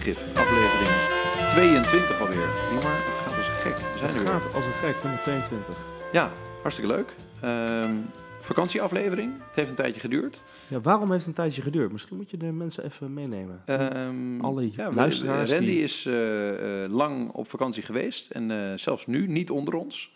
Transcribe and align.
Aflevering 0.00 0.90
22 1.50 2.20
alweer. 2.20 2.36
Maar, 2.74 2.96
het 2.96 3.18
gaat 3.24 3.36
als 3.36 3.48
een 3.48 3.54
gek. 3.54 3.76
We 3.76 3.98
zijn 3.98 4.10
Het 4.10 4.18
weer. 4.22 4.26
gaat 4.26 4.54
als 4.54 4.64
een 4.64 4.72
gek, 4.72 5.02
nummer 5.02 5.20
22. 5.22 5.78
Ja, 6.12 6.30
hartstikke 6.62 6.90
leuk. 6.92 7.14
Ehm, 7.40 7.94
vakantieaflevering. 8.40 9.32
Het 9.32 9.54
heeft 9.54 9.70
een 9.70 9.74
tijdje 9.76 10.00
geduurd. 10.00 10.42
Ja, 10.68 10.80
waarom 10.80 11.10
heeft 11.10 11.26
het 11.26 11.28
een 11.28 11.42
tijdje 11.42 11.62
geduurd? 11.62 11.92
Misschien 11.92 12.16
moet 12.16 12.30
je 12.30 12.36
de 12.36 12.52
mensen 12.52 12.84
even 12.84 13.14
meenemen. 13.14 13.62
Ehm, 13.66 14.40
Alle 14.40 14.70
ja, 14.76 14.92
luisteraars 14.92 15.50
Randy 15.50 15.66
die- 15.66 15.82
is 15.82 16.06
eh, 16.06 16.84
eh, 16.84 16.90
lang 16.90 17.30
op 17.32 17.48
vakantie 17.50 17.82
geweest 17.82 18.30
en 18.30 18.50
eh, 18.50 18.78
zelfs 18.78 19.06
nu 19.06 19.26
niet 19.26 19.50
onder 19.50 19.74
ons. 19.74 20.12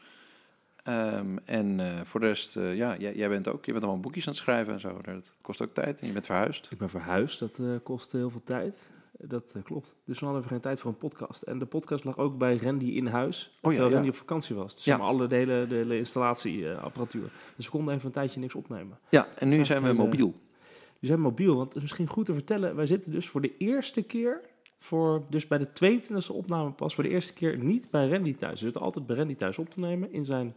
Ehm, 0.84 1.36
en 1.44 1.80
voor 2.06 2.20
de 2.20 2.26
rest, 2.26 2.54
ja, 2.54 2.96
jij, 2.98 3.14
jij 3.14 3.28
bent 3.28 3.48
ook, 3.48 3.64
je 3.64 3.72
bent 3.72 3.84
allemaal 3.84 4.02
boekjes 4.02 4.26
aan 4.26 4.32
het 4.32 4.42
schrijven 4.42 4.72
en 4.72 4.80
zo. 4.80 5.00
Dat 5.02 5.32
kost 5.40 5.62
ook 5.62 5.74
tijd 5.74 6.00
en 6.00 6.06
je 6.06 6.12
bent 6.12 6.26
verhuisd. 6.26 6.66
Ik 6.70 6.78
ben 6.78 6.90
verhuisd, 6.90 7.38
dat 7.38 7.58
eh, 7.58 7.66
kost 7.82 8.12
heel 8.12 8.30
veel 8.30 8.42
tijd. 8.44 8.92
Eh, 9.20 9.28
Dat 9.28 9.52
eh, 9.56 9.62
klopt. 9.62 9.94
Dus 10.04 10.18
we 10.18 10.24
hadden 10.24 10.42
even 10.42 10.52
geen 10.54 10.62
tijd 10.64 10.80
voor 10.80 10.90
een 10.90 10.98
podcast. 10.98 11.42
En 11.42 11.58
de 11.58 11.66
podcast 11.66 12.04
lag 12.04 12.18
ook 12.18 12.38
bij 12.38 12.56
Randy 12.56 12.84
in 12.86 13.06
huis, 13.06 13.50
ja, 13.52 13.58
terwijl 13.60 13.88
ja. 13.88 13.94
Randy 13.94 14.08
op 14.08 14.14
vakantie 14.16 14.54
was. 14.56 14.74
Dus 14.74 14.84
Ja. 14.84 14.96
maar 14.96 15.06
alle 15.06 15.26
de 15.26 15.34
hele, 15.34 15.66
de 15.66 15.74
hele 15.74 15.96
installatieapparatuur. 15.98 17.30
Dus 17.56 17.64
we 17.64 17.70
konden 17.70 17.94
even 17.94 18.06
een 18.06 18.12
tijdje 18.12 18.40
niks 18.40 18.54
opnemen. 18.54 18.98
Ja, 19.08 19.26
en 19.38 19.48
nu 19.48 19.56
Zag 19.56 19.66
zijn 19.66 19.82
we 19.82 19.88
eh, 19.88 19.94
mobiel. 19.96 20.34
We 21.00 21.06
zijn 21.06 21.20
mobiel, 21.20 21.54
want 21.54 21.66
het 21.66 21.76
is 21.76 21.82
misschien 21.82 22.08
goed 22.08 22.26
te 22.26 22.32
vertellen. 22.32 22.76
Wij 22.76 22.86
zitten 22.86 23.10
dus 23.10 23.28
voor 23.28 23.40
de 23.40 23.56
eerste 23.56 24.02
keer, 24.02 24.40
voor, 24.78 25.22
dus 25.30 25.46
bij 25.46 25.58
de 25.58 25.68
22e 25.68 26.26
opname 26.32 26.70
pas, 26.70 26.94
voor 26.94 27.04
de 27.04 27.10
eerste 27.10 27.32
keer 27.32 27.58
niet 27.58 27.90
bij 27.90 28.08
Randy 28.08 28.34
thuis. 28.34 28.52
We 28.52 28.64
zitten 28.64 28.80
altijd 28.82 29.06
bij 29.06 29.16
Randy 29.16 29.34
thuis 29.36 29.58
op 29.58 29.70
te 29.70 29.80
nemen 29.80 30.12
in 30.12 30.24
zijn, 30.24 30.54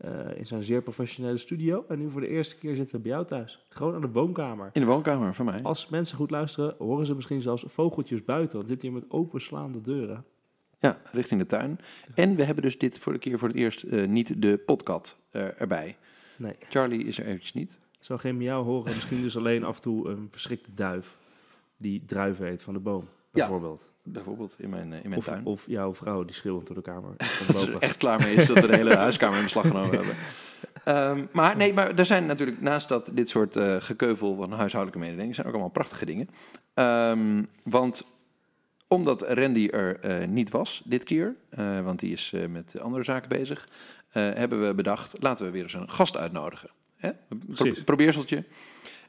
eh, 0.00 0.36
in 0.36 0.46
zijn 0.46 0.62
zeer 0.62 0.82
professionele 0.82 1.36
studio. 1.36 1.84
En 1.88 1.98
nu 1.98 2.10
voor 2.10 2.20
de 2.20 2.28
eerste 2.28 2.58
keer 2.58 2.74
zitten 2.74 2.94
we 2.96 3.00
bij 3.00 3.10
jou 3.10 3.26
thuis. 3.26 3.66
Gewoon 3.68 3.94
aan 3.94 4.00
de 4.00 4.10
woonkamer. 4.10 4.70
In 4.72 4.80
de 4.80 4.86
woonkamer 4.86 5.34
van 5.34 5.44
mij. 5.44 5.62
Als 5.62 5.88
mensen 5.88 6.16
goed 6.16 6.30
luisteren, 6.30 6.74
horen 6.78 7.06
ze 7.06 7.14
misschien 7.14 7.40
zelfs 7.40 7.64
vogeltjes 7.66 8.24
buiten. 8.24 8.56
Want 8.56 8.68
zitten 8.68 8.88
hier 8.88 8.98
met 9.00 9.10
openslaande 9.10 9.80
deuren. 9.80 10.24
Ja, 10.78 11.00
richting 11.12 11.40
de 11.40 11.46
tuin. 11.46 11.78
En 12.14 12.36
we 12.36 12.44
hebben 12.44 12.64
dus 12.64 12.78
dit 12.78 12.98
voor 12.98 13.12
de 13.12 13.18
keer 13.18 13.38
voor 13.38 13.48
het 13.48 13.56
eerst 13.56 13.82
eh, 13.82 14.06
niet 14.06 14.42
de 14.42 14.58
podcast 14.58 15.18
eh, 15.30 15.60
erbij. 15.60 15.96
Nee, 16.36 16.56
Charlie 16.68 17.04
is 17.04 17.18
er 17.18 17.26
eventjes 17.26 17.52
niet. 17.52 17.78
zo 17.98 18.16
geen 18.16 18.36
miauw 18.36 18.62
horen. 18.62 18.94
Misschien 18.94 19.22
dus 19.22 19.36
alleen 19.36 19.64
af 19.64 19.76
en 19.76 19.82
toe 19.82 20.08
een 20.08 20.28
verschrikte 20.30 20.74
duif 20.74 21.18
die 21.76 22.04
druiven 22.06 22.46
eet 22.46 22.62
van 22.62 22.74
de 22.74 22.80
boom, 22.80 23.08
bijvoorbeeld. 23.30 23.88
Bijvoorbeeld 24.02 24.54
in 24.58 24.70
mijn, 24.70 24.92
eh, 24.92 25.02
in 25.02 25.08
mijn 25.08 25.20
Of, 25.20 25.24
tuin. 25.26 25.44
of 25.44 25.62
jouw 25.66 25.94
vrouw 25.94 26.24
die 26.24 26.34
schreeuwend 26.34 26.66
door 26.66 26.76
de 26.76 26.82
kamer 26.82 27.14
dat 27.46 27.56
ze 27.56 27.72
er 27.72 27.78
echt 27.78 27.96
klaar 27.96 28.20
mee 28.20 28.34
is 28.34 28.46
dat 28.46 28.58
we 28.60 28.66
de 28.66 28.76
hele 28.76 28.94
huiskamer 29.06 29.36
in 29.36 29.42
beslag 29.42 29.66
genomen 29.66 29.96
hebben. 29.96 30.14
Ehm, 30.84 31.26
maar 31.32 31.56
nee, 31.56 31.72
maar 31.74 31.94
er 31.98 32.06
zijn 32.06 32.26
natuurlijk 32.26 32.60
naast 32.60 32.88
dat 32.88 33.08
dit 33.12 33.28
soort 33.28 33.56
eh, 33.56 33.76
gekeuvel 33.78 34.36
van 34.36 34.52
huishoudelijke 34.52 34.98
mededelingen 35.04 35.34
zijn 35.34 35.46
ook 35.46 35.52
allemaal 35.52 35.70
prachtige 35.70 36.06
dingen. 36.06 36.28
Ehm, 36.74 37.42
want 37.64 38.06
omdat 38.88 39.22
Randy 39.32 39.68
er 39.72 40.00
eh, 40.00 40.28
niet 40.28 40.50
was 40.50 40.82
dit 40.84 41.04
keer, 41.04 41.34
eh, 41.50 41.80
want 41.80 41.98
die 42.00 42.12
is 42.12 42.32
eh, 42.34 42.46
met 42.46 42.80
andere 42.80 43.04
zaken 43.04 43.28
bezig, 43.28 43.68
eh, 44.10 44.22
hebben 44.22 44.66
we 44.66 44.74
bedacht, 44.74 45.22
laten 45.22 45.44
we 45.44 45.50
weer 45.52 45.62
eens 45.62 45.74
een 45.74 45.90
gast 45.90 46.16
uitnodigen. 46.16 46.70
Hè? 46.96 47.08
Een 47.28 47.38
pro- 47.38 47.54
Precies. 47.64 47.84
probeerseltje. 47.84 48.44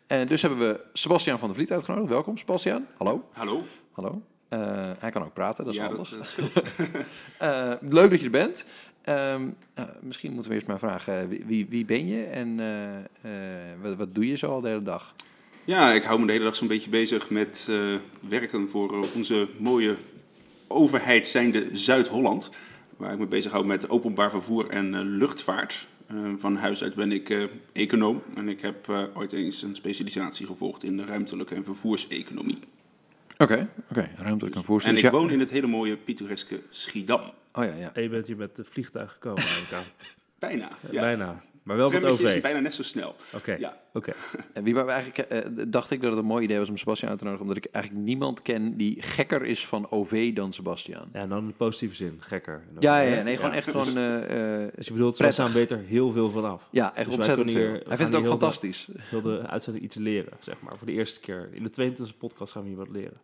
En 0.08 0.28
dus 0.28 0.42
hebben 0.42 0.60
we 0.60 0.80
Sebastian 0.94 1.40
van 1.40 1.48
der 1.48 1.58
Vliet 1.58 1.72
uitgenodigd. 1.72 2.10
Welkom, 2.10 2.38
Sebastian. 2.38 2.86
Hallo. 2.98 3.30
Hallo. 3.32 3.64
Hallo. 3.92 4.22
Eh, 4.48 4.92
hij 5.00 5.12
kan 5.12 5.24
ook 5.24 5.34
praten, 5.34 5.64
dat 5.64 5.74
is 5.74 5.80
ja, 5.80 5.88
handig. 5.88 6.10
dat, 6.10 6.54
eh. 6.78 7.02
Eh, 7.72 7.74
leuk 7.82 8.10
dat 8.10 8.20
je 8.20 8.26
er 8.26 8.32
bent. 8.32 8.66
Ehm, 9.02 9.50
nou, 9.76 9.90
misschien 10.02 10.32
moeten 10.32 10.50
we 10.50 10.56
eerst 10.56 10.68
maar 10.68 10.80
vragen, 10.80 11.28
wie, 11.28 11.66
wie, 11.70 11.86
ben 11.86 12.08
je 12.08 12.24
en 12.24 12.56
wat, 13.82 13.96
wat 13.96 14.16
doe 14.16 14.28
je 14.28 14.36
zo 14.36 14.52
al 14.52 14.62
de 14.62 14.68
hele 14.68 14.84
dag? 14.84 15.14
ja, 15.66 15.94
ik 15.94 16.04
hou 16.04 16.20
me 16.20 16.26
de 16.26 16.32
hele 16.32 16.44
dag 16.44 16.56
zo'n 16.56 16.68
beetje 16.68 16.90
bezig 16.90 17.30
met 17.30 17.70
werken 18.30 18.70
voor 18.70 19.06
onze 19.16 19.48
mooie 19.58 19.96
overheid 20.68 21.28
zijnde 21.28 21.70
Zuid-Holland. 21.72 22.52
Waar 22.98 23.14
ik 23.14 23.20
me 23.20 23.26
bezig 23.26 23.52
hou 23.52 23.66
met 23.66 23.90
openbaar 23.90 24.30
vervoer 24.30 24.70
en 24.70 25.00
luchtvaart. 25.18 25.88
Van 26.38 26.56
huis 26.56 26.84
uit 26.84 26.96
ben 26.96 27.12
ik 27.12 27.50
econoom 27.74 28.22
en 28.36 28.50
ik 28.50 28.62
heb 28.62 28.90
ooit 29.14 29.32
eens 29.32 29.62
een 29.62 29.76
specialisatie 29.76 30.46
gevolgd 30.46 30.84
in 30.84 30.98
de 30.98 31.06
ruimtelijke 31.06 31.56
en 31.56 31.64
vervoerseconomie. 31.64 32.60
Oké, 33.42 33.68
oké, 33.90 34.10
ruimtelijk 34.18 34.56
en 34.56 34.62
En 34.62 34.66
voorstel. 34.68 34.94
ik 34.96 35.10
woon 35.10 35.30
in 35.32 35.40
het 35.40 35.50
hele 35.50 35.68
mooie 35.68 35.98
pittoreske 35.98 36.60
Schiedam. 36.70 37.22
Oh 37.54 37.64
ja, 37.64 37.74
ja. 37.76 37.92
En 37.94 38.02
je 38.04 38.10
bent 38.10 38.28
hier 38.28 38.38
met 38.38 38.56
de 38.56 38.64
vliegtuig 38.64 39.12
gekomen, 39.12 39.42
ik 39.44 39.74
aan. 39.74 39.84
Bijna. 40.40 40.70
Bijna. 40.92 41.44
Maar 41.64 41.78
wel 41.78 41.90
met 41.90 42.04
is 42.04 42.10
OV. 42.10 42.42
bijna 42.42 42.60
net 42.60 42.74
zo 42.74 42.84
snel. 42.84 43.16
Oké, 43.34 43.56
Ja. 43.60 43.78
oké. 43.94 44.14
En 44.54 44.64
wie 44.64 44.74
we 44.76 44.82
eigenlijk, 44.82 45.30
eh, 45.32 45.66
dacht 45.68 45.92
ik 45.92 46.02
dat 46.02 46.10
het 46.10 46.20
een 46.20 46.26
mooi 46.26 46.44
idee 46.44 46.58
was 46.58 46.70
om 46.70 46.78
Sebastian 46.78 47.10
uit 47.10 47.20
te 47.20 47.26
nodigen, 47.26 47.48
omdat 47.48 47.64
ik 47.66 47.72
eigenlijk 47.72 48.06
niemand 48.06 48.42
ken 48.42 48.78
die 48.78 49.02
gekker 49.02 49.46
is 49.46 49.66
van 49.68 49.92
OV 49.92 50.34
dan 50.34 50.54
Sebastian. 50.54 51.10
Ja, 51.14 51.20
en 51.20 51.30
dan 51.30 51.40
in 51.40 51.48
de 51.48 51.54
positieve 51.54 51.96
zin. 51.96 52.18
Gekker. 52.20 52.64
Ja, 52.80 53.00
ja, 53.00 53.16
ja, 53.16 53.22
nee, 53.24 53.36
gewoon 53.36 53.52
Ja, 53.52 53.58
echt 53.58 53.66
dus- 53.74 53.74
gewoon... 53.90 53.98
eh, 53.98 54.64
eh, 54.66 54.72
Dus 54.76 54.86
je 54.88 54.94
bedoelt, 54.94 55.16
ze 55.16 55.32
staan 55.32 55.52
beter 55.52 55.78
heel 55.88 56.12
veel 56.12 56.30
vanaf. 56.32 56.68
ja, 56.72 56.96
echt 56.96 57.06
Dus 57.06 57.16
ontzettend 57.16 57.52
veel. 57.52 57.60
hier- 57.62 57.72
we 57.72 57.84
Hij 57.88 57.98
vindt 57.98 58.12
het 58.12 58.16
ook 58.16 58.24
de- 58.24 58.30
fantastisch. 58.30 58.88
Heel 58.98 59.22
de 59.22 59.48
uitzending 59.48 59.86
iets 59.86 59.96
leren, 59.96 60.34
zeg 60.40 60.62
maar. 60.62 60.78
Voor 60.78 60.88
de 60.88 60.94
eerste 60.94 61.20
keer. 61.20 61.50
In 61.52 61.64
de 61.64 61.70
22e 61.70 62.18
podcast 62.18 62.52
gaan 62.52 62.62
we 62.62 62.68
hier 62.68 62.78
wat 62.78 62.90
leren. 62.90 63.18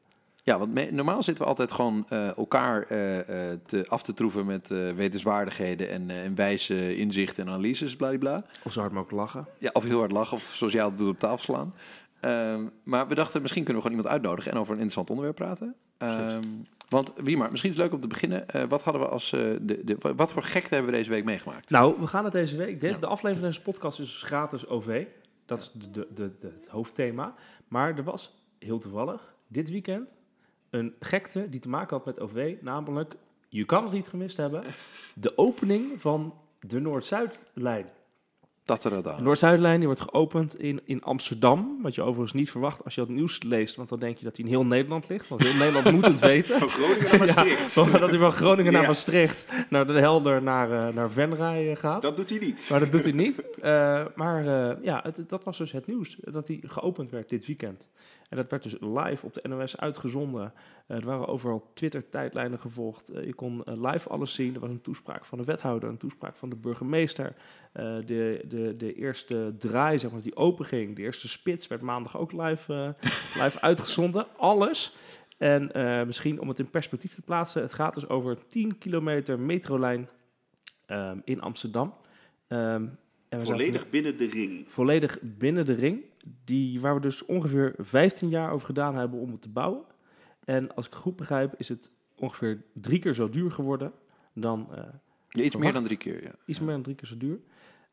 Ja, 0.47 0.57
want 0.59 0.73
me- 0.73 0.91
normaal 0.91 1.23
zitten 1.23 1.43
we 1.43 1.49
altijd 1.49 1.71
gewoon 1.71 2.05
eh, 2.09 2.37
elkaar 2.37 2.83
eh, 2.83 3.19
eh, 3.51 3.59
te, 3.65 3.85
af 3.87 4.03
te 4.03 4.13
troeven 4.13 4.45
met 4.45 4.67
wetenswaardigheden 4.95 5.89
en, 5.89 6.09
en 6.09 6.35
wijze 6.35 6.95
inzichten 6.97 7.45
en 7.45 7.51
analyses, 7.51 7.95
bladibla. 7.95 8.43
Of 8.63 8.71
zo 8.71 8.79
hard 8.79 8.91
mogelijk 8.93 9.17
lachen. 9.17 9.47
Ja, 9.57 9.69
of 9.73 9.83
heel 9.83 9.99
hard 9.99 10.11
lachen, 10.11 10.37
of 10.37 10.61
altijd 10.61 10.97
doet 10.97 11.09
op 11.09 11.19
tafel 11.19 11.37
slaan. 11.37 11.73
Ehm, 12.19 12.63
maar 12.83 13.07
we 13.07 13.15
dachten, 13.15 13.41
misschien 13.41 13.63
kunnen 13.63 13.83
we 13.83 13.87
gewoon 13.89 14.03
iemand 14.03 14.15
uitnodigen 14.21 14.51
en 14.51 14.57
over 14.57 14.71
een 14.73 14.79
interessant 14.81 15.09
onderwerp 15.09 15.35
praten. 15.35 15.75
Ehm, 15.97 16.43
want 16.89 17.13
wie 17.17 17.37
maar, 17.37 17.51
misschien 17.51 17.71
is 17.71 17.77
het 17.77 17.85
leuk 17.85 17.95
om 17.95 18.01
te 18.01 18.07
beginnen. 18.07 18.45
Wat 18.69 18.83
hadden 18.83 19.01
we 19.01 19.07
als 19.07 19.29
de, 19.29 19.81
de, 19.85 19.97
wat 20.15 20.33
voor 20.33 20.43
gekte 20.43 20.73
hebben 20.73 20.91
we 20.91 20.97
deze 20.97 21.09
week 21.09 21.23
meegemaakt? 21.23 21.69
Nou, 21.69 21.95
we 21.99 22.07
gaan 22.07 22.23
het 22.23 22.33
deze 22.33 22.57
week. 22.57 22.79
De, 22.81 22.87
Ja. 22.87 22.97
de 22.97 23.07
aflevering 23.07 23.39
van 23.39 23.47
deze 23.47 23.61
podcast 23.61 23.99
is 23.99 24.05
dus 24.05 24.21
gratis 24.23 24.67
OV. 24.67 25.05
Dat 25.45 25.59
is 25.59 25.71
de, 25.71 25.89
de, 25.91 26.07
de, 26.13 26.31
de- 26.39 26.47
het 26.61 26.69
hoofdthema. 26.69 27.33
Maar 27.67 27.97
er 27.97 28.03
was, 28.03 28.33
heel 28.59 28.79
toevallig, 28.79 29.33
dit 29.47 29.69
weekend 29.69 30.15
een 30.69 30.93
gekte 30.99 31.49
die 31.49 31.59
te 31.59 31.69
maken 31.69 31.97
had 31.97 32.05
met 32.05 32.19
OV. 32.19 32.55
Namelijk, 32.61 33.15
je 33.49 33.65
kan 33.65 33.83
het 33.83 33.93
niet 33.93 34.07
gemist 34.07 34.37
hebben, 34.37 34.63
de 35.15 35.37
opening 35.37 36.01
van 36.01 36.33
de 36.59 36.79
Noord-Zuidlijn. 36.79 37.85
Tatarada. 38.67 39.15
De 39.15 39.21
Noord-Zuidlijn 39.21 39.77
die 39.77 39.85
wordt 39.87 40.01
geopend 40.01 40.59
in, 40.59 40.81
in 40.85 41.03
Amsterdam. 41.03 41.79
Wat 41.81 41.95
je 41.95 42.01
overigens 42.01 42.33
niet 42.33 42.51
verwacht 42.51 42.83
als 42.83 42.95
je 42.95 43.01
dat 43.01 43.09
nieuws 43.09 43.43
leest. 43.43 43.75
Want 43.75 43.89
dan 43.89 43.99
denk 43.99 44.17
je 44.17 44.23
dat 44.23 44.35
hij 44.35 44.45
in 44.45 44.51
heel 44.51 44.65
Nederland 44.65 45.09
ligt. 45.09 45.27
Want 45.27 45.43
heel 45.43 45.53
Nederland 45.53 45.91
moet 45.91 46.07
het 46.07 46.19
weten. 46.33 46.59
Van 46.59 46.69
Groningen 46.69 47.03
naar 47.11 47.17
Maastricht. 47.27 47.73
Ja, 47.73 47.97
dat 47.99 48.09
hij 48.09 48.19
van 48.19 48.31
Groningen 48.31 48.73
naar. 48.73 48.85
Maastricht, 48.85 49.47
naar 49.69 49.87
Den 49.87 49.95
Helder, 49.95 50.43
naar, 50.43 50.71
eh, 50.71 50.93
naar 50.93 51.11
Venray 51.11 51.71
eh, 51.71 51.75
gaat. 51.75 52.01
Dat 52.01 52.15
doet 52.17 52.29
hij 52.29 52.39
niet. 52.39 52.67
Maar 52.69 52.79
dat 52.79 52.91
doet 52.91 53.03
hij 53.03 53.13
niet. 53.25 53.43
Eh, 53.59 54.05
maar 54.15 54.43
ja, 54.83 54.99
het, 55.03 55.23
dat 55.27 55.43
was 55.43 55.57
dus 55.57 55.71
het 55.71 55.87
nieuws. 55.87 56.17
Dat 56.21 56.47
hij 56.47 56.59
geopend 56.65 57.11
werd 57.11 57.29
dit 57.29 57.45
weekend. 57.45 57.89
En 58.27 58.37
dat 58.37 58.49
werd 58.49 58.63
dus 58.63 58.75
live 58.79 59.25
op 59.25 59.33
de 59.33 59.47
NOS 59.47 59.77
uitgezonden. 59.77 60.53
Eh, 60.87 60.97
er 60.97 61.05
waren 61.05 61.27
overal 61.27 61.71
Twitter-tijdlijnen 61.73 62.59
gevolgd. 62.59 63.09
Eh, 63.09 63.25
je 63.25 63.33
kon 63.33 63.63
eh, 63.63 63.91
live 63.91 64.09
alles 64.09 64.33
zien. 64.33 64.53
Er 64.53 64.59
was 64.59 64.69
een 64.69 64.81
toespraak 64.81 65.25
van 65.25 65.37
de 65.37 65.43
wethouder, 65.43 65.89
een 65.89 65.97
toespraak 65.97 66.35
van 66.35 66.49
de 66.49 66.55
burgemeester. 66.55 67.35
De, 68.05 68.43
de, 68.47 68.75
de 68.77 68.93
eerste 68.93 69.55
draai, 69.57 69.99
zeg 69.99 70.11
maar, 70.11 70.21
die 70.21 70.35
open 70.35 70.65
ging. 70.65 70.95
De 70.95 71.01
eerste 71.01 71.27
spits 71.27 71.67
werd 71.67 71.81
maandag 71.81 72.17
ook 72.17 72.31
live, 72.31 72.95
live 73.41 73.61
uitgezonden. 73.61 74.27
Alles. 74.37 74.95
En 75.37 75.71
misschien 76.07 76.39
om 76.39 76.47
het 76.47 76.59
in 76.59 76.69
perspectief 76.69 77.13
te 77.13 77.21
plaatsen. 77.21 77.61
Het 77.61 77.73
gaat 77.73 77.93
dus 77.93 78.09
over 78.09 78.47
10 78.47 78.77
kilometer 78.77 79.39
metrolijn 79.39 80.09
ehm, 80.85 81.19
in 81.23 81.41
Amsterdam. 81.41 81.93
Ehm, 82.47 82.85
en 83.29 83.39
we 83.39 83.45
zaten 83.45 83.45
Volledig 83.45 83.89
binnen 83.89 84.17
de 84.17 84.25
ring. 84.29 84.65
volledig 84.67 85.19
binnen 85.21 85.65
de 85.65 85.73
ring. 85.73 86.03
Die, 86.43 86.81
waar 86.81 86.95
we 86.95 87.01
dus 87.01 87.25
ongeveer 87.25 87.73
15 87.77 88.29
jaar 88.29 88.51
over 88.51 88.65
gedaan 88.65 88.95
hebben 88.95 89.19
om 89.19 89.31
het 89.31 89.41
te 89.41 89.49
bouwen. 89.49 89.85
En 90.43 90.75
als 90.75 90.85
ik 90.85 90.93
het 90.93 91.01
goed 91.01 91.15
begrijp, 91.15 91.53
is 91.57 91.69
het 91.69 91.91
ongeveer 92.15 92.63
drie 92.73 92.99
keer 92.99 93.13
zo 93.13 93.29
duur 93.29 93.51
geworden 93.51 93.91
dan 94.33 94.67
eh, 94.71 94.83
Ja, 95.29 95.43
iets 95.43 95.55
meer 95.55 95.73
dan 95.73 95.83
drie 95.83 95.97
keer, 95.97 96.23
ja. 96.23 96.31
iets 96.45 96.59
meer 96.59 96.71
dan 96.73 96.81
drie 96.81 96.95
keer 96.95 97.07
zo 97.07 97.17
duur. 97.17 97.39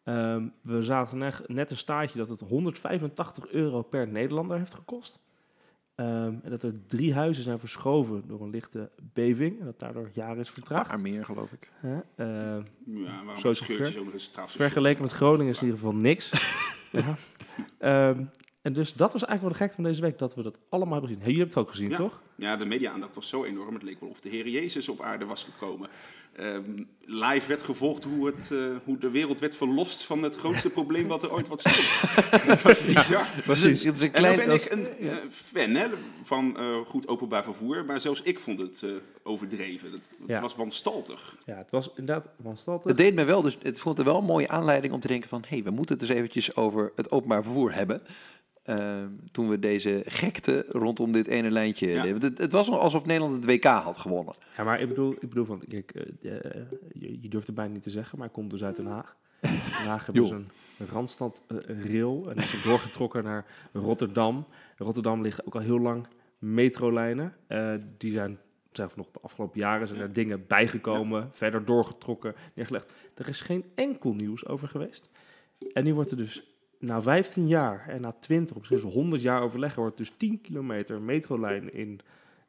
Ehm, 0.04 0.48
we 0.60 0.82
zaten 0.82 1.22
echt 1.22 1.48
net 1.48 1.70
een 1.70 1.76
staartje 1.76 2.18
dat 2.18 2.28
het 2.28 2.40
185 2.40 3.48
euro 3.48 3.82
per 3.82 4.08
Nederlander 4.08 4.58
heeft 4.58 4.74
gekost. 4.74 5.20
Ehm, 5.94 6.34
en 6.42 6.50
dat 6.50 6.62
er 6.62 6.74
drie 6.86 7.14
huizen 7.14 7.42
zijn 7.42 7.58
verschoven 7.58 8.22
door 8.26 8.40
een 8.42 8.50
lichte 8.50 8.90
beving. 9.12 9.58
En 9.60 9.64
dat 9.64 9.78
daardoor 9.78 10.10
jaren 10.12 10.38
is 10.40 10.48
Een 10.48 10.54
vertraagd. 10.54 10.88
paar 10.88 11.00
meer, 11.00 11.24
geloof 11.24 11.52
ik. 11.52 11.70
Hè? 11.74 11.94
Ehm, 12.16 12.62
Ja, 12.86 13.24
waarom 13.24 13.38
Zo 13.38 13.50
is 13.50 13.60
een 13.60 13.66
ver- 13.66 14.20
straf. 14.20 14.50
Vergeleken 14.52 15.02
met 15.02 15.12
Groningen 15.12 15.52
is 15.52 15.58
in 15.60 15.64
ieder 15.66 15.80
geval 15.80 15.94
niks. 15.96 16.30
ja. 16.92 17.14
Ehm, 17.78 18.24
En 18.62 18.72
dus 18.72 18.92
dat 18.94 19.12
was 19.12 19.24
eigenlijk 19.24 19.40
wel 19.40 19.50
de 19.50 19.56
gekte 19.56 19.74
van 19.74 19.84
deze 19.84 20.00
week, 20.00 20.18
dat 20.18 20.34
we 20.34 20.42
dat 20.42 20.58
allemaal 20.68 20.92
hebben 20.92 21.08
gezien. 21.10 21.24
Hey, 21.24 21.32
jullie 21.32 21.46
hebben 21.46 21.62
het 21.62 21.68
ook 21.68 21.76
gezien, 21.76 21.90
Ja. 21.90 21.96
toch? 21.96 22.22
Ja, 22.36 22.56
de 22.56 22.64
media-aandacht 22.64 23.14
was 23.14 23.28
zo 23.28 23.44
enorm. 23.44 23.74
Het 23.74 23.82
leek 23.82 24.00
wel 24.00 24.08
of 24.08 24.20
de 24.20 24.28
Heer 24.28 24.48
Jezus 24.48 24.88
op 24.88 25.00
aarde 25.00 25.24
was 25.26 25.44
gekomen. 25.44 25.88
Ehm, 26.36 26.82
live 27.06 27.48
werd 27.48 27.62
gevolgd 27.62 28.04
hoe, 28.04 28.26
het, 28.26 28.50
eh, 28.52 28.58
hoe 28.84 28.98
de 28.98 29.10
wereld 29.10 29.38
werd 29.38 29.54
verlost 29.56 30.02
van 30.04 30.22
het 30.22 30.36
grootste 30.36 30.70
probleem 30.78 31.08
wat 31.08 31.22
er 31.22 31.32
ooit 31.32 31.48
wat 31.48 31.60
stond. 31.60 32.00
dat 32.46 32.62
was 32.62 32.84
bizar. 32.84 33.26
Precies. 33.44 33.84
Het 33.84 33.94
is 33.94 34.00
een 34.00 34.12
En 34.12 34.22
dan 34.22 34.32
klein, 34.34 34.48
ben 34.48 34.54
ik 34.56 34.70
een 34.70 34.86
eh, 35.08 35.16
fan 35.30 35.70
hè, 35.74 35.86
van 36.22 36.56
eh, 36.58 36.76
goed 36.86 37.08
openbaar 37.08 37.42
vervoer, 37.44 37.84
maar 37.84 38.00
zelfs 38.00 38.22
ik 38.22 38.38
vond 38.38 38.58
het 38.58 38.82
eh, 38.82 38.90
overdreven. 39.22 39.92
Het, 39.92 40.00
Ja. 40.26 40.40
was 40.40 40.54
wanstaltig. 40.54 41.36
Ja, 41.46 41.56
het 41.56 41.70
was 41.70 41.90
inderdaad 41.96 42.28
wanstaltig. 42.36 42.84
Het 42.88 42.96
deed 42.96 43.14
me 43.14 43.24
wel, 43.24 43.42
dus 43.42 43.58
het 43.62 43.78
vond 43.78 43.98
er 43.98 44.04
wel 44.04 44.18
een 44.18 44.24
mooie 44.24 44.48
aanleiding 44.48 44.92
om 44.92 45.00
te 45.00 45.08
denken 45.08 45.28
van, 45.28 45.40
hé, 45.42 45.48
hey, 45.48 45.62
we 45.64 45.70
moeten 45.70 45.94
het 45.98 46.08
eens 46.08 46.18
eventjes 46.18 46.56
over 46.56 46.92
het 46.96 47.10
openbaar 47.10 47.42
vervoer 47.42 47.74
hebben. 47.74 48.02
Ehm, 48.64 49.08
toen 49.32 49.48
we 49.48 49.58
deze 49.58 50.02
gekte 50.06 50.64
rondom 50.68 51.12
dit 51.12 51.26
ene 51.26 51.50
lijntje 51.50 51.88
Ja. 51.88 52.02
deden. 52.02 52.22
Het, 52.22 52.38
het 52.38 52.52
was 52.52 52.70
alsof 52.70 53.06
Nederland 53.06 53.34
het 53.34 53.44
WK 53.44 53.64
had 53.64 53.98
gewonnen. 53.98 54.34
Ja, 54.56 54.64
maar 54.64 54.80
ik 54.80 54.88
bedoel, 54.88 55.12
ik 55.12 55.28
bedoel 55.28 55.44
van, 55.44 55.62
kijk, 55.68 55.90
eh, 55.94 56.32
eh, 56.32 56.62
je, 56.92 57.20
je 57.20 57.28
durft 57.28 57.46
het 57.46 57.56
bijna 57.56 57.72
niet 57.72 57.82
te 57.82 57.90
zeggen, 57.90 58.18
maar 58.18 58.26
ik 58.26 58.32
kom 58.32 58.48
dus 58.48 58.64
uit 58.64 58.76
Den 58.76 58.86
Haag. 58.86 59.16
Den 59.40 59.52
Haag 59.86 60.06
hebben 60.06 60.26
ze 60.34 60.34
een 60.34 60.48
Randstad 60.86 61.42
eh, 61.48 62.00
en 62.00 62.36
is 62.36 62.62
doorgetrokken 62.62 63.24
naar 63.24 63.46
Rotterdam. 63.72 64.46
In 64.78 64.84
Rotterdam 64.84 65.22
liggen 65.22 65.46
ook 65.46 65.54
al 65.54 65.60
heel 65.60 65.80
lang 65.80 66.06
metrolijnen. 66.38 67.34
Die 67.98 68.12
zijn, 68.12 68.38
zijn 68.72 68.90
nog 68.96 69.10
de 69.10 69.20
afgelopen 69.22 69.60
jaren 69.60 69.88
zijn 69.88 70.00
er 70.00 70.12
dingen 70.12 70.46
bijgekomen, 70.46 71.30
verder 71.32 71.64
doorgetrokken, 71.64 72.34
neergelegd. 72.54 72.92
Er 73.14 73.28
is 73.28 73.40
geen 73.40 73.64
enkel 73.74 74.14
nieuws 74.14 74.46
over 74.46 74.68
geweest. 74.68 75.08
En 75.72 75.84
nu 75.84 75.94
wordt 75.94 76.10
er 76.10 76.16
dus 76.16 76.53
na 76.78 77.02
15 77.02 77.48
jaar 77.48 77.84
en 77.88 78.00
na 78.00 78.12
20, 78.20 78.50
of 78.54 78.58
misschien 78.60 78.78
zelfs 78.80 78.94
100 78.94 79.22
jaar 79.22 79.42
overleggen, 79.42 79.82
wordt 79.82 79.96
dus 79.98 80.12
10 80.16 80.40
kilometer 80.40 81.00
metrolijn 81.00 81.74
in, 81.74 82.00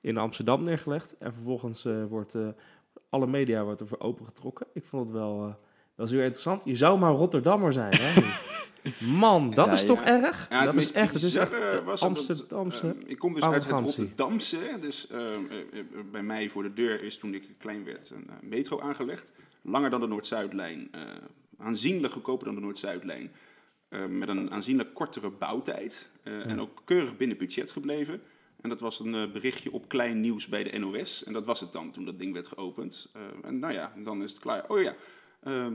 in 0.02 0.18
Amsterdam 0.18 0.64
neergelegd. 0.64 1.16
En 1.18 1.34
vervolgens 1.34 1.86
eh, 1.86 2.06
wordt 2.06 2.36
eh, 2.36 2.48
alle 3.10 3.28
media 3.28 3.64
wordt 3.64 3.82
er 3.82 3.88
voor 3.88 4.00
opengetrokken. 4.00 4.68
Ik 4.74 4.84
vond 4.86 5.04
het 5.06 5.14
wel, 5.14 5.46
eh, 5.48 5.54
wel 5.96 6.08
zeer 6.08 6.22
interessant. 6.24 6.62
Je 6.66 6.76
zou 6.76 7.00
maar 7.00 7.12
Rotterdammer 7.12 7.74
zijn, 7.74 7.94
hè? 7.96 8.22
Man, 9.00 9.54
dat 9.54 9.66
Ja, 9.66 9.72
is 9.72 9.82
ja. 9.82 9.88
toch 9.88 10.02
erg? 10.02 10.48
Ja, 10.50 10.58
het 10.58 10.66
dat 10.66 10.76
is 10.76 10.92
echt, 10.92 11.14
het 11.14 11.24
is 11.24 11.36
echt 11.36 11.84
was 11.84 12.02
Amsterdamse. 12.02 12.88
eh, 12.88 13.10
ik 13.10 13.18
kom 13.18 13.34
dus 13.34 13.44
uit 13.44 13.66
het. 13.66 13.72
Rotterdamse. 13.80 14.58
hè, 14.58 14.80
Dus 14.80 15.08
eh, 15.08 15.22
eh, 15.22 15.30
eh, 15.34 15.86
bij 16.12 16.24
mij 16.24 16.50
voor 16.50 16.64
de 16.64 16.74
deur 16.74 17.04
is 17.04 17.18
toen 17.18 17.34
ik 17.34 17.44
klein 17.58 17.84
werd 17.84 18.10
een 18.10 18.30
metro 18.42 18.80
aangelegd. 18.80 19.32
Langer 19.62 19.90
dan 19.90 20.00
de 20.00 20.08
Noord-Zuidlijn. 20.08 20.88
eh, 20.92 21.02
aanzienlijk 21.58 22.14
goedkoper 22.14 22.46
dan 22.46 22.56
de 22.56 22.62
Noord-Zuidlijn. 22.62 23.32
Eh, 23.90 24.06
met 24.06 24.30
een 24.30 24.52
aanzienlijk 24.52 24.94
kortere 24.94 25.30
bouwtijd. 25.30 26.10
eh, 26.24 26.46
En 26.50 26.62
ook 26.62 26.82
keurig 26.86 27.18
binnen 27.18 27.38
budget 27.38 27.72
gebleven. 27.72 28.22
En 28.62 28.70
dat 28.70 28.80
was 28.80 29.00
een 29.00 29.16
eh, 29.16 29.32
berichtje 29.32 29.72
op 29.72 29.88
klein 29.88 30.22
nieuws 30.22 30.48
bij 30.48 30.64
de 30.64 30.78
NOS. 30.80 31.24
En 31.24 31.34
dat 31.34 31.46
was 31.46 31.60
het 31.60 31.74
dan 31.74 31.92
toen 31.92 32.06
dat 32.06 32.20
ding 32.20 32.34
werd 32.34 32.48
geopend. 32.48 33.10
Eh, 33.14 33.22
en 33.50 33.60
nou 33.60 33.74
ja, 33.74 33.94
dan 34.04 34.24
is 34.24 34.32
het 34.32 34.40
klaar. 34.40 34.64
Oh 34.68 34.82
ja, 34.82 34.96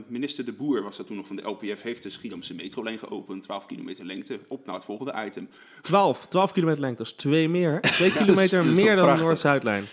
minister 0.07 0.45
De 0.45 0.53
Boer 0.53 0.83
was 0.83 0.97
dat 0.97 1.07
toen 1.07 1.15
nog 1.15 1.27
van 1.27 1.35
de 1.35 1.41
LPF. 1.41 1.81
Heeft 1.81 2.03
de 2.03 2.09
Schiedamse 2.09 2.55
metrolijn 2.55 2.99
geopend. 2.99 3.43
12 3.43 3.65
kilometer 3.65 4.05
lengte. 4.05 4.39
Op 4.47 4.65
naar 4.65 4.75
het 4.75 4.85
volgende 4.85 5.13
item. 5.25 5.49
12, 5.81 6.27
12 6.27 6.51
kilometer 6.51 6.81
lengte, 6.81 6.97
dat 7.03 7.11
is 7.11 7.17
twee 7.17 7.49
meer. 7.49 7.81
Twee 7.91 8.11
kilometer 8.11 8.59
is- 8.59 8.65
dat 8.65 8.75
is 8.75 8.83
meer 8.83 8.95
dan 8.95 9.15
de? 9.17 9.23
Noord-Zuidlijn. 9.23 9.85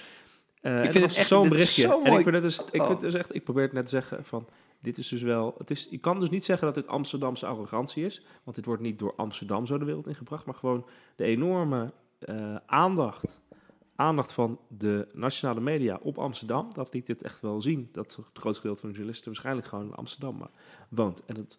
Eh, 0.60 0.76
en 0.84 0.92
vind 0.92 1.04
dat 1.04 1.16
het 1.16 1.26
zo'n 1.26 1.48
berichtje. 1.48 1.82
zo 1.82 2.02
en 2.02 2.12
ik, 2.12 2.22
vind 2.22 2.34
het 2.34 2.42
dus, 2.42 2.60
ik, 2.72 2.82
Oh. 2.82 3.00
dus 3.00 3.14
echt, 3.14 3.34
ik 3.34 3.44
probeer 3.44 3.62
het 3.62 3.72
net 3.72 3.84
te 3.84 3.90
zeggen 3.90 4.24
van, 4.24 4.48
dit 4.80 4.98
is 4.98 5.08
dus 5.08 5.22
wel, 5.22 5.54
het 5.58 5.70
is, 5.70 5.86
je 5.90 5.98
kan 5.98 6.20
dus 6.20 6.30
niet 6.30 6.44
zeggen 6.44 6.66
dat 6.66 6.74
dit 6.74 6.86
Amsterdamse 6.86 7.46
arrogantie 7.46 8.04
is, 8.04 8.24
want 8.44 8.56
dit 8.56 8.64
wordt 8.64 8.82
niet 8.82 8.98
door 8.98 9.14
Amsterdam 9.16 9.66
zo 9.66 9.78
de 9.78 9.84
wereld 9.84 10.06
ingebracht, 10.06 10.46
maar 10.46 10.54
gewoon 10.54 10.86
de 11.16 11.24
enorme 11.24 11.92
eh, 12.18 12.56
aandacht, 12.66 13.40
aandacht 13.94 14.32
van 14.32 14.60
de 14.68 15.08
nationale 15.12 15.60
media 15.60 15.98
op 16.02 16.18
Amsterdam, 16.18 16.70
dat 16.72 16.94
liet 16.94 17.06
dit 17.06 17.22
echt 17.22 17.40
wel 17.40 17.60
zien, 17.60 17.88
dat 17.92 18.16
het 18.16 18.26
grootste 18.32 18.60
gedeelte 18.60 18.80
van 18.80 18.88
de 18.88 18.94
journalisten 18.94 19.26
waarschijnlijk 19.26 19.66
gewoon 19.66 19.86
in 19.86 19.94
Amsterdam 19.94 20.50
woont. 20.88 21.24
En 21.24 21.36
het, 21.36 21.58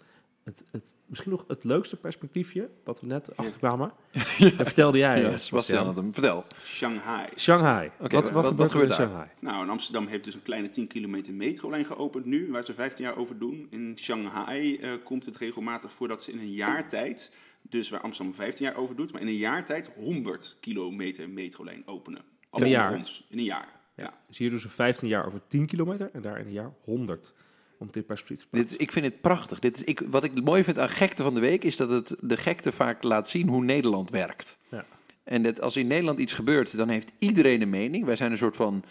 het, 0.49 0.65
het, 0.71 0.95
misschien 1.05 1.31
nog 1.31 1.45
het 1.47 1.63
leukste 1.63 1.95
perspectiefje, 1.95 2.69
wat 2.83 3.01
we 3.01 3.07
net 3.07 3.37
achterkwamen, 3.37 3.91
dat 4.39 4.53
vertelde 4.55 4.97
jij. 4.97 5.21
Ja, 5.21 5.29
eh, 5.29 5.37
Sebastian 5.37 5.85
had 5.85 5.95
hem. 5.95 6.13
Vertel. 6.13 6.45
Shanghai. 6.63 7.29
Shanghai. 7.35 7.91
Oké, 7.99 8.15
wat, 8.15 8.31
wat- 8.31 8.43
wat, 8.43 8.55
wat 8.55 8.71
gebeurt 8.71 8.89
er 8.91 8.99
in? 8.99 9.05
Shanghai? 9.05 9.27
Nou, 9.39 9.63
en 9.63 9.69
Amsterdam 9.69 10.07
heeft 10.07 10.23
dus 10.23 10.33
een 10.33 10.41
kleine 10.41 10.69
10 10.69 10.87
kilometer 10.87 11.33
metrolijn 11.33 11.85
geopend 11.85 12.25
nu, 12.25 12.51
waar 12.51 12.63
ze 12.65 12.73
15 12.73 13.05
jaar 13.05 13.17
over 13.17 13.37
doen. 13.39 13.67
In 13.69 13.97
Shanghai 13.99 14.77
eh, 14.77 14.91
komt 15.03 15.25
het 15.25 15.37
regelmatig 15.37 15.91
voor 15.91 16.07
dat 16.07 16.23
ze 16.23 16.31
in 16.31 16.39
een 16.39 16.51
jaar 16.53 16.89
tijd, 16.89 17.33
dus 17.61 17.89
waar 17.89 18.01
Amsterdam 18.01 18.33
15 18.35 18.65
jaar 18.65 18.75
over 18.75 18.95
doet, 18.95 19.11
maar 19.11 19.21
in 19.21 19.27
een 19.27 19.33
jaar 19.35 19.65
tijd 19.65 19.89
100 19.95 20.57
kilometer 20.59 21.29
metrolijn 21.29 21.83
openen. 21.85 22.21
Alle 22.49 22.63
een 22.63 22.69
jaar? 22.69 22.81
ondergronds, 22.91 23.25
In 23.29 23.37
een 23.37 23.43
jaar. 23.43 23.67
Ja. 23.95 24.03
Ja. 24.03 24.13
Dus 24.27 24.37
hier 24.37 24.49
doen 24.49 24.59
ze 24.59 24.69
15 24.69 25.07
jaar 25.07 25.25
over 25.25 25.41
10 25.47 25.65
kilometer 25.65 26.09
en 26.13 26.21
daar 26.21 26.39
in 26.39 26.45
een 26.45 26.51
jaar 26.51 26.71
100. 26.83 27.33
Om 27.79 27.87
dit 27.91 28.05
perspectief 28.05 28.39
te. 28.39 28.47
Dit, 28.51 28.81
ik 28.81 28.91
vind 28.91 29.05
het 29.05 29.21
prachtig. 29.21 29.59
Dit 29.59 29.75
is, 29.75 29.83
ik, 29.83 30.01
wat 30.09 30.23
ik 30.23 30.43
mooi 30.43 30.63
vind 30.63 30.79
aan 30.79 30.89
gekte 30.89 31.23
van 31.23 31.33
de 31.33 31.39
week 31.39 31.63
is 31.63 31.75
dat 31.75 31.89
het 31.89 32.15
de 32.19 32.37
gekte 32.37 32.71
vaak 32.71 33.03
laat 33.03 33.29
zien 33.29 33.47
hoe 33.47 33.63
Nederland 33.63 34.09
werkt. 34.09 34.57
Ja. 34.69 34.85
En 35.23 35.43
dat 35.43 35.61
als 35.61 35.77
in 35.77 35.87
Nederland 35.87 36.19
iets 36.19 36.33
gebeurt, 36.33 36.77
dan 36.77 36.89
heeft 36.89 37.11
iedereen 37.19 37.61
een 37.61 37.69
mening. 37.69 38.05
Wij 38.05 38.15
zijn 38.15 38.31
een 38.31 38.37
soort 38.37 38.55
van 38.55 38.83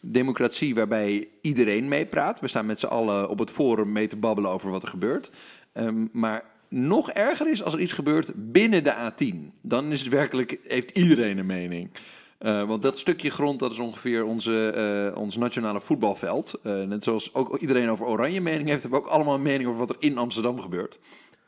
democratie 0.00 0.74
waarbij 0.74 1.28
iedereen 1.40 1.88
meepraat. 1.88 2.40
We 2.40 2.48
staan 2.48 2.66
met 2.66 2.80
z'n 2.80 2.86
allen 2.86 3.28
op 3.28 3.38
het 3.38 3.50
forum 3.50 3.92
mee 3.92 4.06
te 4.06 4.16
babbelen 4.16 4.50
over 4.50 4.70
wat 4.70 4.82
er 4.82 4.88
gebeurt. 4.88 5.30
Ehm, 5.72 6.06
maar 6.12 6.44
nog 6.68 7.10
erger 7.10 7.50
is 7.50 7.62
als 7.62 7.74
er 7.74 7.80
iets 7.80 7.92
gebeurt 7.92 8.32
binnen 8.34 8.84
de 8.84 8.94
A10. 8.94 9.52
Dan 9.62 9.92
is 9.92 10.00
het 10.00 10.08
werkelijk, 10.08 10.58
heeft 10.68 10.90
iedereen 10.90 11.38
een 11.38 11.46
mening. 11.46 11.90
Eh, 12.38 12.62
want 12.62 12.82
dat 12.82 12.98
stukje 12.98 13.30
grond, 13.30 13.58
dat 13.58 13.70
is 13.70 13.78
ongeveer 13.78 14.24
onze, 14.24 14.70
eh, 14.70 15.20
ons 15.20 15.36
nationale 15.36 15.80
voetbalveld. 15.80 16.54
Eh, 16.62 16.82
net 16.82 17.04
zoals 17.04 17.34
ook 17.34 17.58
iedereen 17.58 17.90
over 17.90 18.06
oranje 18.06 18.40
mening 18.40 18.68
heeft, 18.68 18.82
hebben 18.82 19.00
we 19.00 19.06
ook 19.06 19.12
allemaal 19.12 19.34
een 19.34 19.42
mening 19.42 19.68
over 19.68 19.80
wat 19.80 19.90
er 19.90 19.96
in 19.98 20.18
Amsterdam 20.18 20.60
gebeurt. 20.60 20.98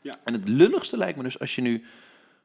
Ja. 0.00 0.14
En 0.24 0.32
het 0.32 0.48
lulligste 0.48 0.96
lijkt 0.96 1.16
me 1.16 1.22
dus 1.22 1.40
als 1.40 1.54
je 1.54 1.62
nu 1.62 1.84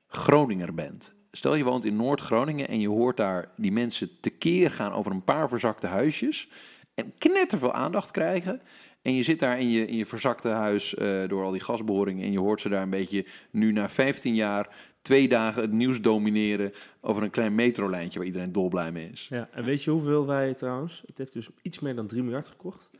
Groninger 0.07 0.73
bent. 0.73 1.13
Stel 1.31 1.55
je 1.55 1.63
woont 1.63 1.85
in 1.85 1.95
Noord-Groningen 1.95 2.67
en 2.67 2.79
je 2.79 2.87
hoort 2.87 3.17
daar 3.17 3.51
die 3.57 3.71
mensen 3.71 4.09
tekeer 4.21 4.71
gaan 4.71 4.93
over 4.93 5.11
een 5.11 5.23
paar 5.23 5.49
verzakte 5.49 5.87
huisjes. 5.87 6.49
En 6.93 7.13
knetterveel 7.17 7.73
aandacht 7.73 8.11
krijgen. 8.11 8.61
En 9.01 9.13
je 9.13 9.23
zit 9.23 9.39
daar 9.39 9.59
in 9.59 9.69
je, 9.69 9.87
in 9.87 9.97
je 9.97 10.05
verzakte 10.05 10.47
huis 10.47 10.95
door 11.27 11.43
al 11.43 11.51
die 11.51 11.61
gasboringen. 11.61 12.25
En 12.25 12.31
je 12.31 12.39
hoort 12.39 12.61
ze 12.61 12.69
daar 12.69 12.81
een 12.81 12.89
beetje 12.89 13.25
nu 13.51 13.71
na 13.71 13.89
15 13.89 14.35
jaar 14.35 14.92
twee 15.03 15.27
dagen 15.27 15.61
het 15.61 15.71
nieuws 15.71 16.01
domineren 16.01 16.73
over 17.01 17.23
een 17.23 17.29
klein 17.29 17.55
metrolijntje 17.55 18.19
waar 18.19 18.27
iedereen 18.27 18.51
dolblij 18.51 18.91
mee 18.91 19.09
is. 19.09 19.27
Ja, 19.29 19.49
en 19.51 19.63
weet 19.63 19.83
je 19.83 19.91
hoeveel 19.91 20.25
wij 20.25 20.53
trouwens... 20.53 21.03
Het 21.05 21.17
heeft 21.17 21.33
dus 21.33 21.49
iets 21.61 21.79
meer 21.79 21.95
dan 21.95 22.07
3 22.07 22.23
miljard 22.23 22.47
gekocht, 22.49 22.91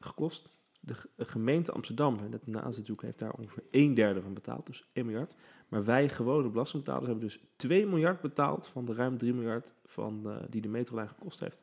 gekost. 0.00 0.54
De 0.80 0.94
gemeente 1.16 1.72
Amsterdam, 1.72 2.18
en 2.18 2.32
het 2.32 2.46
naastzoek 2.46 3.02
heeft 3.02 3.18
daar 3.18 3.32
ongeveer 3.32 3.62
een 3.70 3.94
derde 3.94 4.22
van 4.22 4.34
betaald, 4.34 4.66
dus 4.66 4.84
1 4.92 5.06
miljard. 5.06 5.34
Maar 5.68 5.84
wij, 5.84 6.08
gewone 6.08 6.48
belastingbetalers, 6.48 7.06
hebben 7.06 7.24
dus 7.24 7.40
2 7.56 7.86
miljard 7.86 8.20
betaald 8.20 8.68
van 8.68 8.84
de 8.84 8.94
ruim 8.94 9.18
3 9.18 9.34
miljard 9.34 9.74
van, 9.84 10.22
eh, 10.24 10.36
die 10.50 10.60
de 10.60 10.68
metrolijn 10.68 11.08
gekost 11.08 11.40
heeft. 11.40 11.60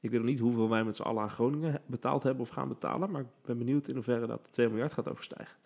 Ik 0.00 0.10
weet 0.10 0.20
nog 0.20 0.28
niet 0.28 0.38
hoeveel 0.38 0.68
wij 0.68 0.84
met 0.84 0.96
z'n 0.96 1.02
allen 1.02 1.22
aan 1.22 1.30
Groningen 1.30 1.82
betaald 1.86 2.22
hebben 2.22 2.42
of 2.42 2.48
gaan 2.48 2.68
betalen, 2.68 3.10
maar 3.10 3.20
ik 3.20 3.26
ben 3.42 3.58
benieuwd 3.58 3.88
in 3.88 3.94
hoeverre 3.94 4.26
dat 4.26 4.48
2 4.50 4.68
miljard 4.68 4.92
gaat 4.92 5.08
overstijgen. 5.08 5.56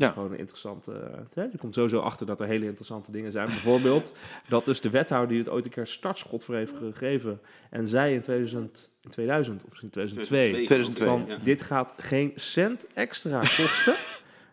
Ja. 0.00 0.10
gewoon 0.10 0.32
een 0.32 0.38
interessante... 0.38 1.12
hè, 1.34 1.42
je 1.42 1.58
komt 1.58 1.74
sowieso 1.74 1.98
achter 1.98 2.26
dat 2.26 2.40
er 2.40 2.46
hele 2.46 2.64
interessante 2.66 3.10
dingen 3.10 3.32
zijn. 3.32 3.46
Bijvoorbeeld 3.46 4.14
dat 4.48 4.64
dus 4.64 4.80
de 4.80 4.90
wethouder 4.90 5.28
die 5.28 5.38
het 5.38 5.48
ooit 5.48 5.64
een 5.64 5.70
keer 5.70 5.86
startschot 5.86 6.44
voor 6.44 6.54
heeft 6.54 6.76
gegeven... 6.76 7.40
en 7.70 7.88
zei 7.88 8.14
in 8.14 8.20
2000, 8.20 8.90
in 9.00 9.10
2000 9.10 9.62
of 9.62 9.68
misschien 9.68 9.90
2002... 9.90 10.64
2002, 10.64 11.06
van 11.06 11.24
ja. 11.26 11.36
dit 11.42 11.62
gaat 11.62 11.94
geen 11.96 12.32
cent 12.36 12.86
extra 12.94 13.40
kosten. 13.56 13.94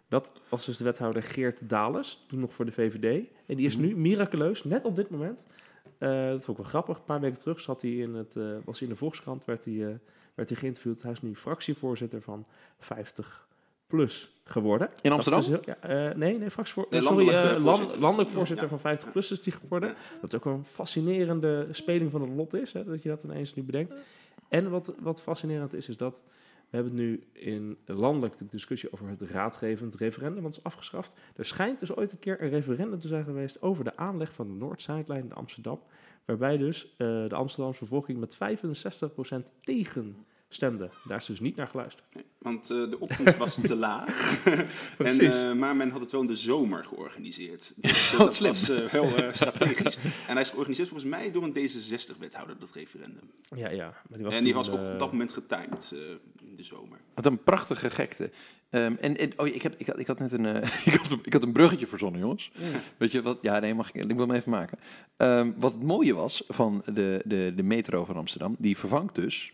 Dat 0.10 0.32
was 0.50 0.66
dus 0.66 0.78
de 0.78 0.84
wethouder 0.84 1.24
Geert 1.24 1.70
Dales, 1.70 2.26
toen 2.28 2.40
nog 2.40 2.54
voor 2.54 2.66
de 2.66 2.72
VVD. 2.72 3.26
En 3.46 3.56
die 3.56 3.66
is 3.66 3.78
nu 3.78 3.96
miraculeus, 3.98 4.64
net 4.64 4.86
op 4.86 4.96
dit 4.96 5.10
moment. 5.10 5.46
eh, 5.98 6.10
dat 6.28 6.46
vond 6.46 6.58
ik 6.58 6.64
wel 6.64 6.72
grappig. 6.72 6.98
Een 6.98 7.04
paar 7.04 7.20
weken 7.20 7.40
terug 7.40 7.60
zat 7.60 7.82
hij 7.82 7.92
in 7.92 8.14
het, 8.14 8.36
eh, 8.36 8.44
was 8.66 8.80
hij 8.80 8.88
in 8.88 8.94
de 8.94 9.00
Volkskrant, 9.00 9.46
werd 9.46 9.66
hij, 9.66 9.74
eh, 9.74 9.94
werd 10.36 10.50
hij 10.50 10.58
geïnterviewd. 10.58 11.02
Hij 11.02 11.12
is 11.12 11.22
nu 11.22 11.36
fractievoorzitter 11.36 12.22
van 12.22 12.46
50 12.80 13.47
plus 13.88 14.32
geworden. 14.44 14.88
In 15.02 15.10
Dat 15.10 15.20
is 15.28 15.34
Amsterdam? 15.34 15.40
dus 15.64 15.74
heel- 15.76 15.76
ja, 15.90 16.10
eh, 16.10 16.16
nee, 16.16 16.38
nee, 16.38 16.48
eh, 16.58 16.64
sorry, 16.66 17.04
landelijk, 17.04 17.38
eh, 17.38 17.44
eh, 17.44 17.52
land- 17.52 17.66
voorzitter. 17.68 18.00
landelijk 18.00 18.30
voorzitter 18.30 18.64
Ja. 18.66 18.70
van 18.72 18.80
50 18.80 19.12
plus 19.12 19.32
is 19.32 19.42
die 19.42 19.54
geworden. 19.54 19.96
Dat 20.22 20.36
ook 20.36 20.46
een 20.46 20.66
fascinerende 20.66 21.68
speling 21.72 22.12
van 22.12 22.22
het 22.22 22.30
lot 22.30 22.54
is, 22.54 22.74
hè, 22.74 22.84
dat 22.84 23.04
je 23.04 23.10
dat 23.10 23.24
ineens 23.24 23.54
nu 23.56 23.64
bedenkt. 23.64 23.96
En 24.50 24.70
wat, 24.70 24.94
wat 25.00 25.22
fascinerend 25.22 25.74
is, 25.74 25.88
is 25.90 25.98
dat 25.98 26.24
we 26.70 26.76
hebben 26.76 26.94
het 26.94 27.02
nu 27.02 27.24
in 27.34 27.78
landelijk 27.86 28.38
de 28.38 28.46
discussie 28.50 28.94
over 28.94 29.08
het 29.10 29.22
raadgevend 29.22 29.96
referendum, 29.96 30.42
want 30.42 30.56
het 30.56 30.66
is 30.66 30.72
afgeschaft. 30.72 31.14
Er 31.36 31.46
schijnt 31.46 31.80
dus 31.80 31.96
ooit 31.96 32.12
een 32.12 32.20
keer 32.20 32.42
een 32.42 32.50
referendum 32.50 33.00
te 33.00 33.08
zijn 33.08 33.24
geweest 33.24 33.62
over 33.62 33.84
de 33.84 33.98
aanleg 33.98 34.34
van 34.34 34.48
de 34.48 34.54
Noord-Zuidlijn 34.54 35.24
in 35.24 35.34
Amsterdam. 35.34 35.80
Waarbij 36.26 36.58
dus 36.58 36.84
eh, 36.98 37.08
de 37.08 37.36
Amsterdamse 37.36 37.80
bevolking 37.80 38.20
met 38.20 38.36
65% 38.36 39.52
tegen 39.62 40.26
stemde. 40.50 40.90
Daar 41.08 41.18
is 41.18 41.26
dus 41.26 41.40
niet 41.40 41.56
naar 41.56 41.68
geluisterd. 41.68 42.06
Nee, 42.14 42.24
want 42.38 42.62
eh, 42.72 42.90
de 42.90 43.00
opkomst 43.00 43.38
was 43.38 43.58
te 43.64 43.76
laag. 43.76 44.44
en, 44.46 44.68
Precies. 44.98 45.42
eh, 45.42 45.54
maar 45.54 45.76
men 45.76 45.90
had 45.90 46.00
het 46.02 46.12
wel 46.12 46.22
in 46.22 46.28
de 46.28 46.36
zomer 46.36 46.86
georganiseerd. 46.86 47.74
Dus 47.82 48.12
eh, 48.12 48.18
Wat 48.18 48.20
dat 48.20 48.36
slim. 48.36 48.52
was 48.52 48.70
eh, 48.70 48.86
wel 48.86 49.16
eh, 49.16 49.34
strategisch. 49.42 49.98
En 50.28 50.34
hij 50.34 50.42
is 50.42 50.50
georganiseerd 50.50 50.90
volgens 50.90 51.10
mij 51.10 51.32
door 51.32 51.44
een 51.44 51.54
D66-wethouder, 51.54 52.56
dat 52.60 52.72
referendum. 52.74 53.30
Ja, 53.56 53.70
ja. 53.70 53.94
Maar 54.10 54.18
die 54.18 54.26
was 54.26 54.36
en 54.36 54.44
die 54.44 54.54
toen, 54.54 54.62
was 54.66 54.70
ook 54.72 54.92
op 54.94 55.00
dat 55.00 55.12
moment 55.12 55.34
getimed 55.34 55.92
eh, 55.94 56.00
in 56.50 56.56
de 56.56 56.64
zomer. 56.64 56.98
Wat 57.14 57.26
een 57.26 57.44
prachtige 57.44 57.90
gekte. 57.90 58.30
Ehm, 58.70 58.94
en, 59.02 59.18
en 59.18 59.34
oh, 59.40 59.48
ik, 59.48 59.62
heb, 59.62 59.76
ik, 59.78 59.88
had, 59.88 60.00
ik 60.00 60.08
had 60.08 60.20
net 60.20 60.32
een, 60.32 60.46
ik 60.86 60.94
had, 60.94 61.12
een- 61.12 61.20
ik 61.24 61.34
had 61.34 61.44
een 61.44 61.52
bruggetje 61.52 61.88
verzonnen, 61.88 62.20
jongens. 62.22 62.52
Weet 62.98 63.12
je 63.12 63.22
wat? 63.22 63.38
Ja, 63.42 63.60
nee, 63.60 63.74
mag 63.74 63.90
ik, 63.94 63.96
ik 64.06 64.16
wil 64.16 64.28
hem 64.28 64.36
even 64.36 64.52
maken. 64.52 64.80
Ehm, 65.18 65.52
wat 65.58 65.74
het 65.74 65.84
mooie 65.84 66.14
was 66.14 66.44
van 66.48 66.82
de, 66.86 67.22
de, 67.26 67.54
de 67.56 67.64
metro 67.64 68.06
van 68.06 68.16
Amsterdam, 68.16 68.56
die 68.60 68.78
vervangt 68.78 69.16
dus 69.16 69.54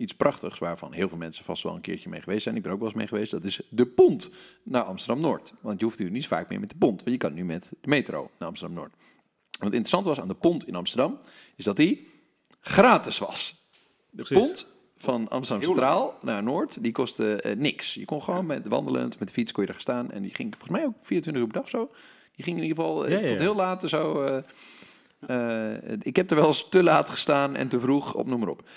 iets 0.00 0.14
prachtigs, 0.14 0.58
waarvan 0.58 0.92
heel 0.92 1.08
veel 1.08 1.18
mensen 1.18 1.44
vast 1.44 1.62
wel 1.62 1.74
een 1.74 1.80
keertje 1.80 2.08
mee 2.08 2.20
geweest 2.20 2.42
zijn. 2.42 2.56
Ik 2.56 2.60
ben 2.62 2.70
er 2.70 2.76
ook 2.76 2.82
wel 2.82 2.90
eens 2.92 2.98
mee 3.00 3.08
geweest. 3.08 3.30
Dat 3.30 3.44
is 3.44 3.60
de 3.70 3.86
pont 3.86 4.30
naar 4.62 4.82
Amsterdam-Noord. 4.82 5.52
Want 5.60 5.78
je 5.78 5.84
hoeft 5.84 5.98
nu 5.98 6.10
niet 6.10 6.26
vaak 6.26 6.48
meer 6.48 6.60
met 6.60 6.70
de 6.70 6.76
pont, 6.78 6.98
want 7.02 7.10
je 7.10 7.16
kan 7.16 7.34
nu 7.34 7.44
met 7.44 7.70
de 7.80 7.88
metro 7.88 8.30
naar 8.38 8.48
Amsterdam-Noord. 8.48 8.92
Wat 9.58 9.68
interessant 9.72 10.04
was 10.06 10.20
aan 10.20 10.28
de 10.28 10.34
pont 10.34 10.66
in 10.66 10.74
Amsterdam, 10.74 11.18
is 11.56 11.64
dat 11.64 11.76
die 11.76 12.08
gratis 12.60 13.18
was. 13.18 13.64
De 14.10 14.22
Precies. 14.22 14.36
pont 14.38 14.78
van 14.96 15.28
Amsterdam 15.28 15.66
Centraal 15.66 16.18
naar 16.22 16.42
Noord, 16.42 16.82
die 16.82 16.92
kostte 16.92 17.42
eh, 17.42 17.56
niks. 17.56 17.94
Je 17.94 18.04
kon 18.04 18.22
gewoon 18.22 18.46
met 18.46 18.66
wandelend, 18.68 19.18
met 19.18 19.28
de 19.28 19.34
fiets 19.34 19.52
kon 19.52 19.64
je 19.64 19.70
gaan 19.72 19.80
staan. 19.80 20.10
En 20.10 20.22
die 20.22 20.34
ging 20.34 20.50
volgens 20.56 20.70
mij 20.78 20.86
ook 20.86 20.94
24 21.02 21.42
uur 21.42 21.48
per 21.48 21.60
dag 21.60 21.68
zo. 21.70 21.90
Die 22.36 22.44
ging 22.44 22.56
in 22.56 22.62
ieder 22.62 22.76
geval 22.76 23.06
eh, 23.06 23.12
Ja, 23.12 23.18
ja, 23.18 23.28
tot 23.28 23.38
heel 23.38 23.54
laat 23.54 23.88
zo. 23.88 24.22
eh, 24.22 25.74
ik 26.00 26.16
heb 26.16 26.30
er 26.30 26.36
wel 26.36 26.46
eens 26.46 26.68
te 26.68 26.82
laat 26.82 27.08
gestaan 27.10 27.56
en 27.56 27.68
te 27.68 27.80
vroeg, 27.80 28.14
op 28.14 28.26
noem 28.26 28.40
maar 28.40 28.48
op. 28.48 28.68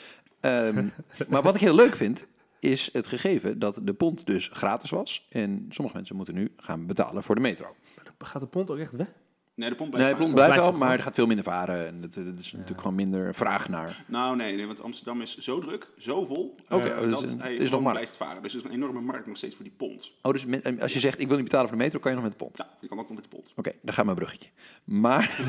Ehm, 0.44 0.88
maar 1.30 1.42
wat 1.42 1.56
ik 1.56 1.62
heel 1.62 1.76
leuk 1.76 1.96
vind, 1.96 2.26
is 2.60 2.90
het 2.94 3.08
gegeven 3.08 3.60
dat 3.60 3.80
de 3.84 3.94
pont 3.94 4.26
dus 4.26 4.50
gratis 4.54 4.90
was. 4.90 5.28
En 5.30 5.66
sommige 5.70 5.96
mensen 5.98 6.16
moeten 6.16 6.34
nu 6.36 6.52
gaan 6.58 6.86
betalen 6.86 7.24
voor 7.24 7.36
de 7.36 7.42
metro. 7.42 7.76
Gaat 8.18 8.42
de 8.42 8.48
pont 8.48 8.70
ook 8.70 8.78
echt 8.78 8.92
weg? 8.92 9.08
Nee, 9.56 9.70
de 9.70 9.76
pomp 9.76 9.94
Nee, 9.94 10.00
de 10.00 10.06
blijft 10.06 10.22
pont 10.24 10.34
blijft 10.34 10.54
wel, 10.56 10.62
blijft 10.64 10.80
maar 10.86 10.98
er 10.98 11.04
gaat 11.04 11.14
veel 11.14 11.26
minder 11.26 11.46
varen. 11.46 11.88
En 11.88 12.02
dat, 12.02 12.14
dat 12.14 12.38
is 12.40 12.52
natuurlijk 12.52 12.80
gewoon 12.82 12.96
minder 12.96 13.36
vraag 13.36 13.70
naar. 13.70 14.04
Nou, 14.08 14.36
nee, 14.36 14.56
nee, 14.56 14.66
want 14.66 14.82
Amsterdam 14.82 15.22
is 15.22 15.38
zo 15.38 15.60
druk, 15.60 15.88
zo 15.98 16.26
vol, 16.26 16.56
Oké, 16.70 16.84
eh, 16.90 17.00
dus 17.02 17.12
dat 17.12 17.32
een- 17.32 17.40
hij 17.42 17.56
is 17.56 17.70
nog 17.72 17.92
blijft 17.92 18.16
varen. 18.18 18.42
Dus 18.44 18.54
er 18.54 18.60
is 18.60 18.66
een 18.66 18.72
enorme 18.72 19.02
markt 19.02 19.28
nog 19.28 19.38
steeds 19.38 19.56
voor 19.56 19.64
die 19.64 19.74
pont. 19.78 20.12
Oh, 20.22 20.32
dus 20.32 20.46
met- 20.46 20.82
als 20.82 20.94
je 20.94 21.00
zegt 21.00 21.20
ik 21.20 21.28
wil 21.28 21.36
niet 21.36 21.46
betalen 21.46 21.68
voor 21.70 21.78
de 21.78 21.84
metro, 21.84 22.00
kan 22.00 22.12
je 22.12 22.18
nog 22.18 22.26
met 22.28 22.38
de 22.38 22.44
pont. 22.46 22.58
Ja, 22.58 22.68
je 22.82 22.88
kan 22.88 23.00
ook 23.00 23.08
nog 23.08 23.16
met 23.16 23.24
de 23.24 23.30
pont. 23.36 23.52
Oké, 23.56 23.72
dan 23.82 23.94
gaat 23.94 24.06
mijn 24.06 24.18
bruggetje. 24.18 24.50
Maar 24.84 25.40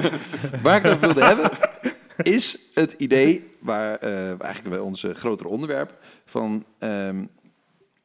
waar 0.62 0.76
ik 0.76 0.82
het 0.82 0.92
over 0.92 1.00
wilde 1.00 1.24
hebben, 1.24 1.50
is 2.22 2.58
het 2.74 2.92
idee, 2.98 3.50
waar 3.58 3.96
eh, 3.98 4.28
eigenlijk 4.28 4.68
bij 4.68 4.78
ons 4.78 5.04
eh, 5.04 5.14
grotere 5.14 5.48
onderwerp, 5.48 5.98
van 6.26 6.64
ehm, 6.78 7.24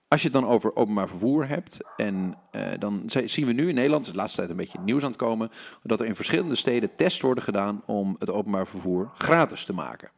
als 0.08 0.22
je 0.22 0.30
het 0.30 0.42
dan 0.42 0.48
over 0.50 0.76
openbaar 0.76 1.08
vervoer 1.08 1.48
hebt, 1.48 1.78
en 1.98 2.38
eh, 2.52 2.62
dan 2.80 3.04
zi- 3.06 3.28
zien 3.28 3.46
we 3.46 3.54
nu 3.54 3.70
in 3.70 3.76
Nederland, 3.76 4.06
is 4.06 4.12
de 4.12 4.18
laatste 4.18 4.38
tijd 4.38 4.50
een 4.50 4.56
beetje 4.56 4.80
nieuws 4.84 5.04
aan 5.04 5.10
het 5.10 5.20
komen, 5.20 5.52
dat 5.84 6.00
er 6.00 6.06
in 6.06 6.16
verschillende 6.16 6.56
steden 6.56 6.96
tests 6.96 7.22
worden 7.22 7.44
gedaan 7.44 7.84
om 7.86 8.16
het 8.20 8.30
openbaar 8.32 8.68
vervoer 8.68 9.12
gratis 9.18 9.66
te 9.66 9.74
maken. 9.74 10.10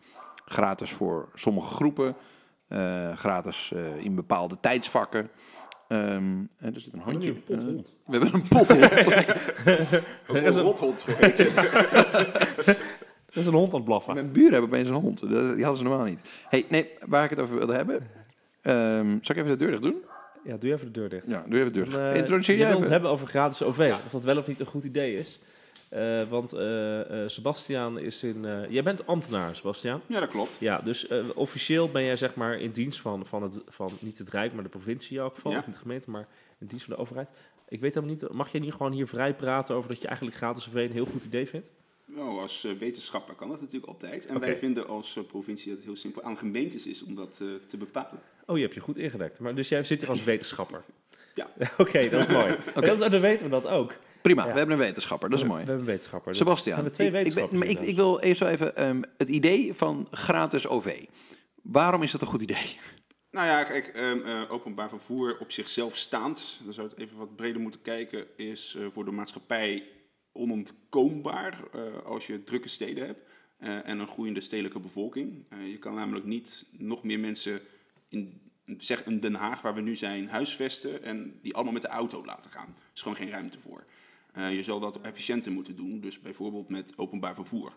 Gratis 0.45 0.91
voor 0.91 1.29
sommige 1.33 1.73
groepen, 1.75 2.15
eh, 2.67 3.15
gratis 3.17 3.71
eh, 3.75 4.05
in 4.05 4.15
bepaalde 4.15 4.57
tijdsvakken. 4.61 5.29
Ehm, 5.87 6.03
en 6.57 6.73
er 6.75 6.79
zit 6.81 6.93
een 6.93 6.99
hondje. 7.01 7.29
een 7.29 7.43
pothond. 7.45 7.93
We 8.05 8.17
hebben 8.17 8.33
een 8.33 8.47
pothond. 8.47 8.83
Ook 8.85 9.11
Er 10.35 10.43
is 10.43 10.55
een 10.55 10.59
een- 10.59 10.65
rothond 10.65 11.05
Er 13.31 13.37
is 13.39 13.45
een 13.45 13.53
hond 13.53 13.69
aan 13.69 13.75
het 13.75 13.85
blaffen. 13.85 14.13
Mijn 14.13 14.31
buren 14.31 14.51
hebben 14.51 14.69
opeens 14.69 14.89
een 14.89 14.95
hond. 14.95 15.19
Dat- 15.19 15.29
Die 15.29 15.63
hadden 15.65 15.77
ze 15.77 15.83
normaal 15.83 16.05
niet. 16.05 16.19
Hey, 16.49 16.65
nee, 16.69 16.89
waar 17.05 17.23
ik 17.23 17.29
het 17.29 17.39
over 17.39 17.55
wilde 17.57 17.73
hebben. 17.73 18.07
Ehm, 18.61 19.07
zal 19.21 19.35
ik 19.35 19.37
even 19.37 19.47
de 19.47 19.55
deur 19.57 19.69
dicht 19.71 19.81
doen? 19.81 19.95
Ja, 20.43 20.57
doe 20.57 20.73
even 20.73 20.85
de 20.85 20.91
deur 20.91 21.09
dicht. 21.09 21.27
Ja, 21.27 21.43
doe 21.47 21.59
even 21.59 21.71
de 21.73 21.79
deur. 21.79 21.89
Dan, 21.89 21.99
dicht. 22.01 22.11
eh, 22.13 22.19
Introduceer 22.19 22.55
je 22.55 22.59
jij 22.61 22.69
wilt 22.69 22.81
het 22.81 22.91
hebben 22.91 23.09
over 23.09 23.27
gratis 23.27 23.63
OV. 23.63 23.93
Of 24.05 24.11
dat 24.11 24.23
wel 24.23 24.37
of 24.37 24.47
niet 24.47 24.59
een 24.59 24.65
goed 24.65 24.83
idee 24.83 25.15
is. 25.17 25.39
Eh, 25.89 26.29
want 26.29 26.53
eh, 26.53 27.23
eh, 27.23 27.29
Sebastiaan 27.29 27.99
is 27.99 28.23
in... 28.23 28.45
eh, 28.45 28.69
jij 28.69 28.83
bent 28.83 29.07
ambtenaar, 29.07 29.55
Sebastiaan. 29.55 30.01
Ja, 30.05 30.19
dat 30.19 30.29
klopt. 30.29 30.51
Ja, 30.59 30.79
dus 30.79 31.07
eh, 31.07 31.23
officieel 31.35 31.89
ben 31.91 32.03
jij 32.03 32.15
zeg 32.17 32.35
maar 32.35 32.59
in 32.59 32.71
dienst 32.71 32.99
van, 33.01 33.25
van, 33.25 33.43
het, 33.43 33.61
van 33.67 33.89
niet 33.99 34.17
het 34.17 34.29
Rijk, 34.29 34.53
maar 34.53 34.63
de 34.63 34.69
provincie 34.69 35.15
in 35.17 35.21
elk 35.23 35.35
geval. 35.35 35.51
Ja. 35.51 35.63
Niet 35.65 35.75
de 35.75 35.81
gemeente, 35.81 36.09
maar 36.09 36.27
in 36.59 36.67
dienst 36.67 36.85
van 36.85 36.93
de 36.95 37.01
overheid. 37.01 37.29
Ik 37.67 37.79
weet 37.79 37.93
helemaal 37.93 38.15
niet, 38.15 38.31
mag 38.33 38.51
jij 38.51 38.61
niet 38.61 38.73
gewoon 38.73 38.91
hier 38.91 39.07
vrij 39.07 39.33
praten 39.33 39.75
over 39.75 39.89
dat 39.89 40.01
je 40.01 40.07
eigenlijk 40.07 40.37
gratis 40.37 40.67
OV 40.67 40.73
een 40.75 40.91
heel 40.91 41.05
goed 41.05 41.23
idee 41.25 41.47
vindt? 41.47 41.71
Nou, 42.15 42.39
als 42.39 42.63
eh, 42.63 42.71
wetenschapper 42.71 43.35
kan 43.35 43.49
dat 43.49 43.61
natuurlijk 43.61 43.91
altijd. 43.91 44.25
En 44.25 44.39
wij 44.39 44.57
vinden 44.57 44.87
als 44.87 45.17
eh, 45.17 45.23
provincie 45.23 45.67
dat 45.67 45.77
het 45.77 45.85
heel 45.85 45.95
simpel 45.95 46.23
aan 46.23 46.37
gemeentes 46.37 46.85
is 46.85 47.03
om 47.03 47.15
dat 47.15 47.39
eh, 47.41 47.47
te 47.67 47.77
bepalen. 47.77 48.21
Oh, 48.45 48.55
je 48.55 48.61
hebt 48.63 48.73
je 48.73 48.79
goed 48.79 48.97
ingedekt. 48.97 49.39
Maar 49.39 49.55
dus 49.55 49.69
jij 49.69 49.83
zit 49.83 49.99
hier 49.99 50.09
als 50.09 50.23
wetenschapper? 50.23 50.83
Ja. 51.35 51.49
Oké, 51.77 52.09
dat 52.09 52.21
is 52.21 52.27
mooi. 52.27 52.55
Dat 52.99 53.11
dan 53.11 53.21
weten 53.21 53.45
we 53.45 53.49
dat 53.51 53.67
ook. 53.67 53.93
Prima, 54.21 54.45
Ja. 54.45 54.51
we 54.51 54.57
hebben 54.57 54.75
een 54.79 54.81
wetenschapper. 54.83 55.29
Dat 55.29 55.37
is 55.39 55.43
we, 55.45 55.51
mooi. 55.51 55.61
We 55.63 55.67
hebben 55.69 55.85
een 55.87 55.91
wetenschapper. 55.91 56.35
Sebastian, 56.35 56.75
We 56.75 56.81
hebben 56.81 56.93
twee 56.93 57.07
ik, 57.07 57.13
ik, 57.13 57.21
ben- 57.23 57.33
wetenschappers. 57.33 57.75
maar 57.75 57.83
ik, 57.83 57.89
ik 57.89 57.95
wil 57.95 58.19
even 58.19 58.35
zo 58.37 58.45
even 58.45 58.75
ehm, 58.75 59.01
het 59.17 59.29
idee 59.29 59.73
van 59.73 60.07
gratis 60.11 60.67
OV. 60.67 61.03
Waarom 61.61 62.03
is 62.03 62.11
dat 62.11 62.21
een 62.21 62.27
goed 62.27 62.41
idee? 62.41 62.77
Nou 63.31 63.47
ja, 63.47 63.63
kijk, 63.63 63.87
ehm, 63.87 64.21
eh, 64.21 64.51
openbaar 64.51 64.89
vervoer 64.89 65.37
op 65.39 65.51
zichzelf 65.51 65.97
staand, 65.97 66.59
dan 66.63 66.73
zou 66.73 66.87
het 66.89 66.97
even 66.97 67.17
wat 67.17 67.35
breder 67.35 67.61
moeten 67.61 67.81
kijken, 67.81 68.25
is 68.37 68.75
eh, 68.79 68.85
voor 68.93 69.05
de 69.05 69.11
maatschappij 69.11 69.83
onontkoombaar 70.31 71.63
eh, 71.73 72.05
als 72.05 72.27
je 72.27 72.43
drukke 72.43 72.69
steden 72.69 73.05
hebt 73.05 73.29
eh, 73.57 73.87
en 73.87 73.99
een 73.99 74.07
groeiende 74.07 74.41
stedelijke 74.41 74.79
bevolking. 74.79 75.43
Eh, 75.49 75.69
je 75.69 75.77
kan 75.77 75.95
namelijk 75.95 76.25
niet 76.25 76.65
nog 76.71 77.03
meer 77.03 77.19
mensen 77.19 77.61
in 78.07 78.49
zeg 78.77 79.05
in 79.05 79.19
Den 79.19 79.33
Haag, 79.33 79.61
waar 79.61 79.75
we 79.75 79.81
nu 79.81 79.95
zijn, 79.95 80.29
huisvesten 80.29 81.03
en 81.03 81.39
die 81.41 81.53
allemaal 81.53 81.73
met 81.73 81.81
de 81.81 81.87
auto 81.87 82.25
laten 82.25 82.51
gaan. 82.51 82.67
Er 82.67 82.91
is 82.93 83.01
gewoon 83.01 83.17
geen 83.17 83.29
ruimte 83.29 83.59
voor. 83.59 83.85
Je 84.35 84.63
zal 84.63 84.79
dat 84.79 85.01
efficiënter 85.01 85.51
moeten 85.51 85.75
doen, 85.75 85.99
dus 85.99 86.19
bijvoorbeeld 86.19 86.69
met 86.69 86.97
openbaar 86.97 87.35
vervoer. 87.35 87.73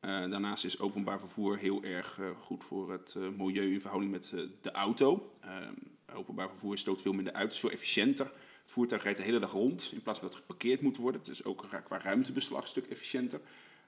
Daarnaast 0.00 0.64
is 0.64 0.78
openbaar 0.78 1.18
vervoer 1.18 1.58
heel 1.58 1.82
erg 1.82 2.20
goed 2.40 2.64
voor 2.64 2.92
het 2.92 3.14
milieu 3.36 3.72
in 3.72 3.80
verhouding 3.80 4.12
met 4.12 4.32
de 4.60 4.70
auto. 4.70 5.32
Openbaar 6.14 6.48
vervoer 6.48 6.78
stoot 6.78 7.02
veel 7.02 7.12
minder 7.12 7.32
uit, 7.32 7.52
is 7.52 7.58
veel 7.58 7.70
efficiënter. 7.70 8.32
Het 8.64 8.72
voertuig 8.72 9.02
rijdt 9.02 9.18
de 9.18 9.24
hele 9.24 9.38
dag 9.38 9.52
rond 9.52 9.90
in 9.92 10.02
plaats 10.02 10.18
van 10.18 10.28
dat 10.28 10.36
het 10.36 10.46
geparkeerd 10.46 10.80
moet 10.80 10.96
worden. 10.96 11.20
Het 11.20 11.30
is 11.30 11.44
ook 11.44 11.66
qua 11.84 11.98
ruimtebeslag 11.98 12.62
een 12.62 12.68
stuk 12.68 12.86
efficiënter. 12.86 13.40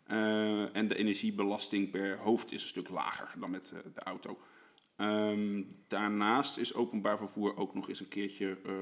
Eh, 0.06 0.76
en 0.76 0.88
de 0.88 0.96
energiebelasting 0.96 1.90
per 1.90 2.18
hoofd 2.18 2.52
is 2.52 2.62
een 2.62 2.68
stuk 2.68 2.88
lager 2.88 3.28
dan 3.38 3.50
met 3.50 3.72
eh, 3.74 3.78
de 3.94 4.00
auto. 4.00 4.38
Ehm, 4.96 5.62
daarnaast 5.88 6.56
is 6.58 6.74
openbaar 6.74 7.18
vervoer 7.18 7.56
ook 7.56 7.74
nog 7.74 7.88
eens 7.88 8.00
een 8.00 8.08
keertje 8.08 8.56
eh, 8.66 8.72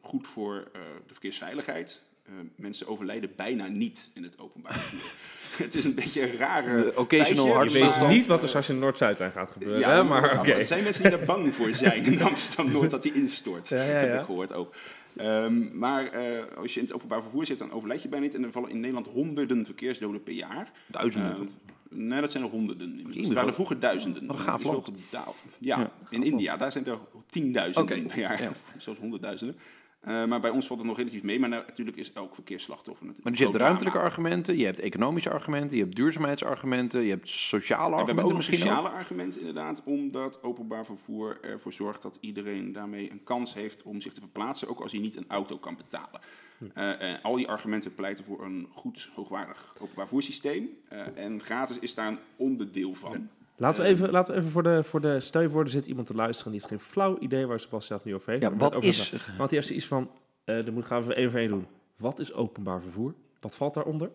goed 0.00 0.26
voor 0.26 0.54
eh, 0.72 0.80
de 1.06 1.12
verkeersveiligheid. 1.12 2.02
Eh, 2.26 2.32
mensen 2.56 2.86
overlijden 2.86 3.32
bijna 3.36 3.66
niet 3.66 4.10
in 4.14 4.22
het 4.22 4.38
openbaar 4.38 4.72
vervoer. 4.72 5.12
het 5.64 5.74
is 5.74 5.84
een 5.84 5.94
beetje 5.94 6.22
een 6.22 6.36
rare. 6.36 6.98
Occasional 6.98 7.64
Je 7.64 7.70
weet 7.70 7.82
maar- 7.82 8.08
niet 8.08 8.26
wat 8.26 8.42
er 8.42 8.48
straks 8.48 8.68
in 8.68 8.78
Noord-Zuidlijn 8.78 9.32
gaat 9.32 9.50
gebeuren, 9.50 9.80
ja, 9.80 9.94
hè? 9.94 10.04
maar 10.04 10.38
oké. 10.38 10.52
Er 10.52 10.66
zijn 10.66 10.82
mensen 10.84 11.02
die 11.02 11.10
daar 11.10 11.26
bang 11.26 11.54
voor 11.54 11.72
zijn 11.74 12.04
in 12.04 12.22
Amsterdam 12.22 12.72
Noord 12.72 12.90
dat 12.90 13.02
die 13.02 13.12
instort. 13.12 13.68
Ja, 13.68 13.82
ja, 13.82 13.90
Heb 13.90 14.18
ik 14.20 14.24
gehoord 14.24 14.52
ook. 14.52 14.74
Ehm, 15.20 15.78
maar 15.78 16.06
eh, 16.06 16.56
als 16.56 16.74
je 16.74 16.80
in 16.80 16.86
het 16.86 16.94
openbaar 16.94 17.22
vervoer 17.22 17.46
zit, 17.46 17.58
dan 17.58 17.72
overlijd 17.72 18.02
je 18.02 18.08
bijna 18.08 18.24
niet. 18.24 18.34
En 18.34 18.44
er 18.44 18.52
vallen 18.52 18.70
in 18.70 18.80
Nederland 18.80 19.06
honderden 19.06 19.64
verkeersdoden 19.64 20.22
per 20.22 20.32
jaar. 20.32 20.72
Duizenden. 20.86 21.34
Ehm, 21.34 22.06
nee, 22.08 22.20
dat 22.20 22.30
zijn 22.30 22.44
er 22.44 22.50
honderden. 22.50 23.00
Er 23.14 23.34
waren 23.34 23.54
vroeger 23.54 23.78
duizenden. 23.78 24.26
wat 24.26 24.38
een 24.38 24.62
wel 24.62 24.82
gedaald. 24.82 25.42
Ja, 25.58 25.78
Ja, 25.78 25.92
in 26.10 26.22
India, 26.22 26.56
daar 26.56 26.72
zijn 26.72 26.86
er 26.86 26.98
tienduizenden 27.26 27.96
Oké, 27.96 28.06
per 28.06 28.18
jaar. 28.18 28.42
ja. 28.42 28.52
Zelfs 28.78 29.00
honderdduizenden. 29.00 29.56
Eh, 30.00 30.24
maar 30.24 30.40
bij 30.40 30.50
ons 30.50 30.66
valt 30.66 30.78
het 30.78 30.88
nog 30.88 30.96
relatief 30.96 31.22
mee. 31.22 31.40
Maar 31.40 31.48
natuurlijk 31.48 31.96
is 31.96 32.12
elk 32.12 32.34
verkeersslachtoffer 32.34 33.06
natuurlijk 33.06 33.24
Maar 33.24 33.32
dus 33.32 33.40
je 33.40 33.46
hebt 33.48 33.58
ruimtelijke 33.58 33.98
argumenten, 33.98 34.56
je 34.56 34.64
hebt 34.64 34.78
economische 34.78 35.30
argumenten, 35.30 35.76
je 35.76 35.82
hebt 35.82 35.96
duurzaamheidsargumenten, 35.96 37.02
je 37.02 37.10
hebt 37.10 37.28
sociale 37.28 37.84
En 37.84 37.90
we 37.90 37.96
hebben 37.96 38.24
argumenten 38.24 38.24
ook 38.24 38.30
een 38.30 38.36
misschien 38.36 38.70
ook. 38.70 38.76
sociale 38.76 38.98
argument 38.98 39.38
inderdaad, 39.38 39.82
omdat 39.84 40.42
openbaar 40.42 40.84
vervoer 40.84 41.38
ervoor 41.42 41.72
zorgt 41.72 42.02
dat 42.02 42.18
iedereen 42.20 42.72
daarmee 42.72 43.10
een 43.10 43.24
kans 43.24 43.54
heeft 43.54 43.82
om 43.82 44.00
zich 44.00 44.12
te 44.12 44.20
verplaatsen, 44.20 44.68
ook 44.68 44.80
als 44.80 44.92
hij 44.92 45.00
niet 45.00 45.16
een 45.16 45.28
auto 45.28 45.58
kan 45.58 45.76
betalen. 45.76 46.20
Hm. 46.58 46.64
Eh, 46.74 47.02
en 47.02 47.22
al 47.22 47.36
die 47.36 47.48
argumenten 47.48 47.94
pleiten 47.94 48.24
voor 48.24 48.44
een 48.44 48.68
goed, 48.72 49.10
hoogwaardig 49.14 49.74
openbaar 49.74 50.06
vervoersysteem. 50.06 50.68
Eh, 50.88 51.16
en 51.16 51.42
gratis 51.42 51.78
is 51.78 51.94
daar 51.94 52.06
een 52.06 52.18
onderdeel 52.36 52.94
van. 52.94 53.28
Laten 53.60 53.80
we 53.82 53.86
Eh, 53.86 53.92
even, 53.92 54.10
laten 54.10 54.34
we 54.34 54.38
even 54.40 54.52
voor 54.52 54.62
de, 54.62 54.84
voor 54.84 55.00
de 55.00 55.20
stel 55.20 55.40
je 55.40 55.48
voor, 55.48 55.64
er 55.64 55.70
zit 55.70 55.86
iemand 55.86 56.06
te 56.06 56.14
luisteren 56.14 56.52
die 56.52 56.60
heeft 56.60 56.72
geen 56.72 56.90
flauw 56.90 57.18
idee 57.18 57.46
waar 57.46 57.60
Sebastian 57.60 57.98
het 57.98 58.06
nu 58.06 58.14
over 58.14 58.30
heeft. 58.30 58.42
Ja, 58.42 58.48
Maar 58.50 58.58
wat 58.58 58.74
over- 58.74 58.88
is... 58.88 59.10
Want 59.36 59.48
die 59.50 59.58
heeft 59.58 59.66
zoiets 59.66 59.86
van, 59.86 60.10
eh 60.44 60.64
dan 60.64 60.74
moet, 60.74 60.84
gaan 60.84 61.04
we 61.04 61.14
één 61.14 61.30
voor 61.30 61.40
één 61.40 61.48
doen. 61.48 61.66
Wat 61.96 62.18
is 62.18 62.32
openbaar 62.32 62.80
vervoer? 62.82 63.14
Wat 63.40 63.56
valt 63.56 63.74
daaronder? 63.74 64.10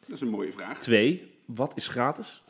Dat 0.00 0.10
is 0.16 0.20
een 0.20 0.28
mooie 0.28 0.52
vraag. 0.52 0.80
Twee, 0.80 1.32
wat 1.44 1.76
is 1.76 1.88
gratis? 1.88 2.42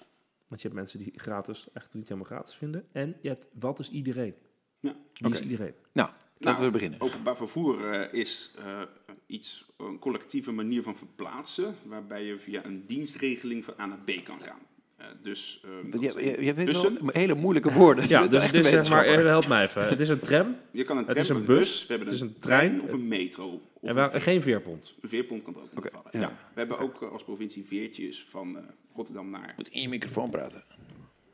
Want 0.49 0.63
je 0.63 0.69
hebt 0.69 0.81
mensen 0.81 0.99
die 0.99 1.13
gratis 1.17 1.67
echt 1.73 1.95
niet 1.95 2.09
helemaal 2.09 2.31
gratis 2.31 2.55
vinden. 2.55 2.85
En 2.93 3.17
je 3.21 3.29
hebt, 3.29 3.47
wat 3.59 3.79
is 3.79 3.91
iedereen? 3.91 4.35
Ja. 4.81 4.95
Wie 5.15 5.33
is 5.33 5.41
iedereen? 5.41 5.75
Nou, 5.93 6.09
laten 6.39 6.61
Nou, 6.61 6.65
we 6.65 6.71
beginnen. 6.71 7.01
Openbaar 7.01 7.37
vervoer 7.37 7.91
eh, 7.93 8.21
is 8.21 8.51
eh, 8.59 8.81
iets, 9.27 9.67
een 9.77 9.99
collectieve 9.99 10.53
manier 10.53 10.83
van 10.83 10.97
verplaatsen, 10.97 11.75
waarbij 11.87 12.25
je 12.25 12.39
via 12.39 12.65
een 12.65 12.85
dienstregeling 12.87 13.65
van 13.65 13.75
A 13.81 13.87
naar 13.87 13.99
B 14.05 14.11
kan 14.25 14.41
gaan. 14.41 14.59
Eh, 15.01 15.07
dus, 15.23 15.61
ehm, 15.65 15.91
dat 15.91 16.01
Je, 16.01 16.11
zijn 16.11 16.25
je, 16.25 16.45
je 16.45 16.55
weet 16.55 16.67
bussen. 16.67 16.95
wel 17.01 17.11
hele 17.13 17.35
moeilijke 17.35 17.73
woorden. 17.73 18.09
Ja, 18.09 18.27
dus 18.27 18.47
het 18.47 18.55
is 18.55 18.69
zeg 18.69 18.89
maar, 18.91 19.05
help 19.07 19.47
mij 19.47 19.63
even. 19.65 19.89
Het 19.89 20.01
is 20.01 20.09
een 20.09 20.21
tram 20.21 20.57
Je 20.71 20.85
kan 20.85 20.97
een 20.97 21.03
Het 21.05 21.13
tram, 21.13 21.23
is 21.23 21.29
een 21.29 21.45
bus, 21.45 21.81
we 21.81 21.87
hebben 21.89 22.07
het 22.07 22.17
is 22.17 22.23
een, 22.23 22.39
trein, 22.39 22.71
trein 22.77 22.83
of 22.83 22.93
een 22.93 23.09
metro. 23.09 23.49
Of 23.81 23.89
en 23.89 23.95
waar, 23.95 24.21
geen 24.21 24.43
veerpont. 24.43 24.95
Een 25.01 25.09
veerpont 25.09 25.43
kan 25.43 25.57
ook 25.57 25.89
vallen. 25.93 26.09
ja. 26.11 26.21
Ja. 26.21 26.29
We 26.29 26.59
hebben 26.59 26.79
ook 26.79 27.03
eh, 27.03 27.13
als 27.13 27.25
provincie 27.25 27.65
veertjes 27.65 28.27
van 28.31 28.57
eh, 28.57 28.63
Rotterdam 28.95 29.31
naar... 29.31 29.47
Je 29.47 29.53
moet 29.57 29.69
in 29.69 29.83
je 29.83 29.89
microfoon 29.89 30.31
praten. 30.31 30.63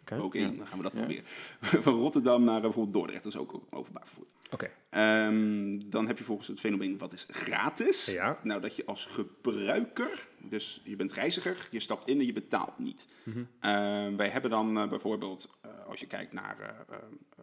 Oké. 0.01 0.23
Ook 0.23 0.35
in, 0.35 0.57
dan 0.57 0.67
gaan 0.67 0.77
we 0.77 0.83
dat 0.83 0.93
Ja. 0.93 0.99
proberen. 0.99 1.25
van 1.85 1.95
Rotterdam 1.95 2.45
naar 2.45 2.61
bijvoorbeeld 2.61 2.95
Dordrecht, 2.95 3.23
dat 3.23 3.33
is 3.33 3.39
ook 3.39 3.61
openbaar 3.71 4.07
vervoer. 4.07 4.27
Oké. 4.51 4.71
Ehm, 4.91 5.79
dan 5.91 6.07
heb 6.07 6.19
je 6.19 6.25
volgens 6.25 6.49
het 6.49 6.61
fenomeen 6.61 6.99
wat 6.99 7.13
is 7.13 7.27
gratis. 7.31 8.05
Ja. 8.05 8.39
Nou, 8.43 8.61
dat 8.61 8.77
je 8.77 8.85
als 8.85 9.05
gebruiker, 9.05 10.27
dus 10.49 10.81
je 10.85 10.97
bent 10.97 11.13
reiziger, 11.13 11.69
je 11.71 11.81
stapt 11.81 12.09
in 12.09 12.19
en 12.19 12.27
je 12.27 12.33
betaalt 12.33 12.79
niet. 12.79 13.09
Mhm. 13.23 13.45
Ehm, 13.61 14.17
wij 14.17 14.29
hebben 14.29 14.51
dan 14.51 14.79
eh, 14.79 14.89
bijvoorbeeld, 14.89 15.51
eh, 15.61 15.71
als 15.89 16.01
je 16.01 16.07
kijkt 16.07 16.33
naar 16.33 16.61
eh, 16.61 16.97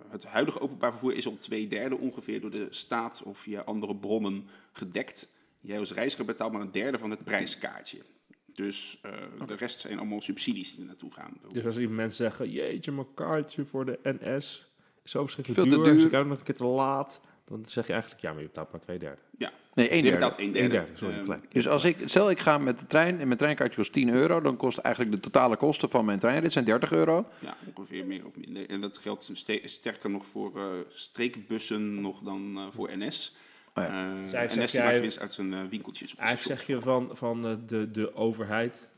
het 0.10 0.24
huidige 0.26 0.60
openbaar 0.60 0.92
vervoer, 0.92 1.14
is 1.14 1.28
al 1.28 1.38
twee 1.38 1.68
derde 1.68 1.98
ongeveer 1.98 2.42
door 2.42 2.52
de 2.52 2.68
staat 2.70 3.22
of 3.24 3.38
via 3.38 3.62
andere 3.62 3.96
bronnen 3.96 4.48
gedekt. 4.72 5.30
Jij 5.60 5.80
als 5.80 5.92
reiziger 5.92 6.26
betaalt 6.26 6.52
maar 6.52 6.62
een 6.62 6.72
derde 6.72 6.98
van 6.98 7.10
het 7.10 7.24
prijskaartje. 7.24 8.02
Dus 8.54 9.00
eh, 9.02 9.12
de 9.48 9.56
rest 9.56 9.80
zijn 9.80 9.98
allemaal 9.98 10.22
subsidies 10.22 10.72
die 10.72 10.80
er 10.80 10.86
naartoe 10.86 11.12
gaan. 11.12 11.38
Dus 11.54 11.66
als 11.66 11.78
iemand 11.78 11.96
mensen 11.96 12.26
zeggen, 12.26 12.52
jeetje, 12.52 12.92
mijn 12.92 13.14
kaartje 13.14 13.66
voor 13.66 13.86
de 13.86 14.00
NS 14.04 14.72
is 15.04 15.12
zo 15.12 15.22
verschrikkelijk 15.24 15.62
Veel 15.62 15.72
te 15.72 15.84
duur, 15.84 15.94
duur. 15.94 16.06
is 16.06 16.20
ik 16.20 16.28
nog 16.28 16.38
een 16.38 16.44
keer 16.44 16.56
te 16.56 16.66
laat, 16.66 17.22
dan 17.62 17.70
zeg 17.70 17.88
je 17.88 17.92
eigenlijk, 17.94 18.22
ja, 18.22 18.32
maar 18.32 18.42
je 18.42 18.48
betaalt 18.48 18.72
maar 18.72 18.82
twee 18.82 18.98
derde. 19.00 19.18
Nee, 19.76 19.90
één 19.90 20.02
derde. 20.04 20.18
betaalt 20.18 20.40
een 20.40 20.52
derde. 20.52 20.60
Een 20.66 20.72
derde, 20.72 20.98
sorry, 20.98 21.14
Ehm, 21.16 21.24
gelijk. 21.24 21.52
Dus 21.52 21.68
als 21.68 21.84
ik, 21.84 21.98
stel 22.06 22.30
ik 22.30 22.40
ga 22.40 22.58
met 22.58 22.80
de 22.80 22.88
trein 22.88 23.20
en 23.20 23.28
mijn 23.28 23.40
treinkaartje 23.40 23.76
kost 23.78 23.94
10 23.94 24.10
euro, 24.10 24.42
dan 24.42 24.58
kost 24.58 24.78
eigenlijk 24.78 25.16
de 25.16 25.22
totale 25.22 25.56
kosten 25.58 25.90
van 25.90 26.06
mijn 26.06 26.20
treinrit 26.20 26.52
zijn 26.52 26.66
30 26.66 26.92
euro. 26.92 27.26
Ja, 27.40 27.56
ongeveer 27.74 28.06
meer 28.06 28.26
of 28.26 28.36
minder. 28.36 28.70
En 28.70 28.82
dat 28.82 28.98
geldt 28.98 29.30
ste- 29.34 29.62
sterker 29.66 30.10
nog 30.10 30.26
voor 30.32 30.58
eh, 30.58 30.66
streekbussen 30.90 32.02
nog 32.02 32.20
dan 32.20 32.54
eh, 32.58 32.64
voor 32.72 32.90
NS. 32.98 33.36
Oh 33.76 33.84
ja. 33.84 34.14
Eigenlijk 34.34 34.56
NS 34.56 34.72
jij- 34.72 34.86
maakt 34.86 35.00
winst 35.00 35.20
uit 35.20 35.34
zijn 35.34 35.54
eh, 35.54 35.60
winkeltjes. 35.70 36.12
op 36.12 36.18
de 36.18 36.24
Eigenlijk 36.24 36.60
zeg 36.60 36.68
je 36.76 36.82
van, 36.82 37.10
van 37.14 37.42
de, 37.66 37.92
de 37.92 38.16
overheid 38.16 38.92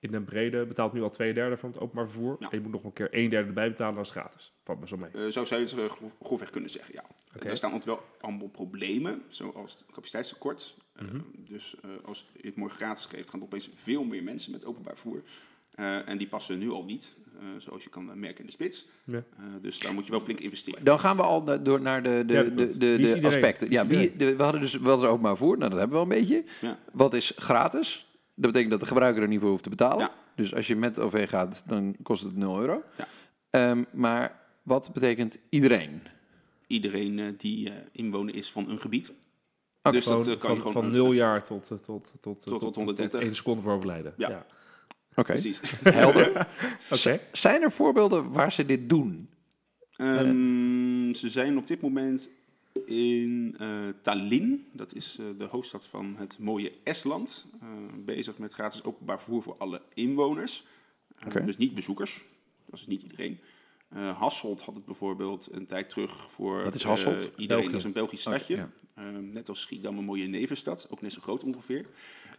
in 0.00 0.10
den 0.10 0.24
brede 0.24 0.66
betaalt 0.66 0.92
nu 0.92 1.02
al 1.02 1.10
twee 1.10 1.34
derde 1.34 1.56
van 1.56 1.70
het 1.70 1.80
openbaar 1.80 2.08
vervoer. 2.08 2.36
Ja. 2.38 2.50
En 2.50 2.56
je 2.56 2.62
moet 2.62 2.72
nog 2.72 2.84
een 2.84 2.92
keer 2.92 3.08
een 3.10 3.28
derde 3.28 3.48
erbij 3.48 3.68
betalen, 3.68 3.94
dat 3.94 4.04
is 4.04 4.10
gratis. 4.10 4.52
Valt 4.64 4.80
best 4.80 4.90
wel 4.96 5.00
mee. 5.12 5.24
Eh, 5.26 5.32
zo 5.32 5.44
zou 5.44 5.60
je 5.60 5.66
het 5.66 5.76
uh, 6.00 6.08
grofweg 6.22 6.50
kunnen 6.50 6.70
zeggen, 6.70 6.94
ja. 6.94 7.04
Er 7.48 7.56
staan 7.56 7.72
altijd 7.72 7.88
wel 7.96 8.02
allemaal 8.20 8.48
problemen, 8.48 9.22
zoals 9.28 9.72
het 9.72 9.84
capaciteitstekort. 9.92 10.74
Eh, 10.92 11.04
Mhm. 11.04 11.18
dus 11.36 11.74
eh, 11.82 11.90
als 12.04 12.26
je 12.40 12.46
het 12.46 12.56
mooi 12.56 12.72
gratis 12.72 13.04
geeft, 13.04 13.30
gaan 13.30 13.38
er 13.40 13.46
opeens 13.46 13.70
veel 13.74 14.04
meer 14.04 14.22
mensen 14.22 14.52
met 14.52 14.64
openbaar 14.64 14.94
vervoer. 14.96 15.22
Eh, 15.74 16.08
en 16.08 16.18
die 16.18 16.26
passen 16.28 16.58
nu 16.58 16.70
al 16.70 16.84
niet, 16.84 17.14
eh, 17.38 17.44
zoals 17.58 17.82
je 17.82 17.90
kan 17.90 18.10
eh, 18.10 18.16
merken 18.16 18.40
in 18.40 18.46
de 18.46 18.52
spits. 18.52 18.88
Ja. 19.04 19.16
Eh, 19.38 19.44
dus 19.62 19.78
daar 19.78 19.94
moet 19.94 20.04
je 20.04 20.10
wel 20.10 20.20
flink 20.20 20.40
investeren. 20.40 20.84
Dan 20.84 20.98
gaan 21.00 21.16
we 21.16 21.22
al 21.22 21.42
na- 21.42 21.56
door 21.56 21.80
naar 21.80 22.02
de, 22.02 22.22
de, 22.26 22.54
de, 22.54 22.76
de, 23.20 23.20
aspecten. 23.26 23.70
Ja, 23.70 23.86
wie, 23.86 24.12
we 24.16 24.34
hadden 24.42 24.60
dus 24.60 24.74
wel 24.78 24.94
eens 24.94 25.04
openbaar 25.04 25.36
voer, 25.36 25.58
nou 25.58 25.70
dat 25.70 25.78
hebben 25.78 25.98
we 25.98 26.04
al 26.04 26.10
een 26.12 26.18
beetje. 26.20 26.44
Ja. 26.60 26.78
Wat 26.92 27.14
is 27.14 27.32
gratis? 27.36 28.09
Dat 28.40 28.52
betekent 28.52 28.70
dat 28.70 28.80
de 28.80 28.86
gebruiker 28.86 29.22
er 29.22 29.28
niet 29.28 29.40
voor 29.40 29.50
hoeft 29.50 29.62
te 29.62 29.68
betalen. 29.68 29.98
Ja. 29.98 30.12
Dus 30.34 30.54
als 30.54 30.66
je 30.66 30.76
met 30.76 30.98
OV 30.98 31.28
gaat, 31.28 31.62
dan 31.66 31.96
kost 32.02 32.22
het 32.22 32.36
0 32.36 32.60
euro. 32.60 32.82
Ja. 32.98 33.06
Ehm, 33.50 33.84
maar 33.92 34.40
wat 34.62 34.90
betekent 34.92 35.38
iedereen? 35.48 36.02
Iedereen 36.66 37.18
eh, 37.18 37.26
die 37.36 37.70
eh, 37.70 37.76
inwoner 37.92 38.34
is 38.34 38.50
van 38.50 38.68
een 38.68 38.80
gebied. 38.80 39.12
Dus 39.82 40.04
dat 40.04 40.22
Gewoon 40.22 40.34
eh, 40.34 40.40
kan 40.40 40.54
je 40.54 40.60
van, 40.60 40.70
gewoon... 40.70 40.72
van 40.72 40.92
nul 40.92 41.12
jaar 41.12 41.44
tot, 41.44 41.66
tot, 41.66 41.84
tot, 41.84 42.14
tot, 42.20 42.42
tot 42.42 42.74
130. 42.74 43.20
één 43.20 43.34
seconde 43.34 43.62
voor 43.62 43.72
overlijden. 43.72 44.14
Ja. 44.16 44.28
ja. 44.28 44.46
Oké, 45.14 45.32
Precies. 45.32 45.60
helder. 45.82 46.48
Oké. 46.90 47.20
Zijn 47.32 47.62
er 47.62 47.72
voorbeelden 47.72 48.32
waar 48.32 48.52
ze 48.52 48.66
dit 48.66 48.88
doen? 48.88 49.28
Ehm, 49.96 51.14
ze 51.14 51.30
zijn 51.30 51.58
op 51.58 51.66
dit 51.66 51.80
moment 51.80 52.30
in 52.84 53.54
eh, 53.58 53.88
Tallinn, 54.02 54.66
dat 54.72 54.94
is 54.94 55.16
eh, 55.20 55.26
de 55.38 55.44
hoofdstad 55.44 55.86
van 55.86 56.16
het 56.16 56.38
mooie 56.38 56.72
Estland, 56.84 57.46
eh, 57.60 57.68
bezig 58.04 58.38
met 58.38 58.52
gratis 58.52 58.84
openbaar 58.84 59.18
vervoer 59.20 59.42
voor 59.42 59.56
alle 59.58 59.82
inwoners. 59.94 60.64
Dus 61.44 61.56
niet 61.56 61.74
bezoekers, 61.74 62.24
dat 62.66 62.80
is 62.80 62.86
niet 62.86 63.02
iedereen. 63.02 63.40
Eh 63.88 64.18
Hasselt 64.18 64.60
had 64.60 64.74
het 64.74 64.84
bijvoorbeeld 64.84 65.48
een 65.52 65.66
tijd 65.66 65.88
terug 65.88 66.30
voor 66.30 66.62
Wat 66.62 66.74
is 66.74 66.82
Hasselt? 66.82 67.14
eh, 67.14 67.20
iedereen. 67.20 67.46
België. 67.46 67.66
Dat 67.66 67.74
is 67.74 67.84
een 67.84 67.92
Belgisch 67.92 68.20
stadje. 68.20 68.56
ja. 68.56 68.70
Ehm, 68.94 69.30
net 69.30 69.48
als 69.48 69.60
Schiedam 69.60 69.98
een 69.98 70.04
mooie 70.04 70.26
nevenstad, 70.26 70.86
ook 70.90 71.00
net 71.00 71.12
zo 71.12 71.20
groot 71.20 71.44
ongeveer. 71.44 71.86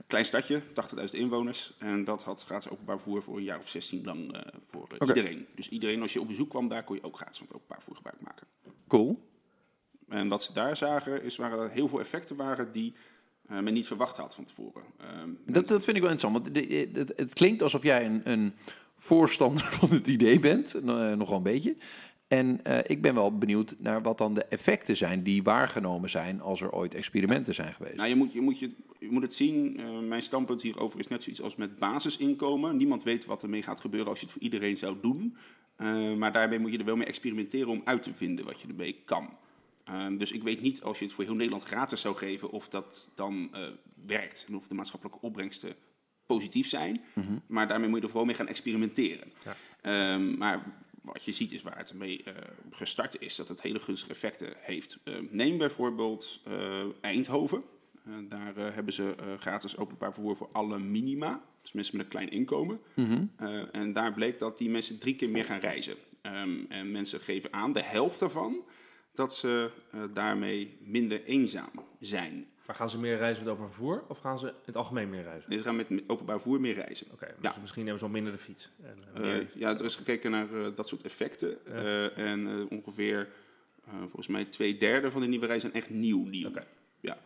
Klein 0.07 0.25
stadje, 0.25 0.61
80.000 0.73 1.19
inwoners. 1.19 1.73
En 1.77 2.03
dat 2.03 2.23
had 2.23 2.43
gratis 2.43 2.71
openbaar 2.71 2.99
vervoer 2.99 3.23
voor 3.23 3.37
een 3.37 3.43
jaar 3.43 3.59
of 3.59 3.69
16 3.69 4.03
lang 4.03 4.33
eh, 4.33 4.41
voor 4.69 4.87
iedereen. 5.07 5.45
Dus 5.55 5.69
iedereen, 5.69 6.01
als 6.01 6.13
je 6.13 6.21
op 6.21 6.27
bezoek 6.27 6.49
kwam, 6.49 6.67
daar 6.67 6.83
kon 6.83 6.95
je 6.95 7.03
ook 7.03 7.15
gratis 7.15 7.37
van 7.37 7.45
het 7.47 7.55
openbaar 7.55 7.77
vervoer 7.77 7.95
gebruik 7.95 8.21
maken. 8.21 8.47
Cool. 8.87 9.30
En 10.11 10.27
wat 10.27 10.43
ze 10.43 10.53
daar 10.53 10.77
zagen, 10.77 11.23
is 11.23 11.35
waren 11.35 11.57
dat 11.57 11.71
heel 11.71 11.87
veel 11.87 11.99
effecten 11.99 12.35
waren 12.35 12.71
die 12.71 12.93
eh, 13.47 13.59
men 13.59 13.73
niet 13.73 13.87
verwacht 13.87 14.17
had 14.17 14.35
van 14.35 14.43
tevoren. 14.43 14.83
Ehm, 14.99 15.29
Dat, 15.45 15.67
dat 15.67 15.83
vind 15.83 15.95
ik 15.97 16.01
wel 16.03 16.11
interessant, 16.11 16.33
want 16.53 16.69
de- 16.69 16.89
het, 16.93 17.13
het 17.15 17.33
klinkt 17.33 17.61
alsof 17.61 17.83
jij 17.83 18.05
een, 18.05 18.21
een 18.23 18.53
voorstander 18.95 19.63
van 19.79 19.89
het 19.89 20.07
idee 20.07 20.39
bent, 20.39 20.73
eh, 20.73 20.83
nogal 21.13 21.37
een 21.37 21.43
beetje. 21.43 21.75
En 22.27 22.63
eh, 22.63 22.77
ik 22.85 23.01
ben 23.01 23.13
wel 23.13 23.37
benieuwd 23.37 23.75
naar 23.77 24.01
wat 24.01 24.17
dan 24.17 24.33
de 24.33 24.43
effecten 24.45 24.97
zijn 24.97 25.23
die 25.23 25.43
waargenomen 25.43 26.09
zijn 26.09 26.41
als 26.41 26.61
er 26.61 26.71
ooit 26.71 26.95
experimenten 26.95 27.53
zijn 27.53 27.73
geweest. 27.73 27.95
Nou, 27.95 28.09
je 28.09 28.15
moet, 28.15 28.33
je, 28.33 28.41
moet 28.41 28.59
je, 28.59 28.71
je 28.99 29.11
moet 29.11 29.21
het 29.23 29.33
zien. 29.33 29.79
eh, 29.79 29.99
mijn 29.99 30.21
standpunt 30.21 30.61
hierover 30.61 30.99
is 30.99 31.07
net 31.07 31.23
zoiets 31.23 31.41
als 31.41 31.55
met 31.55 31.79
basisinkomen. 31.79 32.77
Niemand 32.77 33.03
weet 33.03 33.25
wat 33.25 33.43
ermee 33.43 33.63
gaat 33.63 33.79
gebeuren 33.79 34.09
als 34.09 34.19
je 34.19 34.25
het 34.25 34.33
voor 34.33 34.43
iedereen 34.43 34.77
zou 34.77 34.95
doen. 35.01 35.37
Eh, 35.75 36.13
maar 36.13 36.31
daarmee 36.33 36.59
moet 36.59 36.71
je 36.71 36.77
er 36.77 36.85
wel 36.85 36.95
mee 36.95 37.07
experimenteren 37.07 37.67
om 37.69 37.81
uit 37.85 38.03
te 38.03 38.13
vinden 38.13 38.45
wat 38.45 38.59
je 38.61 38.67
ermee 38.67 39.01
kan. 39.05 39.29
Ehm, 39.91 40.17
dus 40.17 40.31
ik 40.31 40.43
weet 40.43 40.61
niet 40.61 40.83
als 40.83 40.99
je 40.99 41.05
het 41.05 41.13
voor 41.13 41.23
heel 41.23 41.35
Nederland 41.35 41.63
gratis 41.63 42.01
zou 42.01 42.15
geven 42.15 42.49
of 42.49 42.69
dat 42.69 43.11
dan 43.15 43.49
eh, 43.51 43.61
werkt 44.05 44.45
en 44.47 44.55
of 44.55 44.67
de 44.67 44.75
maatschappelijke 44.75 45.21
opbrengsten 45.21 45.75
positief 46.25 46.67
zijn. 46.67 47.01
Mhm. 47.13 47.37
Maar 47.47 47.67
daarmee 47.67 47.87
moet 47.87 47.97
je 47.97 48.03
er 48.03 48.09
vooral 48.09 48.27
mee 48.27 48.35
gaan 48.35 48.47
experimenteren. 48.47 49.33
Ja. 49.43 49.55
Ehm, 49.81 50.37
maar 50.37 50.63
wat 51.01 51.23
je 51.23 51.31
ziet 51.31 51.51
is 51.51 51.61
waar 51.61 51.77
het 51.77 51.93
mee 51.93 52.23
eh, 52.23 52.33
gestart 52.71 53.21
is, 53.21 53.35
dat 53.35 53.47
het 53.47 53.61
hele 53.61 53.79
gunstige 53.79 54.11
effecten 54.11 54.53
heeft. 54.57 54.97
Ehm, 55.03 55.25
neem 55.29 55.57
bijvoorbeeld 55.57 56.41
eh, 56.45 56.85
Eindhoven. 57.01 57.63
Daar 58.29 58.55
hebben 58.55 58.93
ze 58.93 59.15
gratis 59.39 59.77
openbaar 59.77 60.13
vervoer 60.13 60.35
voor 60.35 60.49
alle 60.51 60.79
minima. 60.79 61.41
Dus 61.61 61.71
mensen 61.71 61.97
met 61.97 62.05
een 62.05 62.11
klein 62.11 62.31
inkomen. 62.31 62.79
Mhm. 62.93 63.25
En 63.71 63.93
daar 63.93 64.13
bleek 64.13 64.39
dat 64.39 64.57
die 64.57 64.69
mensen 64.69 64.99
drie 64.99 65.15
keer 65.15 65.29
meer 65.29 65.45
gaan 65.45 65.59
reizen. 65.59 65.95
En 66.69 66.91
mensen 66.91 67.21
geven 67.21 67.53
aan, 67.53 67.73
de 67.73 67.83
helft 67.83 68.19
daarvan, 68.19 68.63
dat 69.13 69.35
ze 69.35 69.69
eh, 69.91 69.99
daarmee 70.13 70.77
minder 70.79 71.23
eenzaam 71.23 71.71
zijn. 71.99 72.45
Maar 72.65 72.75
gaan 72.75 72.89
ze 72.89 72.99
meer 72.99 73.17
reizen 73.17 73.43
met 73.43 73.53
openbaar 73.53 73.73
vervoer 73.73 74.03
of 74.07 74.17
gaan 74.19 74.39
ze 74.39 74.47
in 74.47 74.53
het 74.65 74.75
algemeen 74.75 75.09
meer 75.09 75.23
reizen? 75.23 75.49
Dus 75.49 75.57
ze 75.59 75.65
gaan 75.65 75.75
met, 75.75 75.89
met 75.89 76.03
openbaar 76.07 76.35
vervoer 76.41 76.59
meer 76.61 76.73
reizen. 76.73 77.07
Oké, 77.11 77.25
dus 77.25 77.35
Ja. 77.53 77.55
misschien 77.61 77.83
nemen 77.83 77.99
ze 77.99 78.05
wel 78.05 78.13
minder 78.13 78.33
de 78.33 78.39
fiets. 78.39 78.69
En, 78.83 78.97
eh, 79.13 79.21
Eh, 79.21 79.21
meer- 79.37 79.47
ja, 79.53 79.69
er 79.69 79.85
is 79.85 79.95
gekeken 79.95 80.31
naar 80.31 80.53
eh, 80.53 80.67
dat 80.75 80.87
soort 80.87 81.01
effecten. 81.01 81.57
Ja. 81.65 81.71
Eh, 81.71 82.17
en 82.17 82.47
eh, 82.47 82.71
ongeveer, 82.77 83.29
eh, 83.85 83.93
volgens 83.99 84.27
mij, 84.27 84.45
twee 84.45 84.77
derde 84.77 85.11
van 85.11 85.21
de 85.21 85.27
nieuwe 85.27 85.45
reizen 85.45 85.71
zijn 85.71 85.83
echt 85.83 85.91
nieuw 85.93 86.23
nieuw. 86.25 86.47
Oké. 86.47 86.63
Ja. 86.99 87.17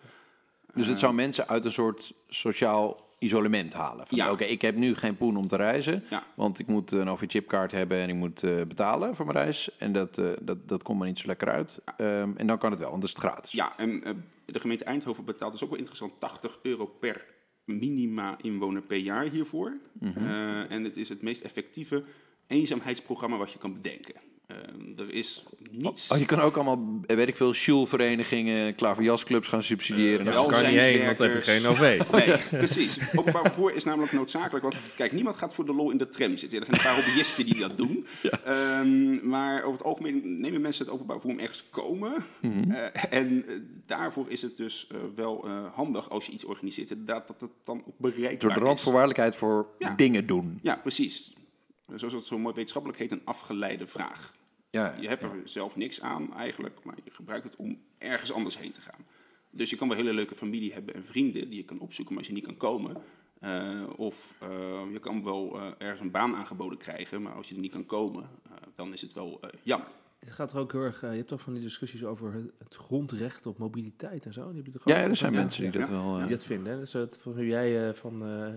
Dus 0.74 0.88
het 0.88 1.00
zou 1.00 1.14
mensen 1.14 1.48
uit 1.48 1.66
een 1.66 1.72
soort 1.72 2.14
sociaal 2.30 3.15
isolement 3.20 3.74
halen. 3.74 4.08
Van, 4.08 4.18
Ja. 4.18 4.32
Oké, 4.32 4.44
ik 4.44 4.62
heb 4.62 4.76
nu 4.76 4.96
geen 4.96 5.18
poen 5.18 5.38
om 5.38 5.48
te 5.48 5.56
reizen, 5.56 6.04
Ja. 6.10 6.24
want 6.36 6.60
ik 6.60 6.68
moet 6.68 6.92
een 6.92 7.08
OV-chipkaart 7.10 7.72
hebben 7.72 7.98
en 7.98 8.10
ik 8.10 8.16
moet 8.16 8.44
eh, 8.44 8.62
betalen 8.68 9.16
voor 9.16 9.26
mijn 9.26 9.38
reis. 9.38 9.78
En 9.78 9.92
dat, 9.94 10.18
eh, 10.18 10.30
dat, 10.42 10.68
dat 10.68 10.84
komt 10.84 11.00
me 11.00 11.06
niet 11.06 11.20
zo 11.20 11.28
lekker 11.28 11.50
uit. 11.50 11.82
Ehm, 11.98 12.32
en 12.36 12.48
dan 12.48 12.58
kan 12.58 12.70
het 12.72 12.80
wel, 12.80 12.90
want 12.90 13.02
dan 13.02 13.10
is 13.10 13.16
het 13.16 13.26
gratis. 13.26 13.52
Ja, 13.52 13.78
en 13.78 14.04
eh, 14.04 14.14
de 14.46 14.60
gemeente 14.60 14.84
Eindhoven 14.84 15.26
betaalt 15.26 15.52
dus 15.52 15.64
ook 15.64 15.70
wel 15.70 15.78
interessant 15.78 16.14
80 16.20 16.60
euro 16.62 16.86
per 16.86 17.26
minima 17.66 18.38
inwoner 18.42 18.82
per 18.82 18.98
jaar 18.98 19.24
hiervoor. 19.30 19.78
Mhm. 20.00 20.26
Eh, 20.26 20.72
en 20.72 20.84
het 20.84 20.98
is 20.98 21.10
het 21.10 21.22
meest 21.22 21.42
effectieve 21.42 22.04
eenzaamheidsprogramma 22.48 23.38
wat 23.38 23.52
je 23.52 23.60
kan 23.60 23.74
bedenken. 23.74 24.16
Eh, 24.48 24.56
er 25.00 25.14
is 25.14 25.44
niets... 25.72 26.12
Oh, 26.12 26.18
je 26.18 26.26
kan 26.26 26.40
ook 26.40 26.56
allemaal, 26.56 27.00
weet 27.08 27.28
ik 27.28 27.36
veel, 27.36 27.54
Sjoelverenigingen, 27.54 28.76
klaverjasclubs 28.76 29.48
gaan 29.48 29.64
subsidiëren. 29.64 30.20
Eh, 30.28 30.34
Ja, 30.34 30.42
daar 30.42 30.52
kan 30.52 30.62
je 30.62 30.68
niet 30.68 30.80
heen, 30.80 31.06
want 31.06 31.18
dan 31.18 31.28
heb 31.30 31.44
je 31.44 31.52
geen 31.52 31.66
OV. 31.68 32.02
Nee, 32.12 32.38
precies. 32.50 32.98
Openbaar 33.16 33.42
vervoer 33.46 33.76
is 33.76 33.84
namelijk 33.84 34.12
noodzakelijk. 34.12 34.64
Want 34.64 34.76
kijk, 34.96 35.12
niemand 35.12 35.38
gaat 35.38 35.54
voor 35.54 35.66
de 35.66 35.74
lol 35.74 35.92
in 35.92 35.98
de 35.98 36.10
tram 36.10 36.38
zitten. 36.38 36.60
Er 36.60 36.66
zijn 36.66 36.78
een 36.78 36.84
paar 36.86 37.04
hobbyisten 37.06 37.46
die 37.46 37.60
dat 37.60 37.78
doen. 37.78 38.06
Ehm, 38.46 39.28
maar 39.30 39.58
over 39.64 39.78
het 39.78 39.84
algemeen 39.84 40.40
nemen 40.42 40.62
mensen 40.62 40.86
het 40.86 40.94
openbaar 40.94 41.16
vervoer 41.20 41.36
om 41.38 41.42
ergens 41.44 41.58
te 41.60 41.70
komen. 41.82 42.26
mhm. 42.42 42.72
Eh, 42.72 43.04
en 43.20 43.46
eh, 43.48 43.54
daarvoor 43.86 44.26
is 44.30 44.42
het 44.42 44.58
dus 44.58 44.88
eh, 44.92 44.98
wel 45.16 45.44
eh, 45.46 45.52
handig 45.74 46.10
als 46.10 46.26
je 46.26 46.32
iets 46.32 46.44
organiseert. 46.46 46.90
Inderdaad, 46.92 47.28
dat 47.28 47.42
het 47.42 47.50
dan 47.64 47.84
ook 47.88 47.98
bereikbaar 47.98 48.38
Door 48.40 48.50
de 48.54 48.56
is. 48.60 48.62
randvoorwaardelijkheid 48.66 49.36
voor 49.36 49.68
Ja. 49.80 49.94
dingen 49.96 50.26
doen. 50.26 50.60
Ja, 50.62 50.76
precies. 50.76 51.34
Zoals 51.94 52.14
het 52.14 52.26
zo 52.26 52.38
mooi 52.38 52.54
wetenschappelijk 52.54 53.00
heet, 53.00 53.12
een 53.12 53.26
afgeleide 53.26 53.88
vraag. 53.88 54.34
Ja, 54.70 54.96
Je 55.00 55.08
hebt 55.08 55.24
er 55.24 55.42
zelf 55.44 55.76
niks 55.76 56.02
aan 56.02 56.34
eigenlijk, 56.36 56.84
maar 56.84 56.96
je 57.04 57.12
gebruikt 57.12 57.44
het 57.44 57.56
om 57.56 57.82
ergens 57.98 58.32
anders 58.32 58.58
heen 58.58 58.72
te 58.72 58.82
gaan. 58.82 59.06
Dus 59.50 59.70
je 59.70 59.76
kan 59.76 59.88
wel 59.88 59.98
een 59.98 60.04
hele 60.04 60.16
leuke 60.16 60.36
familie 60.36 60.74
hebben 60.74 60.96
en 60.96 61.04
vrienden 61.06 61.50
die 61.50 61.60
je 61.60 61.66
kan 61.66 61.80
opzoeken, 61.80 62.14
maar 62.14 62.24
als 62.24 62.32
je 62.34 62.38
niet 62.38 62.46
kan 62.46 62.58
komen, 62.58 63.04
Eh, 63.40 63.84
of 63.96 64.34
eh, 64.42 64.82
je 64.92 65.00
kan 65.00 65.24
wel 65.24 65.56
eh, 65.56 65.68
ergens 65.78 66.02
een 66.02 66.12
baan 66.12 66.36
aangeboden 66.36 66.78
krijgen, 66.78 67.22
maar 67.22 67.34
als 67.34 67.50
je 67.50 67.56
er 67.56 67.62
niet 67.62 67.72
kan 67.72 67.86
komen, 67.86 68.30
dan 68.76 68.94
is 68.94 69.02
het 69.02 69.14
wel 69.14 69.40
jammer. 69.64 69.88
Het 70.26 70.34
gaat 70.34 70.52
er 70.52 70.60
ook 70.60 70.72
heel 70.72 70.82
erg... 70.82 71.04
eh, 71.04 71.10
je 71.10 71.16
hebt 71.16 71.28
toch 71.28 71.42
van 71.42 71.54
die 71.54 71.62
discussies 71.62 72.04
over 72.04 72.34
het, 72.34 72.52
het 72.58 72.76
grondrecht 72.76 73.46
op 73.46 73.58
mobiliteit 73.58 74.26
en 74.26 74.34
zo? 74.34 74.48
Die 74.48 74.56
heb 74.56 74.66
je 74.66 74.72
toch 74.72 74.82
Ja, 74.86 74.98
ja, 74.98 75.04
er 75.04 75.16
zijn 75.16 75.34
ja, 75.34 75.40
mensen 75.40 75.64
die 75.64 75.72
ja, 75.72 75.80
dat 75.80 75.90
wel... 75.90 76.14
Die 76.14 76.24
eh, 76.24 76.30
dat 76.30 76.44
vinden. 76.44 76.74
Hè? 76.74 76.80
Dus 76.80 76.94
het, 76.94 77.18
voor 77.22 77.46
jij 77.46 77.88
eh, 77.88 77.94
van 77.94 78.26
eh, 78.26 78.48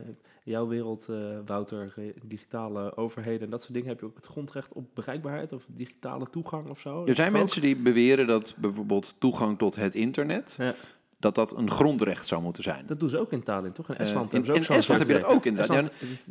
jouw 0.44 0.66
wereld, 0.66 1.08
eh, 1.08 1.38
Wouter, 1.46 1.94
digitale 2.24 2.96
overheden 2.96 3.40
en 3.40 3.50
dat 3.50 3.60
soort 3.60 3.72
dingen, 3.72 3.88
heb 3.88 4.00
je 4.00 4.06
ook 4.06 4.16
het 4.16 4.26
grondrecht 4.26 4.72
op 4.72 4.94
bereikbaarheid 4.94 5.52
of 5.52 5.64
digitale 5.66 6.30
toegang 6.30 6.68
of 6.68 6.80
zo? 6.80 7.06
er 7.06 7.14
zijn 7.14 7.32
mensen 7.32 7.62
die 7.62 7.76
beweren 7.76 8.26
dat 8.26 8.54
bijvoorbeeld 8.58 9.14
toegang 9.18 9.58
tot 9.58 9.76
het 9.76 9.94
internet, 9.94 10.54
Ja, 10.58 10.74
dat 11.20 11.34
dat 11.34 11.56
een 11.56 11.70
grondrecht 11.70 12.26
zou 12.26 12.42
moeten 12.42 12.62
zijn. 12.62 12.84
dat 12.86 13.00
doen 13.00 13.08
ze 13.08 13.18
ook 13.18 13.32
in 13.32 13.42
Tallinn, 13.42 13.72
toch? 13.72 13.88
In 13.88 13.94
Eh, 13.94 14.00
Estland 14.00 14.24
in, 14.32 14.42
hebben 14.44 14.46
ze 14.46 14.52
ook 14.52 14.68
in 14.70 14.76
Estland 14.76 15.00
heb 15.00 15.08
je 15.08 15.14
dat 15.18 15.24
ook 15.24 15.44
inderdaad. 15.46 15.82
Ja, 15.82 15.88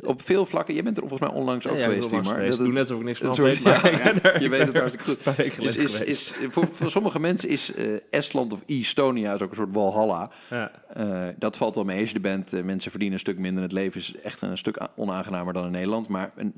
op 0.08 0.22
veel 0.22 0.46
vlakken, 0.46 0.74
je 0.74 0.82
bent 0.82 0.96
er 0.96 1.08
volgens 1.08 1.30
mij 1.30 1.38
onlangs 1.38 1.66
ook 1.66 1.76
ja, 1.76 1.82
geweest, 1.88 2.10
langs 2.10 2.28
geweest. 2.28 2.48
Dat 2.58 2.58
Ik 2.58 2.64
doe 2.64 2.66
het- 2.66 2.74
net 2.74 2.80
alsof 2.82 2.98
ik 2.98 3.04
niks 3.04 3.18
van 3.18 3.44
weet, 3.44 3.62
maar 3.62 3.92
ja, 4.34 4.40
je 4.40 4.48
weet 4.48 4.66
het 4.66 4.76
hartstikke 4.78 5.04
goed. 5.04 5.62
Dus 5.68 5.76
is, 5.76 6.00
is, 6.00 6.34
voor, 6.48 6.68
voor 6.72 6.90
sommige 6.90 7.20
mensen 7.20 7.48
is 7.48 7.74
eh, 7.74 7.86
Estland 8.10 8.52
of 8.52 8.60
Estonia 8.66 9.34
is 9.34 9.40
ook 9.40 9.50
een 9.50 9.56
soort 9.56 9.72
walhalla. 9.74 10.30
Ja. 10.50 10.70
Eh, 10.94 11.26
dat 11.38 11.56
valt 11.56 11.74
wel 11.74 11.84
mee 11.84 12.00
als 12.00 12.08
je 12.08 12.14
er 12.14 12.20
bent. 12.20 12.64
Mensen 12.64 12.90
verdienen 12.90 13.14
een 13.16 13.20
stuk 13.24 13.38
minder. 13.38 13.62
Het 13.62 13.72
leven 13.72 14.00
is 14.00 14.14
echt 14.22 14.42
een 14.42 14.58
stuk 14.58 14.88
onaangenamer 14.96 15.52
dan 15.52 15.64
in 15.64 15.70
Nederland. 15.70 16.08
Maar 16.08 16.32
een, 16.36 16.52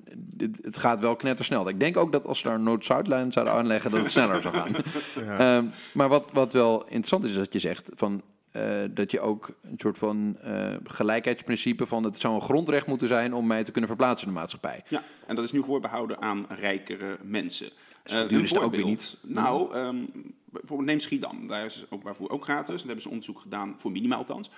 het 0.62 0.78
gaat 0.78 1.00
wel 1.00 1.16
knettersnel. 1.16 1.68
Ik 1.68 1.80
denk 1.80 1.96
ook 1.96 2.12
dat 2.12 2.26
als 2.26 2.38
ze 2.38 2.46
daar 2.46 2.54
een 2.54 2.62
Noord-Zuidlijn 2.62 3.32
zouden 3.32 3.54
aanleggen, 3.54 3.90
dat 3.90 4.00
het 4.00 4.10
sneller 4.10 4.42
zou 4.42 4.54
gaan. 4.56 4.68
Ehm, 5.38 5.64
maar 5.92 6.08
wat, 6.08 6.28
wat 6.32 6.52
wel 6.52 6.80
interessant 6.84 7.24
is, 7.24 7.30
is 7.30 7.36
dat 7.36 7.52
je 7.52 7.58
zegt 7.58 7.90
van, 7.94 8.19
eh, 8.50 8.82
dat 8.90 9.10
je 9.10 9.20
ook 9.20 9.50
een 9.62 9.78
soort 9.78 9.98
van 9.98 10.36
eh, 10.42 10.74
gelijkheidsprincipe 10.84 11.86
van 11.86 12.04
het 12.04 12.20
zou 12.20 12.34
een 12.34 12.40
grondrecht 12.40 12.86
moeten 12.86 13.08
zijn 13.08 13.34
om 13.34 13.46
mij 13.46 13.64
te 13.64 13.70
kunnen 13.70 13.90
verplaatsen 13.90 14.26
in 14.26 14.32
de 14.32 14.38
maatschappij. 14.38 14.82
Ja, 14.88 15.02
en 15.26 15.34
dat 15.34 15.44
is 15.44 15.52
nu 15.52 15.64
voorbehouden 15.64 16.20
aan 16.20 16.46
rijkere 16.48 17.18
mensen. 17.22 17.70
duur 18.04 18.16
een 18.20 18.42
is 18.42 18.54
ook 18.54 18.70
weer 18.70 18.80
voorbeeld. 18.80 19.18
Nou, 19.22 19.74
ehm, 19.74 19.96
bijvoorbeeld 20.44 20.88
neem 20.88 21.00
Schiedam. 21.00 21.46
Daar 21.46 21.64
is 21.64 21.84
openbaar 21.84 22.14
vervoer 22.14 22.30
ook 22.30 22.44
gratis. 22.44 22.76
Daar 22.76 22.86
hebben 22.86 23.02
ze 23.02 23.08
onderzoek 23.08 23.40
gedaan, 23.40 23.74
voor 23.78 23.90
minima 23.90 24.16
althans, 24.16 24.50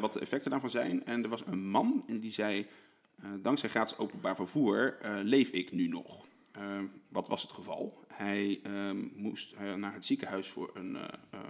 wat 0.00 0.12
de 0.12 0.20
effecten 0.20 0.50
daarvan 0.50 0.70
zijn. 0.70 1.04
En 1.04 1.22
er 1.22 1.28
was 1.28 1.42
een 1.46 1.68
man 1.68 2.04
en 2.06 2.20
die 2.20 2.32
zei, 2.32 2.66
dankzij 3.42 3.68
gratis 3.68 3.98
openbaar 3.98 4.36
vervoer 4.36 4.96
leef 5.22 5.48
ik 5.48 5.72
nu 5.72 5.88
nog. 5.88 6.24
Eh, 6.56 6.80
wat 7.08 7.28
was 7.28 7.42
het 7.42 7.52
geval? 7.52 8.04
Hij 8.16 8.60
ehm, 8.62 9.04
moest 9.14 9.52
eh, 9.52 9.74
naar 9.74 9.92
het 9.94 10.04
ziekenhuis 10.04 10.48
voor 10.48 10.70
een, 10.74 10.96
eh, 10.96 11.02
eh, 11.30 11.40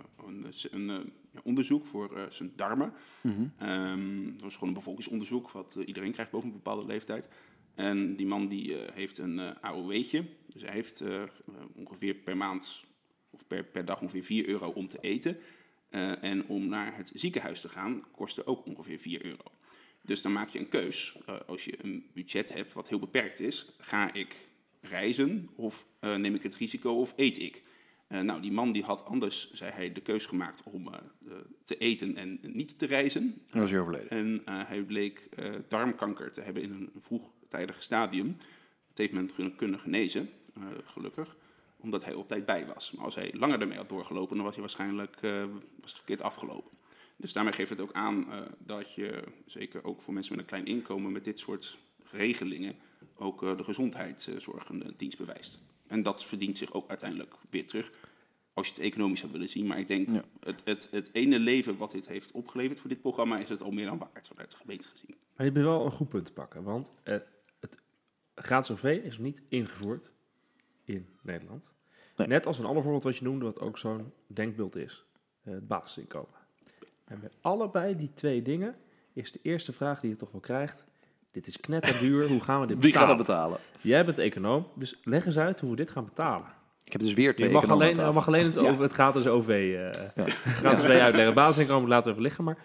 een, 0.71 0.88
een, 0.88 1.12
onderzoek 1.42 1.87
voor 1.87 2.27
zijn 2.31 2.53
darmen. 2.57 2.92
Ehm, 3.59 4.27
het 4.33 4.42
was 4.42 4.55
gewoon 4.55 4.69
een 4.69 4.75
bevolkingsonderzoek, 4.75 5.51
wat 5.51 5.77
iedereen 5.87 6.12
krijgt 6.12 6.31
boven 6.31 6.49
een 6.49 6.55
bepaalde 6.55 6.87
leeftijd. 6.87 7.29
En 7.75 8.16
die 8.16 8.27
man 8.27 8.49
die 8.49 8.77
heeft 8.92 9.19
een 9.19 9.38
eh 9.38 9.51
AOW'tje. 9.61 10.25
Dus 10.47 10.62
hij 10.62 10.73
heeft 10.73 11.05
ongeveer 11.75 12.14
per 12.14 12.37
maand 12.37 12.85
of 13.31 13.47
per, 13.47 13.64
per 13.64 13.85
dag 13.85 14.01
ongeveer 14.01 14.25
4 14.25 14.49
euro 14.49 14.69
om 14.71 14.87
te 14.87 15.01
eten. 15.01 15.38
En 16.21 16.47
om 16.47 16.69
naar 16.69 16.97
het 16.97 17.11
ziekenhuis 17.14 17.61
te 17.61 17.69
gaan 17.69 18.05
kostte 18.11 18.47
ook 18.47 18.66
ongeveer 18.66 18.99
4 18.99 19.25
euro. 19.25 19.45
Dus 20.03 20.23
dan 20.23 20.33
maak 20.33 20.49
je 20.49 20.59
een 20.59 20.69
keus. 20.69 21.19
Als 21.47 21.64
je 21.64 21.85
een 21.85 22.07
budget 22.12 22.53
hebt 22.53 22.73
wat 22.73 22.88
heel 22.88 22.99
beperkt 22.99 23.40
is, 23.40 23.73
ga 23.79 24.12
ik 24.12 24.45
reizen 24.88 25.49
of 25.55 25.87
eh, 26.01 26.14
neem 26.14 26.35
ik 26.35 26.42
het 26.42 26.55
risico 26.55 27.01
of 27.01 27.12
eet 27.16 27.38
ik? 27.38 27.62
Eh, 28.07 28.20
nou, 28.20 28.40
die 28.40 28.53
man 28.53 28.72
die 28.72 28.83
had 28.83 29.05
anders, 29.05 29.51
zei 29.53 29.72
hij, 29.72 29.92
de 29.92 30.01
keus 30.01 30.27
gemaakt 30.27 30.62
om 30.64 30.88
eh, 30.88 31.01
te 31.64 31.77
eten 31.77 32.16
en 32.16 32.38
niet 32.42 32.79
te 32.79 32.87
reizen. 32.87 33.42
Dat 33.51 33.61
was 33.61 33.70
hij 33.70 33.81
overleden. 33.81 34.11
En 34.11 34.42
hij 34.66 34.83
bleek 34.83 35.29
darmkanker 35.68 36.33
te 36.33 36.40
hebben 36.40 36.62
in 36.62 36.72
een 36.72 36.90
vroegtijdig 37.01 37.83
stadium. 37.83 38.37
Dat 38.88 38.99
heeft 38.99 39.12
men 39.12 39.35
kun- 39.35 39.57
kunnen 39.57 39.81
genezen, 39.81 40.31
gelukkig, 40.85 41.37
omdat 41.77 42.05
hij 42.05 42.14
op 42.14 42.29
tijd 42.29 42.46
bij 42.46 42.66
was. 42.66 42.90
Maar 42.92 43.05
als 43.05 43.14
hij 43.14 43.35
langer 43.37 43.61
ermee 43.61 43.77
had 43.77 43.88
doorgelopen, 43.88 44.37
dan 44.37 44.44
was 44.44 44.55
hij 44.55 44.62
waarschijnlijk 44.62 45.20
was 45.81 45.90
het 45.90 45.96
verkeerd 45.96 46.22
afgelopen. 46.22 46.70
Dus 47.16 47.33
daarmee 47.33 47.53
geeft 47.53 47.70
het 47.70 47.81
ook 47.81 47.92
aan 47.92 48.27
dat 48.59 48.94
je, 48.94 49.22
zeker 49.46 49.85
ook 49.85 50.03
voor 50.03 50.14
mensen 50.14 50.33
met 50.33 50.40
een 50.40 50.51
klein 50.51 50.66
inkomen, 50.66 51.12
met 51.12 51.25
dit 51.25 51.38
soort 51.38 51.79
regelingen 52.11 52.77
ook 53.14 53.42
eh, 53.42 53.56
de 53.56 53.64
gezondheidszorg 53.64 54.68
een 54.68 54.94
dienst 54.96 55.18
bewijst. 55.18 55.59
En 55.87 56.02
dat 56.02 56.24
verdient 56.24 56.59
zich 56.59 56.72
ook 56.72 56.88
uiteindelijk 56.88 57.35
weer 57.50 57.66
terug. 57.66 57.90
Als 58.54 58.66
je 58.66 58.72
het 58.72 58.82
economisch 58.82 59.20
zou 59.20 59.32
willen 59.32 59.48
zien. 59.48 59.66
Maar 59.66 59.78
ik 59.78 59.88
denk, 59.88 60.09
Ja. 60.09 60.24
het, 60.40 60.61
het, 60.64 60.88
het 60.90 61.09
ene 61.12 61.38
leven 61.38 61.76
wat 61.76 61.90
dit 61.90 62.06
heeft 62.06 62.32
opgeleverd 62.32 62.80
voor 62.80 62.88
dit 62.88 63.00
programma, 63.00 63.38
is 63.38 63.48
het 63.48 63.62
al 63.62 63.70
meer 63.70 63.87
dan 63.87 63.98
waard 63.98 64.28
vanuit 64.28 64.50
de 64.50 64.56
gemeente 64.56 64.88
gezien. 64.88 65.11
Maar 65.37 65.46
je 65.46 65.52
hebt 65.52 65.64
wel 65.64 65.85
een 65.85 65.90
goed 65.90 66.09
punt 66.09 66.24
te 66.24 66.32
pakken, 66.32 66.62
want 66.62 66.92
eh, 67.02 67.16
het 67.61 67.78
gratis 68.35 68.70
OV 68.70 69.00
is 69.04 69.16
nog 69.16 69.26
niet 69.26 69.42
ingevoerd 69.48 70.12
in 70.85 71.06
Nederland. 71.22 71.72
Nee. 72.16 72.26
Net 72.26 72.46
als 72.46 72.59
een 72.59 72.64
ander 72.64 72.82
voorbeeld 72.82 73.02
wat 73.04 73.16
je 73.16 73.24
noemde, 73.24 73.44
wat 73.44 73.61
ook 73.61 73.78
zo'n 73.78 74.12
denkbeeld 74.26 74.76
is, 74.76 75.04
eh, 75.42 75.52
het 75.52 75.66
basisinkomen. 75.68 76.38
En 77.04 77.20
bij 77.20 77.30
allebei 77.40 77.96
die 77.96 78.12
twee 78.12 78.42
dingen 78.42 78.76
is 79.12 79.32
de 79.32 79.38
eerste 79.42 79.72
vraag 79.72 80.00
die 80.00 80.11
je 80.11 80.16
toch 80.16 80.30
wel 80.32 80.40
krijgt, 80.40 80.87
dit 81.37 81.46
is 81.46 81.61
knetterduur, 81.61 82.29
hoe 82.29 82.40
gaan 82.40 82.61
we 82.61 82.66
dit 82.66 82.79
Wie 82.79 82.92
gaat 82.92 83.01
betalen? 83.01 83.16
dat 83.16 83.27
betalen? 83.27 83.59
Jij 83.81 84.05
bent 84.05 84.18
econoom, 84.18 84.66
dus 84.75 84.96
leg 85.03 85.27
eens 85.27 85.38
uit 85.38 85.61
hoe 85.61 85.70
we 85.70 85.77
dit 85.77 85.90
gaan 85.90 86.05
betalen. 86.05 86.46
Ik 86.85 86.92
heb 86.92 87.01
dus 87.01 87.14
weer 87.14 87.37
twee 87.37 87.49
Je 87.49 87.55
mag 87.55 87.70
alleen, 87.70 88.01
aan 88.01 88.14
mag 88.14 88.27
alleen 88.27 88.44
het, 88.44 88.59
over, 88.59 88.83
het 88.83 88.92
gratis 88.92 89.27
OV, 89.27 89.49
eh 89.49 89.64
Ja. 90.14 90.25
gratis 90.61 90.81
OV 90.83 90.88
uitleggen. 90.90 91.35
Basisinkomen 91.35 91.88
laten 91.88 92.05
we 92.05 92.11
even 92.11 92.22
liggen, 92.22 92.44
maar 92.44 92.59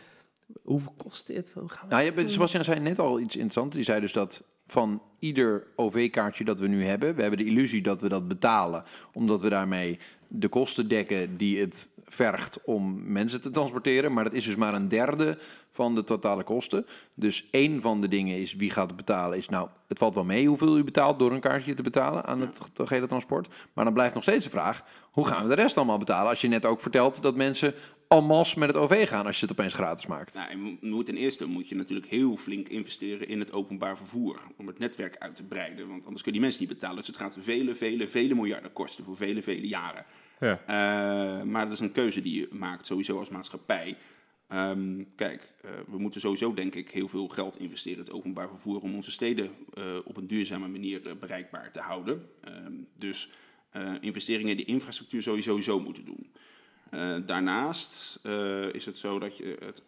hoeveel 0.63 0.93
kost 0.97 1.27
dit? 1.27 1.51
Hoe 1.55 1.69
gaan 1.69 1.87
we 1.87 1.93
Nou, 1.93 2.05
je 2.05 2.11
hebt, 2.11 2.31
Sebastian 2.31 2.63
zei 2.63 2.79
net 2.79 2.99
al 2.99 3.19
iets 3.19 3.35
interessants. 3.35 3.75
Die 3.75 3.85
zei 3.85 3.99
dus 3.99 4.13
dat 4.13 4.43
van 4.67 5.01
ieder 5.19 5.67
OV-kaartje 5.75 6.43
dat 6.43 6.59
we 6.59 6.67
nu 6.67 6.85
hebben, 6.85 7.15
we 7.15 7.21
hebben 7.21 7.39
de 7.39 7.45
illusie 7.45 7.81
dat 7.81 8.01
we 8.01 8.09
dat 8.09 8.27
betalen, 8.27 8.83
omdat 9.13 9.41
we 9.41 9.49
daarmee 9.49 9.99
de 10.27 10.47
kosten 10.47 10.87
dekken 10.87 11.37
die 11.37 11.59
het 11.59 11.89
vergt 12.05 12.63
om 12.63 13.11
mensen 13.11 13.41
te 13.41 13.51
transporteren. 13.51 14.13
Maar 14.13 14.23
dat 14.23 14.33
is 14.33 14.45
dus 14.45 14.55
maar 14.55 14.73
een 14.73 14.87
derde 14.87 15.37
van 15.71 15.95
de 15.95 16.03
totale 16.03 16.43
kosten. 16.43 16.85
Dus 17.13 17.47
één 17.51 17.81
van 17.81 18.01
de 18.01 18.07
dingen 18.07 18.37
is 18.39 18.53
wie 18.53 18.71
gaat 18.71 18.87
het 18.87 18.95
betalen. 18.95 19.37
Is 19.37 19.49
nou, 19.49 19.69
het 19.87 19.97
valt 19.97 20.15
wel 20.15 20.23
mee 20.23 20.47
hoeveel 20.47 20.77
u 20.77 20.83
betaalt 20.83 21.19
door 21.19 21.31
een 21.31 21.39
kaartje 21.39 21.73
te 21.73 21.81
betalen 21.83 22.25
aan 22.25 22.39
het 22.39 22.59
gehele 22.73 23.07
transport. 23.07 23.47
Maar 23.73 23.85
dan 23.85 23.93
blijft 23.93 24.13
nog 24.13 24.23
steeds 24.23 24.43
de 24.43 24.49
vraag: 24.49 24.83
hoe 25.11 25.27
gaan 25.27 25.43
we 25.47 25.55
de 25.55 25.61
rest 25.61 25.77
allemaal 25.77 25.97
betalen? 25.97 26.29
Als 26.29 26.41
je 26.41 26.47
net 26.47 26.65
ook 26.65 26.81
vertelt 26.81 27.21
dat 27.21 27.35
mensen 27.35 27.73
en 28.07 28.23
masse 28.23 28.59
met 28.59 28.67
het 28.67 28.77
OV 28.77 29.07
gaan 29.07 29.25
als 29.25 29.39
je 29.39 29.45
het 29.47 29.59
opeens 29.59 29.73
gratis 29.73 30.05
maakt. 30.07 30.33
Nou, 30.33 30.49
je 30.49 30.77
moet- 30.81 31.05
ten 31.05 31.17
eerste 31.17 31.45
moet 31.45 31.69
je 31.69 31.75
natuurlijk 31.75 32.07
heel 32.07 32.37
flink 32.37 32.67
investeren 32.67 33.27
in 33.27 33.39
het 33.39 33.53
openbaar 33.53 33.97
vervoer. 33.97 34.39
Om 34.57 34.67
het 34.67 34.79
netwerk 34.79 35.15
uit 35.19 35.35
te 35.35 35.43
breiden. 35.43 35.87
Want 35.87 36.03
anders 36.05 36.23
kunnen 36.23 36.31
die 36.33 36.41
mensen 36.41 36.59
niet 36.59 36.69
betalen. 36.69 36.97
Dus 36.97 37.07
het 37.07 37.17
gaat 37.17 37.37
vele, 37.41 37.75
vele, 37.75 38.07
vele 38.07 38.35
miljarden 38.35 38.73
kosten 38.73 39.03
voor 39.03 39.15
vele, 39.17 39.41
vele 39.41 39.67
jaren. 39.67 40.05
Ja. 40.39 40.59
Eh, 40.65 41.43
maar 41.43 41.63
dat 41.65 41.73
is 41.73 41.79
een 41.79 41.91
keuze 41.91 42.21
die 42.21 42.39
je 42.39 42.47
maakt, 42.51 42.85
sowieso 42.85 43.19
als 43.19 43.29
maatschappij. 43.29 43.97
Ehm, 44.51 45.03
kijk, 45.15 45.53
eh, 45.61 45.71
we 45.87 45.97
moeten 45.97 46.21
sowieso, 46.21 46.53
denk 46.53 46.75
ik, 46.75 46.89
heel 46.89 47.07
veel 47.07 47.27
geld 47.27 47.59
investeren 47.59 47.97
in 47.97 48.03
het 48.03 48.13
openbaar 48.13 48.47
vervoer 48.47 48.81
om 48.81 48.95
onze 48.95 49.11
steden 49.11 49.51
eh, 49.73 49.83
op 50.03 50.17
een 50.17 50.27
duurzame 50.27 50.67
manier 50.67 51.07
eh, 51.07 51.15
bereikbaar 51.15 51.71
te 51.71 51.79
houden. 51.79 52.29
Ehm, 52.43 52.73
dus 52.97 53.29
investeringen 54.01 54.51
in 54.51 54.57
de 54.57 54.65
infrastructuur 54.65 55.21
sowieso 55.21 55.61
zo 55.61 55.79
moeten 55.79 56.05
doen. 56.05 56.31
Daarnaast 57.25 58.19
is 58.71 58.85
het 58.85 58.97
zo 58.97 59.19
dat 59.19 59.37
je 59.37 59.57
het, 59.59 59.83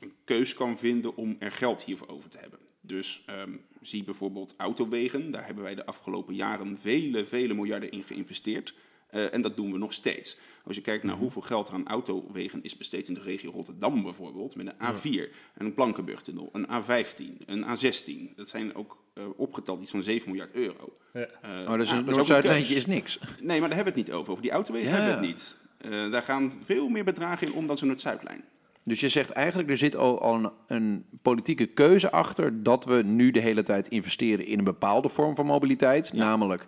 een 0.00 0.12
keus 0.24 0.54
kan 0.54 0.78
vinden 0.78 1.16
om 1.16 1.36
er 1.38 1.52
geld 1.52 1.82
hiervoor 1.82 2.08
over 2.08 2.30
te 2.30 2.38
hebben. 2.38 2.58
Dus 2.80 3.22
ehm, 3.26 3.52
zie 3.82 4.04
bijvoorbeeld 4.04 4.54
autowegen. 4.56 5.30
Daar 5.30 5.46
hebben 5.46 5.64
wij 5.64 5.74
de 5.74 5.86
afgelopen 5.86 6.34
jaren 6.34 6.78
vele, 6.78 7.26
vele 7.26 7.54
miljarden 7.54 7.90
in 7.90 8.02
geïnvesteerd. 8.02 8.74
Eh, 9.10 9.34
en 9.34 9.42
dat 9.42 9.56
doen 9.56 9.72
we 9.72 9.78
nog 9.78 9.92
steeds. 9.92 10.36
Als 10.64 10.76
je 10.76 10.82
kijkt 10.82 11.04
naar 11.04 11.16
hoeveel 11.16 11.42
geld 11.42 11.68
er 11.68 11.74
aan 11.74 11.86
autowegen 11.86 12.62
is 12.62 12.76
besteed 12.76 13.08
in 13.08 13.14
de 13.14 13.20
regio 13.22 13.50
Rotterdam 13.50 14.02
bijvoorbeeld, 14.02 14.56
met 14.56 14.66
een 14.66 14.94
A4, 14.94 15.32
en 15.54 15.66
een 15.66 15.74
Plankenburgtunnel, 15.74 16.48
een 16.52 16.66
A15, 16.66 17.46
een 17.46 17.64
A16. 17.64 18.34
Dat 18.36 18.48
zijn 18.48 18.74
ook 18.74 19.02
eh, 19.14 19.24
opgeteld 19.36 19.80
iets 19.80 19.90
van 19.90 20.02
7 20.02 20.30
miljard 20.30 20.54
euro. 20.54 20.96
Ja. 21.12 21.28
Maar 21.42 21.48
dus 21.48 21.64
nou, 21.64 21.68
een 21.68 21.76
dat 21.78 21.88
is 21.88 21.98
ook 21.98 22.14
Noord-Zuidlijntje 22.14 22.74
is 22.74 22.86
niks. 22.86 23.18
Nee, 23.42 23.60
maar 23.60 23.68
daar 23.68 23.76
hebben 23.76 23.94
we 23.94 24.00
het 24.00 24.08
niet 24.08 24.12
over. 24.12 24.30
Over 24.30 24.42
die 24.42 24.52
autowegen 24.52 24.90
Ja. 24.90 24.94
hebben 24.96 25.20
we 25.20 25.26
het 25.26 25.36
niet. 25.36 25.56
Eh, 25.78 26.10
daar 26.10 26.22
gaan 26.22 26.52
veel 26.64 26.88
meer 26.88 27.04
bedragen 27.04 27.46
in 27.46 27.52
om 27.52 27.66
dan 27.66 27.78
zo'n 27.78 27.88
Noord-Zuidlijn. 27.88 28.44
Dus 28.82 29.00
je 29.00 29.08
zegt 29.08 29.30
eigenlijk, 29.30 29.70
er 29.70 29.78
zit 29.78 29.96
al, 29.96 30.20
al 30.20 30.34
een, 30.34 30.50
een 30.66 31.04
politieke 31.22 31.66
keuze 31.66 32.10
achter 32.10 32.62
dat 32.62 32.84
we 32.84 33.02
nu 33.02 33.30
de 33.30 33.40
hele 33.40 33.62
tijd 33.62 33.88
investeren 33.88 34.46
in 34.46 34.58
een 34.58 34.64
bepaalde 34.64 35.08
vorm 35.08 35.34
van 35.34 35.46
mobiliteit. 35.46 36.12
Namelijk 36.12 36.66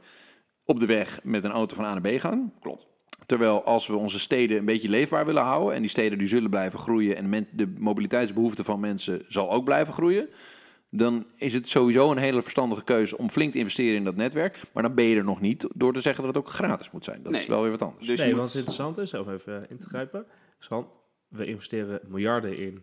op 0.65 0.81
de 0.81 0.87
weg 0.87 1.21
met 1.23 1.45
een 1.45 1.51
auto 1.51 1.75
van 1.75 1.85
A 1.85 1.99
naar 1.99 2.13
B 2.15 2.21
gaan. 2.21 2.53
Klopt. 2.61 2.87
Terwijl 3.27 3.65
als 3.65 3.87
we 3.87 3.97
onze 3.97 4.19
steden 4.19 4.59
een 4.59 4.65
beetje 4.65 4.89
leefbaar 4.89 5.27
willen 5.27 5.43
houden 5.43 5.75
en 5.75 5.81
die 5.81 5.91
steden 5.91 6.19
die 6.19 6.27
zullen 6.29 6.51
blijven 6.51 6.79
groeien 6.79 7.17
en 7.17 7.29
men, 7.29 7.47
de 7.53 7.67
mobiliteitsbehoefte 7.79 8.65
van 8.65 8.81
mensen 8.81 9.23
zal 9.29 9.51
ook 9.51 9.65
blijven 9.65 9.93
groeien, 9.93 10.29
dan 10.91 11.27
is 11.37 11.53
het 11.53 11.69
sowieso 11.69 12.11
een 12.11 12.17
hele 12.19 12.43
verstandige 12.43 12.85
keuze 12.85 13.19
om 13.19 13.31
flink 13.31 13.53
te 13.53 13.59
investeren 13.59 13.97
in 13.97 14.05
dat 14.05 14.17
netwerk. 14.17 14.61
Maar 14.73 14.83
dan 14.83 14.95
ben 14.95 15.05
je 15.05 15.17
er 15.17 15.25
nog 15.25 15.41
niet 15.41 15.67
door 15.75 15.93
te 15.93 16.01
zeggen 16.01 16.25
dat 16.25 16.35
het 16.35 16.45
ook 16.45 16.51
gratis 16.51 16.91
moet 16.91 17.05
zijn. 17.05 17.23
Dat 17.23 17.33
Nee. 17.33 17.41
is 17.41 17.47
wel 17.47 17.63
weer 17.63 17.71
wat 17.71 17.83
anders. 17.83 18.07
Dus 18.07 18.19
nee, 18.19 18.29
moet- 18.29 18.39
wat 18.39 18.55
interessant 18.55 18.99
is, 18.99 19.15
om 19.15 19.31
even 19.31 19.67
in 19.71 19.79
te 19.79 19.87
grijpen, 19.89 20.27
is 20.61 20.67
van, 20.67 20.89
we 21.29 21.45
investeren 21.47 22.01
miljarden 22.09 22.57
in 22.59 22.83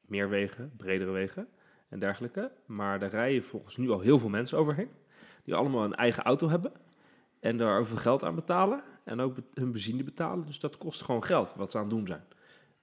meer 0.00 0.28
wegen, 0.28 0.72
bredere 0.76 1.10
wegen. 1.10 1.48
en 1.88 1.98
dergelijke. 1.98 2.50
Maar 2.66 2.98
daar 2.98 3.10
rijden 3.10 3.42
volgens 3.44 3.76
nu 3.76 3.90
al 3.90 4.00
heel 4.00 4.18
veel 4.18 4.28
mensen 4.28 4.58
overheen. 4.58 4.88
Die 5.44 5.54
allemaal 5.54 5.84
een 5.84 5.94
eigen 5.94 6.22
auto 6.22 6.48
hebben. 6.48 6.72
En 7.42 7.56
daar 7.56 7.78
over 7.80 7.98
geld 7.98 8.24
aan 8.24 8.34
betalen. 8.34 8.82
En 9.04 9.20
ook 9.20 9.36
hun 9.54 9.72
benzine 9.72 10.02
betalen. 10.02 10.46
Dus 10.46 10.60
dat 10.60 10.78
kost 10.78 11.02
gewoon 11.02 11.24
geld 11.24 11.52
wat 11.56 11.70
ze 11.70 11.76
aan 11.76 11.82
het 11.84 11.92
doen 11.92 12.06
zijn. 12.06 12.24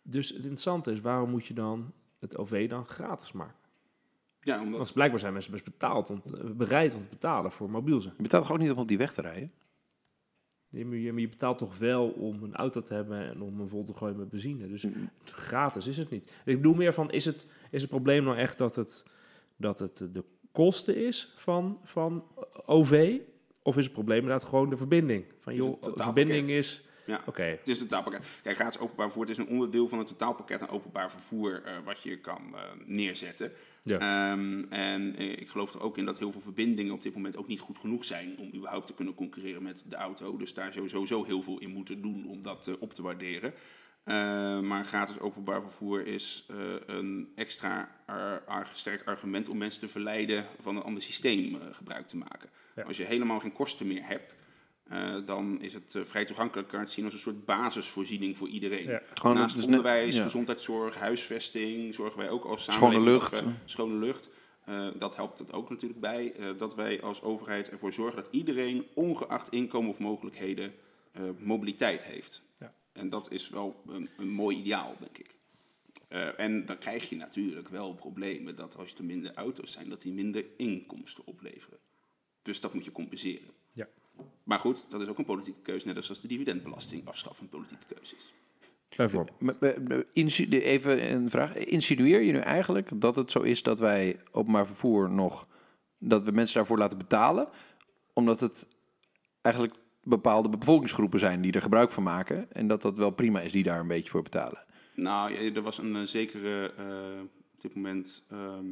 Dus 0.01 0.27
het 0.27 0.37
interessante 0.37 0.91
is, 0.91 1.01
waarom 1.01 1.29
moet 1.29 1.45
je 1.45 1.53
dan 1.53 1.93
het 2.19 2.37
OV 2.37 2.69
dan 2.69 2.85
gratis 2.85 3.31
maken? 3.31 3.55
Ja, 4.41 4.61
omdat 4.61 4.77
Want 4.79 4.93
blijkbaar 4.93 5.19
zijn 5.19 5.33
mensen 5.33 5.51
best 5.51 5.63
betaald 5.63 6.09
om 6.09 6.21
te- 6.21 6.53
bereid 6.57 6.93
om 6.93 7.01
te 7.03 7.09
betalen 7.09 7.51
voor 7.51 7.69
mobiel 7.69 8.01
zijn. 8.01 8.13
Je 8.17 8.23
betaalt 8.23 8.43
toch 8.43 8.51
ook 8.51 8.59
niet 8.59 8.71
om 8.71 8.77
op 8.77 8.87
die 8.87 8.97
weg 8.97 9.13
te 9.13 9.21
rijden? 9.21 9.51
Je, 10.69 10.85
maar 10.85 10.97
je, 10.97 11.11
maar 11.11 11.21
je 11.21 11.29
betaalt 11.29 11.57
toch 11.57 11.77
wel 11.77 12.09
om 12.09 12.43
een 12.43 12.55
auto 12.55 12.81
te 12.83 12.93
hebben 12.93 13.19
en 13.29 13.41
om 13.41 13.59
hem 13.59 13.67
vol 13.69 13.83
te 13.83 13.93
gooien 13.93 14.17
met 14.17 14.29
benzine. 14.29 14.67
Dus 14.67 14.85
gratis 15.23 15.87
is 15.87 15.97
het 15.97 16.09
niet. 16.09 16.23
Ik 16.45 16.55
bedoel 16.55 16.73
meer 16.73 16.93
van, 16.93 17.11
is 17.11 17.25
het, 17.25 17.47
is 17.71 17.81
het 17.81 17.89
probleem 17.89 18.23
nou 18.23 18.37
echt 18.37 18.57
dat 18.57 18.75
het, 18.75 19.03
dat 19.55 19.79
het 19.79 19.97
de 20.11 20.23
kosten 20.51 20.95
is 20.95 21.33
van, 21.37 21.79
van 21.83 22.23
OV? 22.65 23.19
Of 23.69 23.77
is 23.77 23.83
het 23.83 23.93
probleem 23.93 24.17
inderdaad 24.19 24.43
gewoon 24.43 24.69
de 24.69 24.77
verbinding? 24.77 25.25
Van 25.39 25.55
joh, 25.55 25.81
de 25.81 26.03
verbinding 26.03 26.47
is... 26.47 26.81
Ja. 27.05 27.21
Oké, 27.25 27.43
Het 27.43 27.67
is 27.67 27.79
een 27.79 27.87
totaalpakket. 27.87 28.25
Kijk, 28.43 28.55
gratis 28.55 28.79
openbaar 28.79 29.05
vervoer 29.05 29.27
het 29.27 29.37
is 29.37 29.45
een 29.45 29.51
onderdeel 29.51 29.87
van 29.87 29.97
het 29.97 30.07
totaalpakket 30.07 30.61
aan 30.61 30.69
openbaar 30.69 31.11
vervoer 31.11 31.63
eh, 31.63 31.73
wat 31.85 32.01
je 32.01 32.17
kan 32.17 32.41
eh, 32.53 32.61
neerzetten. 32.85 33.51
Ja. 33.83 33.97
Ehm, 33.99 34.63
en 34.69 35.15
eh, 35.15 35.31
ik 35.31 35.49
geloof 35.49 35.73
er 35.73 35.81
ook 35.81 35.97
in 35.97 36.05
dat 36.05 36.19
heel 36.19 36.31
veel 36.31 36.41
verbindingen 36.41 36.93
op 36.93 37.01
dit 37.01 37.13
moment 37.13 37.37
ook 37.37 37.47
niet 37.47 37.59
goed 37.59 37.77
genoeg 37.77 38.05
zijn 38.05 38.37
om 38.37 38.51
überhaupt 38.55 38.87
te 38.87 38.93
kunnen 38.93 39.15
concurreren 39.15 39.63
met 39.63 39.83
de 39.87 39.95
auto. 39.95 40.37
Dus 40.37 40.53
daar 40.53 40.71
zou 40.71 40.83
je 40.83 40.89
sowieso 40.89 41.23
heel 41.23 41.41
veel 41.41 41.59
in 41.59 41.69
moeten 41.69 42.01
doen 42.01 42.25
om 42.27 42.43
dat 42.43 42.77
op 42.79 42.93
te 42.93 43.01
waarderen. 43.01 43.53
Eh, 44.03 44.15
maar 44.59 44.85
gratis 44.85 45.19
openbaar 45.19 45.61
vervoer 45.61 46.07
is 46.07 46.45
een 46.85 47.31
extra 47.35 47.95
ar- 48.05 48.43
ar- 48.45 48.69
sterk 48.73 49.01
argument 49.05 49.49
om 49.49 49.57
mensen 49.57 49.81
te 49.81 49.87
verleiden 49.87 50.45
van 50.61 50.75
een 50.75 50.83
ander 50.83 51.03
systeem 51.03 51.57
gebruik 51.71 52.07
te 52.07 52.17
maken. 52.17 52.49
Ja. 52.79 52.85
Als 52.87 52.97
je 52.97 53.03
helemaal 53.03 53.39
geen 53.39 53.51
kosten 53.53 53.87
meer 53.87 54.05
hebt, 54.07 54.33
eh, 54.83 55.15
dan 55.25 55.61
is 55.61 55.73
het 55.73 55.95
eh, 55.95 56.01
vrij 56.05 56.25
toegankelijk. 56.25 56.67
Kan 56.67 56.79
je 56.79 56.85
het 56.85 56.93
zien 56.93 57.05
als 57.05 57.13
een 57.13 57.19
soort 57.19 57.45
basisvoorziening 57.45 58.37
voor 58.37 58.47
iedereen. 58.47 58.85
Ja. 58.87 59.01
Gewoon, 59.13 59.35
Naast 59.35 59.63
onderwijs, 59.65 60.15
ja. 60.15 60.23
gezondheidszorg, 60.23 60.95
huisvesting, 60.95 61.93
zorgen 61.93 62.17
wij 62.19 62.29
ook 62.29 62.45
als 62.45 62.63
Schone 62.63 62.77
samenleving 62.79 63.11
lucht. 63.11 63.31
dat 63.33 63.43
we- 63.43 63.51
schone 63.65 63.93
lucht. 64.05 64.29
Eh, 64.65 64.87
dat 64.95 65.15
helpt 65.15 65.39
het 65.39 65.53
ook 65.53 65.69
natuurlijk 65.69 65.99
bij. 65.99 66.33
eh, 66.33 66.49
dat 66.57 66.75
wij 66.75 67.01
als 67.01 67.21
overheid 67.21 67.69
ervoor 67.69 67.93
zorgen 67.93 68.15
dat 68.23 68.33
iedereen, 68.33 68.85
ongeacht 68.95 69.49
inkomen 69.51 69.89
of 69.89 69.99
mogelijkheden, 69.99 70.73
eh, 71.11 71.21
mobiliteit 71.39 72.05
heeft. 72.05 72.41
Ja. 72.59 72.73
En 72.93 73.09
dat 73.09 73.31
is 73.31 73.49
wel 73.49 73.83
een, 73.87 74.09
een 74.17 74.29
mooi 74.29 74.57
ideaal, 74.57 74.95
denk 74.99 75.17
ik. 75.17 75.37
Eh, 76.07 76.39
en 76.39 76.65
dan 76.65 76.77
krijg 76.77 77.09
je 77.09 77.15
natuurlijk 77.15 77.67
wel 77.69 77.93
problemen 77.93 78.55
dat 78.55 78.77
als 78.77 78.93
er 78.95 79.03
minder 79.03 79.33
auto's 79.33 79.71
zijn, 79.71 79.89
dat 79.89 80.01
die 80.01 80.13
minder 80.13 80.45
inkomsten 80.57 81.25
opleveren. 81.25 81.77
Dus 82.41 82.61
dat 82.61 82.73
moet 82.73 82.85
je 82.85 82.91
compenseren. 82.91 83.49
Ja. 83.73 83.87
Maar 84.43 84.59
goed, 84.59 84.85
dat 84.89 85.01
is 85.01 85.07
ook 85.07 85.17
een 85.17 85.25
politieke 85.25 85.61
keuze, 85.61 85.87
net 85.87 85.95
als 85.95 86.21
de 86.21 86.27
dividendbelasting 86.27 87.07
afschaffen 87.07 87.43
een 87.43 87.49
politieke 87.49 87.85
keuze 87.95 88.15
is. 88.15 88.33
bijvoorbeeld. 88.95 90.05
Even 90.13 91.11
een 91.11 91.29
vraag. 91.29 91.55
Insinueer 91.55 92.21
je 92.21 92.31
nu 92.31 92.39
eigenlijk 92.39 93.01
dat 93.01 93.15
het 93.15 93.31
zo 93.31 93.39
is 93.41 93.63
dat 93.63 93.79
wij 93.79 94.19
openbaar 94.31 94.67
vervoer 94.67 95.09
nog... 95.09 95.47
dat 95.97 96.23
we 96.23 96.31
mensen 96.31 96.57
daarvoor 96.57 96.77
laten 96.77 96.97
betalen... 96.97 97.49
omdat 98.13 98.39
het 98.39 98.67
eigenlijk 99.41 99.75
bepaalde 100.03 100.49
bevolkingsgroepen 100.49 101.19
zijn 101.19 101.41
die 101.41 101.51
er 101.51 101.61
gebruik 101.61 101.91
van 101.91 102.03
maken... 102.03 102.51
en 102.53 102.67
dat 102.67 102.81
dat 102.81 102.97
wel 102.97 103.11
prima 103.11 103.39
is 103.39 103.51
die 103.51 103.63
daar 103.63 103.79
een 103.79 103.87
beetje 103.87 104.09
voor 104.09 104.23
betalen? 104.23 104.65
Nou, 104.95 105.33
ja, 105.33 105.53
er 105.55 105.61
was 105.61 105.77
een 105.77 105.95
eh, 105.95 106.03
zekere, 106.03 106.73
eh, 106.77 107.21
op 107.53 107.61
dit 107.61 107.75
moment, 107.75 108.23
ehm 108.29 108.65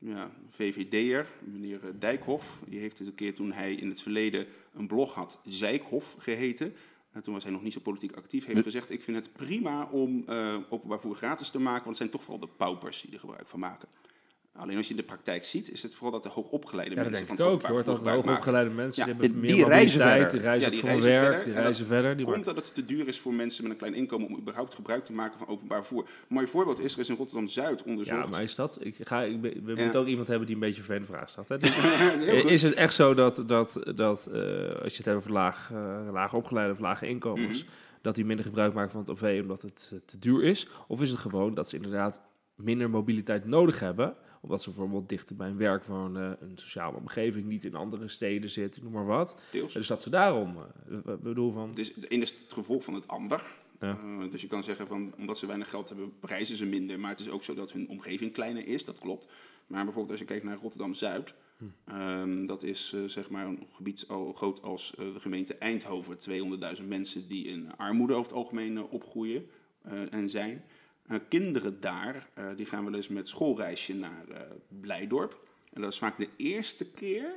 ja, 0.00 0.30
VVD'er, 0.48 1.28
meneer 1.40 1.80
Dijkhoff. 1.98 2.58
Die 2.68 2.80
heeft 2.80 2.98
het 2.98 3.08
een 3.08 3.14
keer 3.14 3.34
toen 3.34 3.52
hij 3.52 3.74
in 3.74 3.88
het 3.88 4.02
verleden 4.02 4.46
een 4.74 4.86
blog 4.86 5.14
had, 5.14 5.40
Zijkhoff 5.44 6.16
geheten. 6.18 6.74
En 7.12 7.22
toen 7.22 7.34
was 7.34 7.42
hij 7.42 7.52
nog 7.52 7.62
niet 7.62 7.72
zo 7.72 7.80
politiek 7.80 8.16
actief. 8.16 8.46
Heeft 8.46 8.62
gezegd, 8.62 8.90
ik 8.90 9.02
vind 9.02 9.16
het 9.16 9.32
prima 9.32 9.84
om 9.84 10.24
eh, 10.26 10.56
openbaar 10.68 11.00
vervoer 11.00 11.16
gratis 11.16 11.50
te 11.50 11.58
maken, 11.58 11.84
want 11.84 11.86
het 11.86 11.96
zijn 11.96 12.10
toch 12.10 12.22
vooral 12.22 12.40
de 12.40 12.54
paupers 12.56 13.00
die 13.00 13.12
er 13.12 13.18
gebruik 13.18 13.46
van 13.46 13.58
maken. 13.58 13.88
Alleen 14.56 14.76
als 14.76 14.84
je 14.86 14.90
in 14.90 14.96
de 15.00 15.06
praktijk 15.06 15.44
ziet, 15.44 15.70
is 15.72 15.82
het 15.82 15.94
vooral 15.94 16.12
dat 16.12 16.22
de 16.22 16.28
hoogopgeleide 16.28 16.94
Ja, 16.94 17.02
dat 17.02 17.10
mensen 17.10 17.32
ik 17.32 17.38
het 17.38 17.46
ook. 17.46 17.60
Je 17.62 17.66
hoort 17.68 17.84
dat 17.86 18.00
hoogopgeleide 18.00 18.70
mensen, 18.70 19.06
Ja, 19.06 19.12
die 19.12 19.20
hebben 19.22 19.42
die 19.46 19.54
meer 19.56 19.66
reizen 19.68 19.98
mobiliteit, 19.98 20.20
verder. 20.20 20.30
die 20.38 20.40
reizen 20.40 20.64
Ja, 20.66 20.70
die 20.70 20.80
voor 20.80 20.88
reizen 20.90 21.10
werk, 21.10 21.24
verder. 21.26 21.44
die 21.44 21.54
En 21.54 21.60
reizen 21.62 21.86
verder. 21.86 22.16
Die 22.16 22.26
Komt 22.26 22.44
dat 22.44 22.56
het 22.56 22.74
te 22.74 22.84
duur 22.84 23.08
is 23.08 23.18
voor 23.20 23.34
mensen 23.34 23.62
met 23.62 23.72
een 23.72 23.78
klein 23.78 23.94
inkomen 23.94 24.28
om 24.28 24.36
überhaupt 24.38 24.74
gebruik 24.74 25.04
te 25.04 25.12
maken 25.12 25.38
van 25.38 25.48
openbaar 25.48 25.78
vervoer. 25.84 26.02
Een 26.04 26.08
mooi 26.28 26.46
voorbeeld 26.46 26.80
is, 26.80 26.92
er 26.94 26.98
is 27.00 27.08
in 27.08 27.16
Rotterdam-Zuid 27.16 27.82
onderzocht. 27.82 28.18
Ja, 28.22 28.26
maar 28.26 28.42
is 28.42 28.54
dat? 28.54 28.78
Ik 28.80 28.96
ga, 29.00 29.22
ik, 29.22 29.40
we 29.40 29.60
Ja. 29.74 29.82
moeten 29.82 30.00
ook 30.00 30.06
iemand 30.06 30.28
hebben 30.28 30.46
die 30.46 30.54
een 30.54 30.60
beetje 30.60 30.94
een 30.94 31.04
vraag 31.06 31.28
stelt. 31.30 31.48
Hè? 31.48 31.58
Dus, 31.58 31.74
Dat 32.42 32.50
is 32.50 32.62
het 32.62 32.74
echt 32.74 32.94
zo 32.94 33.14
dat, 33.14 33.42
dat, 33.46 33.80
dat 33.94 34.26
eh, 34.26 34.40
als 34.82 34.90
je 34.92 34.96
het 34.96 35.04
hebt 35.04 35.16
over 35.16 35.32
laag, 35.32 35.70
laag 36.12 36.34
opgeleide 36.34 36.72
of 36.72 36.78
lage 36.78 37.06
inkomens, 37.08 37.62
Mhm. 37.64 37.72
dat 38.02 38.14
die 38.14 38.24
minder 38.24 38.44
gebruik 38.44 38.74
maken 38.74 38.90
van 38.90 39.00
het 39.00 39.10
OV 39.10 39.38
omdat 39.42 39.62
het 39.62 39.90
eh, 39.92 39.98
te 40.04 40.18
duur 40.18 40.42
is? 40.44 40.68
Of 40.88 41.00
is 41.02 41.10
het 41.10 41.18
gewoon 41.20 41.54
dat 41.54 41.68
ze 41.68 41.76
inderdaad 41.76 42.20
minder 42.54 42.90
mobiliteit 42.90 43.44
nodig 43.46 43.80
hebben, 43.80 44.14
omdat 44.40 44.62
ze 44.62 44.68
bijvoorbeeld 44.70 45.08
dichter 45.08 45.36
bij 45.36 45.48
een 45.48 45.56
werk 45.56 45.84
wonen, 45.84 46.36
een 46.40 46.58
sociale 46.58 46.96
omgeving, 46.96 47.46
niet 47.46 47.64
in 47.64 47.74
andere 47.74 48.08
steden 48.08 48.50
zitten, 48.50 48.82
noem 48.82 48.92
maar 48.92 49.06
wat. 49.06 49.40
Deels. 49.50 49.72
Dus 49.72 49.86
dat 49.86 50.02
ze 50.02 50.10
daarom, 50.10 50.56
ik 50.88 51.20
bedoel 51.20 51.52
van... 51.52 51.74
Dus 51.74 51.94
het 51.94 52.10
ene 52.10 52.22
is 52.22 52.30
het 52.30 52.52
gevolg 52.52 52.84
van 52.84 52.94
het 52.94 53.08
ander. 53.08 53.42
Ja. 53.80 53.98
Eh, 53.98 54.30
dus 54.30 54.42
je 54.42 54.48
kan 54.48 54.64
zeggen 54.64 54.86
van 54.86 55.12
omdat 55.18 55.38
ze 55.38 55.46
weinig 55.46 55.70
geld 55.70 55.88
hebben, 55.88 56.12
reizen 56.20 56.56
ze 56.56 56.66
minder. 56.66 57.00
Maar 57.00 57.10
het 57.10 57.20
is 57.20 57.28
ook 57.28 57.44
zo 57.44 57.54
dat 57.54 57.72
hun 57.72 57.88
omgeving 57.88 58.32
kleiner 58.32 58.66
is, 58.66 58.84
dat 58.84 58.98
klopt. 58.98 59.28
Maar 59.66 59.84
bijvoorbeeld 59.84 60.10
als 60.10 60.20
je 60.20 60.26
kijkt 60.26 60.44
naar 60.44 60.58
Rotterdam-Zuid. 60.58 61.34
Hm. 61.56 61.64
ehm, 61.84 62.46
dat 62.46 62.62
is 62.62 62.92
eh, 62.94 63.04
zeg 63.04 63.30
maar 63.30 63.46
een 63.46 63.66
gebied 63.72 64.04
al 64.08 64.32
groot 64.32 64.62
als 64.62 64.92
de 64.96 65.20
gemeente 65.20 65.54
Eindhoven. 65.54 66.18
200.000 66.80 66.88
mensen 66.88 67.28
die 67.28 67.46
in 67.46 67.76
armoede 67.76 68.14
over 68.14 68.26
het 68.26 68.40
algemeen 68.40 68.82
opgroeien 68.82 69.46
en 70.10 70.30
zijn. 70.30 70.64
Kinderen 71.18 71.80
daar, 71.80 72.28
eh, 72.34 72.44
die 72.56 72.66
gaan 72.66 72.84
wel 72.84 72.94
eens 72.94 73.08
met 73.08 73.28
schoolreisje 73.28 73.94
naar 73.94 74.24
eh, 74.28 74.40
Blijdorp. 74.80 75.48
En 75.72 75.80
dat 75.80 75.92
is 75.92 75.98
vaak 75.98 76.18
de 76.18 76.28
eerste 76.36 76.90
keer 76.90 77.34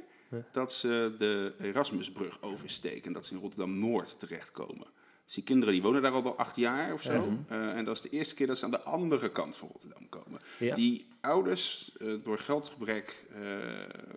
dat 0.51 0.73
ze 0.73 1.15
de 1.17 1.53
Erasmusbrug 1.61 2.41
oversteken. 2.41 3.03
En 3.03 3.13
dat 3.13 3.25
ze 3.25 3.33
in 3.33 3.39
Rotterdam-Noord 3.39 4.19
terechtkomen. 4.19 4.87
Dus 5.25 5.33
die 5.33 5.43
kinderen 5.43 5.73
die 5.73 5.83
wonen 5.83 6.01
daar 6.01 6.11
al 6.11 6.23
wel 6.23 6.37
acht 6.37 6.55
jaar 6.55 6.93
of 6.93 7.01
zo. 7.01 7.13
Ja. 7.13 7.37
Eh, 7.47 7.77
en 7.77 7.85
dat 7.85 7.95
is 7.95 8.01
de 8.01 8.09
eerste 8.09 8.35
keer 8.35 8.47
dat 8.47 8.57
ze 8.57 8.65
aan 8.65 8.71
de 8.71 8.81
andere 8.81 9.31
kant 9.31 9.57
van 9.57 9.67
Rotterdam 9.71 10.09
komen. 10.09 10.41
Ja. 10.59 10.75
Die 10.75 11.05
ouders, 11.21 11.91
door 12.23 12.39
geldgebrek, 12.39 13.25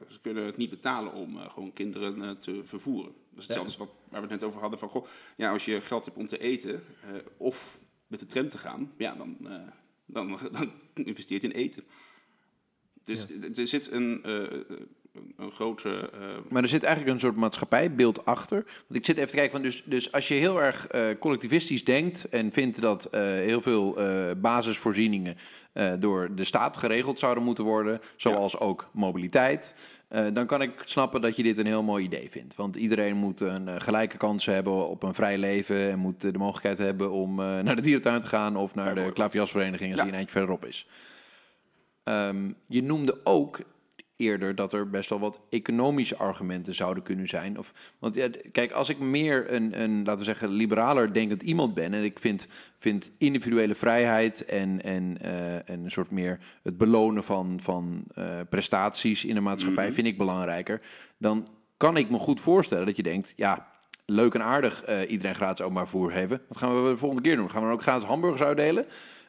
ze 0.08 0.18
kunnen 0.22 0.44
het 0.44 0.56
niet 0.56 0.70
betalen 0.70 1.12
om 1.12 1.38
gewoon 1.38 1.72
kinderen 1.72 2.38
te 2.38 2.62
vervoeren. 2.64 3.12
Dat 3.30 3.38
is 3.38 3.46
hetzelfde 3.46 3.78
wat, 3.78 3.88
waar 4.08 4.20
we 4.20 4.26
het 4.26 4.40
net 4.40 4.48
over 4.48 4.60
hadden 4.60 4.78
van, 4.78 4.88
goh, 4.88 5.06
ja, 5.36 5.50
als 5.50 5.64
je 5.64 5.80
geld 5.80 6.04
hebt 6.04 6.16
om 6.16 6.26
te 6.26 6.38
eten 6.38 6.82
of 7.36 7.78
met 8.06 8.18
de 8.20 8.26
tram 8.26 8.48
te 8.48 8.58
gaan, 8.58 8.92
ja, 8.96 9.14
dan, 9.14 9.36
eh, 9.44 9.52
dan, 10.06 10.38
dan 10.52 10.70
investeert 10.94 11.42
je 11.42 11.48
in 11.48 11.54
eten. 11.54 11.84
Dus 13.04 13.26
er- 13.28 13.58
er 13.58 13.66
zit 13.66 13.90
een, 13.90 14.20
eh, 14.22 14.32
een, 14.32 15.32
een 15.36 15.50
grote... 15.52 16.10
eh, 16.12 16.50
Maar 16.50 16.62
er 16.62 16.68
zit 16.68 16.82
eigenlijk 16.82 17.14
een 17.14 17.20
soort 17.20 17.36
maatschappijbeeld 17.36 18.24
achter. 18.24 18.64
Want 18.64 19.00
ik 19.00 19.04
zit 19.06 19.16
even 19.16 19.28
te 19.28 19.34
kijken 19.34 19.52
van, 19.52 19.62
dus, 19.62 19.82
dus 19.84 20.12
als 20.12 20.28
je 20.28 20.34
heel 20.34 20.62
erg 20.62 20.86
eh, 20.86 21.08
collectivistisch 21.18 21.84
denkt 21.84 22.28
en 22.28 22.52
vindt 22.52 22.80
dat 22.80 23.04
eh, 23.04 23.20
heel 23.22 23.60
veel 23.60 23.96
eh, 23.98 24.30
basisvoorzieningen 24.36 25.36
eh, 25.72 25.92
door 25.98 26.34
de 26.34 26.44
staat 26.44 26.76
geregeld 26.76 27.18
zouden 27.18 27.44
moeten 27.44 27.64
worden, 27.64 28.00
zoals 28.16 28.58
ook 28.58 28.88
mobiliteit, 28.92 29.74
eh, 30.08 30.26
dan 30.32 30.46
kan 30.46 30.62
ik 30.62 30.82
snappen 30.84 31.20
dat 31.20 31.36
je 31.36 31.42
dit 31.42 31.58
een 31.58 31.66
heel 31.66 31.82
mooi 31.82 32.04
idee 32.04 32.30
vindt. 32.30 32.54
Want 32.54 32.76
iedereen 32.76 33.16
moet 33.16 33.40
een 33.40 33.68
eh, 33.68 33.74
gelijke 33.78 34.16
kans 34.16 34.46
hebben 34.46 34.88
op 34.88 35.02
een 35.02 35.14
vrij 35.14 35.38
leven 35.38 35.90
en 35.90 35.98
moet 35.98 36.24
eh, 36.24 36.32
de 36.32 36.38
mogelijkheid 36.38 36.78
hebben 36.78 37.10
om 37.10 37.34
naar 37.64 37.76
de 37.76 37.82
dierentuin 37.82 38.20
te 38.20 38.26
gaan 38.26 38.56
of 38.56 38.74
naar 38.74 38.94
de 38.94 39.12
klaverjasvereniging 39.12 39.90
als 39.90 39.96
Ja. 39.98 40.02
die 40.02 40.12
een 40.12 40.18
eindje 40.18 40.38
verderop 40.38 40.64
is. 40.64 40.88
Ehm, 42.02 42.50
je 42.66 42.82
noemde 42.82 43.20
ook 43.24 43.60
eerder 44.16 44.54
dat 44.54 44.72
er 44.72 44.90
best 44.90 45.10
wel 45.10 45.18
wat 45.18 45.40
economische 45.50 46.16
argumenten 46.16 46.74
zouden 46.74 47.02
kunnen 47.02 47.28
zijn. 47.28 47.58
Of, 47.58 47.72
want 47.98 48.14
ja, 48.14 48.28
kijk, 48.52 48.72
als 48.72 48.88
ik 48.88 48.98
meer 48.98 49.52
een, 49.52 49.82
een, 49.82 49.96
laten 49.96 50.18
we 50.18 50.24
zeggen, 50.24 50.48
liberaler 50.48 51.12
denkend 51.12 51.42
iemand 51.42 51.74
ben... 51.74 51.94
en 51.94 52.04
ik 52.04 52.18
vind, 52.18 52.46
vind 52.78 53.10
individuele 53.18 53.74
vrijheid 53.74 54.44
en, 54.44 54.82
en, 54.82 55.18
eh, 55.20 55.54
en 55.54 55.84
een 55.84 55.90
soort 55.90 56.10
meer 56.10 56.38
het 56.62 56.78
belonen 56.78 57.24
van, 57.24 57.58
van 57.62 58.04
eh, 58.14 58.24
prestaties 58.48 59.24
in 59.24 59.34
de 59.34 59.40
maatschappij... 59.40 59.86
Mhm. 59.86 59.94
vind 59.94 60.06
ik 60.06 60.18
belangrijker, 60.18 60.80
dan 61.18 61.48
kan 61.76 61.96
ik 61.96 62.10
me 62.10 62.18
goed 62.18 62.40
voorstellen 62.40 62.86
dat 62.86 62.96
je 62.96 63.02
denkt... 63.02 63.32
ja, 63.36 63.74
leuk 64.06 64.34
en 64.34 64.42
aardig 64.42 64.82
eh, 64.82 65.10
iedereen 65.10 65.34
gratis 65.34 65.60
openbaar 65.60 65.88
vervoer 65.88 66.12
hebben. 66.12 66.40
Wat 66.48 66.56
gaan 66.56 66.84
we 66.84 66.90
de 66.90 66.96
volgende 66.96 67.22
keer 67.22 67.36
doen? 67.36 67.50
Gaan 67.50 67.60
we 67.60 67.66
dan 67.66 67.76
ook 67.76 67.82
gratis 67.82 68.08
hamburgers 68.08 68.42
uitdelen? 68.42 68.86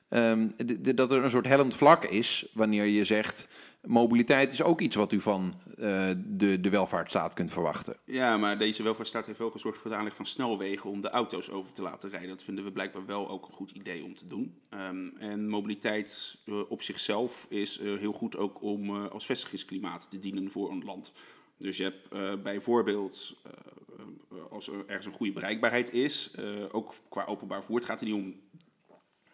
Ehm, 0.09 0.47
dat 0.95 1.11
er 1.11 1.23
een 1.23 1.29
soort 1.29 1.47
hellend 1.47 1.75
vlak 1.75 2.05
is 2.05 2.51
wanneer 2.53 2.85
je 2.85 3.03
zegt 3.03 3.47
mobiliteit 3.87 4.51
is 4.51 4.63
ook 4.63 4.81
iets 4.81 4.95
wat 4.95 5.11
u 5.11 5.21
van 5.21 5.53
eh, 5.77 6.09
de, 6.25 6.59
de 6.59 6.69
welvaartsstaat 6.69 7.33
kunt 7.33 7.51
verwachten. 7.51 7.95
Ja, 8.05 8.37
maar 8.37 8.57
deze 8.57 8.83
welvaartsstaat 8.83 9.25
heeft 9.25 9.39
wel 9.39 9.51
gezorgd 9.51 9.79
voor 9.79 9.91
de 9.91 9.97
aanleg 9.97 10.15
van 10.15 10.25
snelwegen 10.25 10.89
om 10.89 11.01
de 11.01 11.09
auto's 11.09 11.49
over 11.49 11.73
te 11.73 11.81
laten 11.81 12.09
rijden. 12.09 12.29
Dat 12.29 12.43
vinden 12.43 12.63
we 12.63 12.71
blijkbaar 12.71 13.05
wel 13.05 13.29
ook 13.29 13.47
een 13.47 13.53
goed 13.53 13.71
idee 13.71 14.03
om 14.03 14.15
te 14.15 14.27
doen. 14.27 14.55
Ehm, 14.69 15.07
en 15.19 15.49
mobiliteit 15.49 16.37
eh, 16.45 16.71
op 16.71 16.81
zichzelf 16.81 17.45
is 17.49 17.79
eh, 17.79 17.97
heel 17.97 18.13
goed 18.13 18.37
ook 18.37 18.61
om 18.61 19.05
als 19.05 19.25
vestigingsklimaat 19.25 20.09
te 20.09 20.19
dienen 20.19 20.51
voor 20.51 20.71
een 20.71 20.83
land. 20.85 21.11
Dus 21.57 21.77
je 21.77 21.83
hebt 21.83 22.43
bijvoorbeeld, 22.43 23.35
als 24.49 24.67
er 24.67 24.83
ergens 24.87 25.05
een 25.05 25.13
goede 25.13 25.33
bereikbaarheid 25.33 25.93
is, 25.93 26.31
ook 26.71 26.93
qua 27.09 27.25
openbaar 27.25 27.57
vervoer, 27.57 27.75
het 27.75 27.85
gaat 27.85 27.99
er 27.99 28.05
niet 28.05 28.15
om 28.15 28.35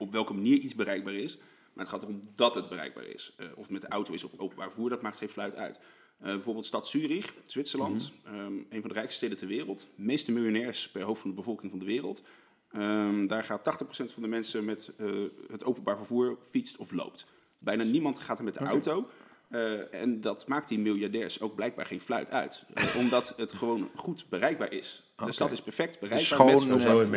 op 0.04 0.12
welke 0.12 0.34
manier 0.34 0.58
iets 0.58 0.76
bereikbaar 0.76 1.14
is, 1.14 1.38
maar 1.74 1.86
het 1.86 1.94
gaat 1.94 2.04
erom 2.04 2.20
dat 2.36 2.56
het 2.56 2.70
bereikbaar 2.70 3.06
is. 3.06 3.34
Eh, 3.38 3.48
of 3.56 3.62
het 3.62 3.72
met 3.72 3.82
de 3.82 3.88
auto 3.88 4.14
is 4.14 4.24
of 4.24 4.32
openbaar 4.38 4.68
vervoer, 4.68 4.90
dat 4.90 5.02
maakt 5.02 5.18
geen 5.18 5.30
fluit 5.30 5.56
uit. 5.56 5.80
Eh, 6.20 6.30
bijvoorbeeld 6.30 6.66
stad 6.66 6.88
Zurich, 6.88 7.34
Zwitserland, 7.46 8.14
ehm, 8.24 8.54
een 8.70 8.80
van 8.80 8.90
de 8.90 8.94
rijkste 8.94 9.16
steden 9.16 9.38
ter 9.38 9.48
wereld. 9.48 9.88
De 9.96 10.04
meeste 10.04 10.32
miljonairs 10.32 10.90
per 10.90 11.02
hoofd 11.02 11.22
van 11.22 11.30
de 11.30 11.36
bevolking 11.36 11.72
van 11.72 11.80
de 11.80 11.86
wereld. 11.86 12.24
Ehm, 12.72 13.28
daar 13.28 13.44
gaat 13.44 13.64
80% 13.64 14.12
van 14.12 14.24
de 14.24 14.30
mensen 14.30 14.66
met 14.66 14.92
eh, 14.98 15.10
het 15.48 15.64
openbaar 15.64 15.98
vervoer 15.98 16.38
fietst 16.50 16.78
of 16.78 16.92
loopt. 16.92 17.26
Bijna 17.58 17.84
niemand 17.84 18.20
gaat 18.20 18.38
er 18.38 18.44
met 18.44 18.54
de 18.54 18.60
auto. 18.60 19.10
Eh, 19.54 20.02
en 20.02 20.22
dat 20.22 20.48
maakt 20.48 20.68
die 20.68 20.80
miljardairs 20.80 21.42
ook 21.42 21.56
blijkbaar 21.56 21.86
geen 21.86 22.02
fluit 22.02 22.32
uit. 22.32 22.64
Eh, 22.74 22.96
omdat 22.98 23.34
het 23.38 23.54
gewoon 23.54 23.90
goed 23.96 24.26
bereikbaar 24.30 24.72
is. 24.72 25.04
Oké. 25.16 25.26
De 25.26 25.32
stad 25.32 25.52
is 25.52 25.62
perfect 25.62 26.00
bereikbaar. 26.00 26.28
schoon, 26.28 26.68
met 26.68 26.84
eh, 26.84 26.92
openbaar 26.92 26.92
Zo 26.92 27.02
in 27.02 27.10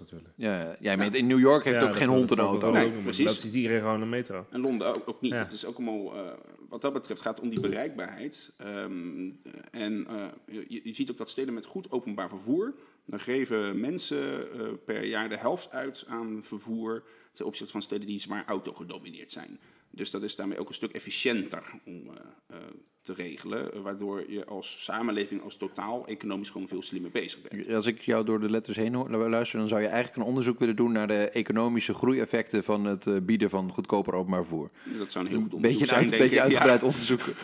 natuurlijk. 0.00 0.28
Ja, 0.36 0.76
jij 0.80 0.96
meent 0.96 1.14
in 1.14 1.26
New 1.26 1.38
York 1.38 1.64
heeft 1.64 1.80
Ja, 1.80 1.88
ook 1.88 1.96
geen 1.96 2.08
hond 2.08 2.30
een 2.30 2.38
auto. 2.38 2.70
Nee, 2.70 2.90
precies. 2.90 3.26
Dat 3.26 3.34
ziet 3.34 3.54
iedereen 3.54 3.80
gewoon 3.80 4.02
een 4.02 4.08
metro. 4.08 4.46
En 4.50 4.60
Londen 4.60 4.88
ook, 4.88 5.02
ook 5.06 5.20
niet. 5.20 5.32
Ja. 5.32 5.38
Het 5.38 5.52
is 5.52 5.64
ook 5.64 5.76
allemaal, 5.76 6.14
eh, 6.14 6.32
wat 6.68 6.80
dat 6.80 6.92
betreft 6.92 7.20
gaat 7.20 7.36
het 7.36 7.44
om 7.44 7.54
die 7.54 7.60
bereikbaarheid. 7.60 8.52
Ehm, 8.56 9.30
en 9.70 10.06
eh, 10.06 10.26
je, 10.68 10.80
je 10.84 10.94
ziet 10.94 11.10
ook 11.10 11.16
dat 11.16 11.30
steden 11.30 11.54
met 11.54 11.66
goed 11.66 11.90
openbaar 11.90 12.28
vervoer, 12.28 12.74
dan 13.04 13.20
geven 13.20 13.80
mensen 13.80 14.52
eh, 14.52 14.66
per 14.84 15.04
jaar 15.04 15.28
de 15.28 15.36
helft 15.36 15.70
uit 15.70 16.04
aan 16.08 16.38
vervoer 16.42 17.02
ten 17.32 17.46
opzichte 17.46 17.72
van 17.72 17.82
steden 17.82 18.06
die 18.06 18.20
zwaar 18.20 18.44
auto 18.46 18.72
gedomineerd 18.72 19.32
zijn. 19.32 19.60
Dus 19.96 20.10
dat 20.10 20.22
is 20.22 20.36
daarmee 20.36 20.58
ook 20.58 20.68
een 20.68 20.74
stuk 20.74 20.92
efficiënter 20.92 21.62
om 21.84 21.94
eh, 21.94 22.56
eh, 22.56 22.64
te 23.02 23.12
regelen, 23.12 23.72
eh, 23.72 23.80
waardoor 23.80 24.30
je 24.30 24.44
als 24.44 24.84
samenleving, 24.84 25.42
als 25.42 25.56
totaal, 25.56 26.06
economisch 26.06 26.50
gewoon 26.50 26.68
veel 26.68 26.82
slimmer 26.82 27.10
bezig 27.10 27.40
bent. 27.42 27.72
Als 27.72 27.86
ik 27.86 28.00
jou 28.00 28.24
door 28.24 28.40
de 28.40 28.50
letters 28.50 28.76
heen 28.76 28.96
luister, 29.28 29.58
dan 29.58 29.68
zou 29.68 29.80
je 29.80 29.86
eigenlijk 29.86 30.16
een 30.16 30.28
onderzoek 30.28 30.58
willen 30.58 30.76
doen 30.76 30.92
naar 30.92 31.06
de 31.06 31.30
economische 31.30 31.94
groeieffecten 31.94 32.64
van 32.64 32.84
het 32.84 33.26
bieden 33.26 33.50
van 33.50 33.70
goedkoper 33.70 34.14
openbaar 34.14 34.44
vervoer. 34.44 34.70
Dat 34.98 35.12
zou 35.12 35.24
een 35.24 35.30
heel 35.30 35.40
goed 35.40 35.52
Een 35.52 35.56
onderzoek 35.56 35.78
beetje, 35.78 35.80
een 35.80 35.86
zijn, 35.86 36.10
denk 36.10 36.22
beetje 36.22 36.40
uitgebreid 36.40 36.82
onderzoek. 36.82 37.20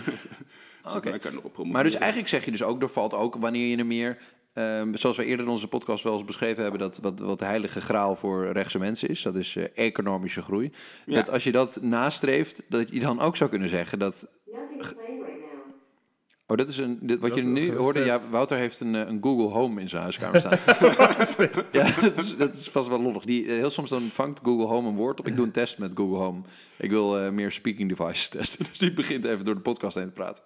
Oké. 0.96 1.20
Maar 1.64 1.84
dus 1.84 1.94
eigenlijk 1.94 2.28
zeg 2.28 2.44
je 2.44 2.50
dus 2.50 2.62
ook, 2.62 2.82
er 2.82 2.88
valt 2.88 3.14
ook 3.14 3.34
wanneer 3.34 3.66
je 3.66 3.76
er 3.76 3.86
meer, 3.86 4.18
ehm, 4.52 4.94
zoals 4.94 5.16
we 5.16 5.24
eerder 5.24 5.44
in 5.44 5.50
onze 5.50 5.68
podcast 5.68 6.04
wel 6.04 6.12
eens 6.12 6.24
beschreven 6.24 6.62
hebben, 6.62 6.80
dat 6.80 6.98
wat, 6.98 7.20
wat 7.20 7.38
de 7.38 7.44
heilige 7.44 7.80
graal 7.80 8.16
voor 8.16 8.46
rechtse 8.52 8.78
mensen 8.78 9.08
is, 9.08 9.22
dat 9.22 9.36
is 9.36 9.56
eh, 9.56 9.64
economische 9.74 10.42
groei. 10.42 10.72
Ja. 11.06 11.14
Dat 11.14 11.30
als 11.30 11.44
je 11.44 11.52
dat 11.52 11.80
nastreeft, 11.80 12.62
dat 12.68 12.88
je 12.90 13.00
dan 13.00 13.20
ook 13.20 13.36
zou 13.36 13.50
kunnen 13.50 13.68
zeggen 13.68 13.98
dat. 13.98 14.26
Oh, 16.52 16.58
dat 16.58 16.68
is 16.68 16.78
een. 16.78 16.98
Dit, 17.02 17.20
wat 17.20 17.34
je 17.34 17.42
nu 17.42 17.76
hoorde, 17.76 18.04
ja, 18.04 18.20
Wouter 18.30 18.56
heeft 18.58 18.80
een, 18.80 18.94
eh, 18.94 19.06
een 19.06 19.18
Google 19.22 19.48
Home 19.48 19.80
in 19.80 19.88
zijn 19.88 20.02
huiskamer 20.02 20.40
staan. 20.40 20.58
Ja, 21.72 22.00
dat 22.00 22.18
is, 22.18 22.36
dat 22.36 22.56
is 22.56 22.68
vast 22.68 22.88
wel 22.88 23.02
lollig. 23.02 23.24
Die, 23.24 23.46
eh, 23.46 23.52
heel 23.52 23.70
soms 23.70 23.90
dan 23.90 24.10
vangt 24.12 24.40
Google 24.42 24.66
Home 24.66 24.88
een 24.88 24.96
woord 24.96 25.18
op. 25.20 25.26
Ik 25.26 25.36
doe 25.36 25.44
een 25.44 25.52
test 25.52 25.78
met 25.78 25.90
Google 25.94 26.16
Home. 26.16 26.40
Ik 26.78 26.90
wil 26.90 27.18
eh, 27.18 27.30
meer 27.30 27.52
speaking 27.52 27.96
devices 27.96 28.28
testen. 28.38 28.66
Dus 28.68 28.78
die 28.78 28.92
begint 28.92 29.24
even 29.24 29.44
door 29.44 29.54
de 29.54 29.60
podcast 29.60 29.96
heen 29.96 30.06
te 30.06 30.12
praten. 30.12 30.44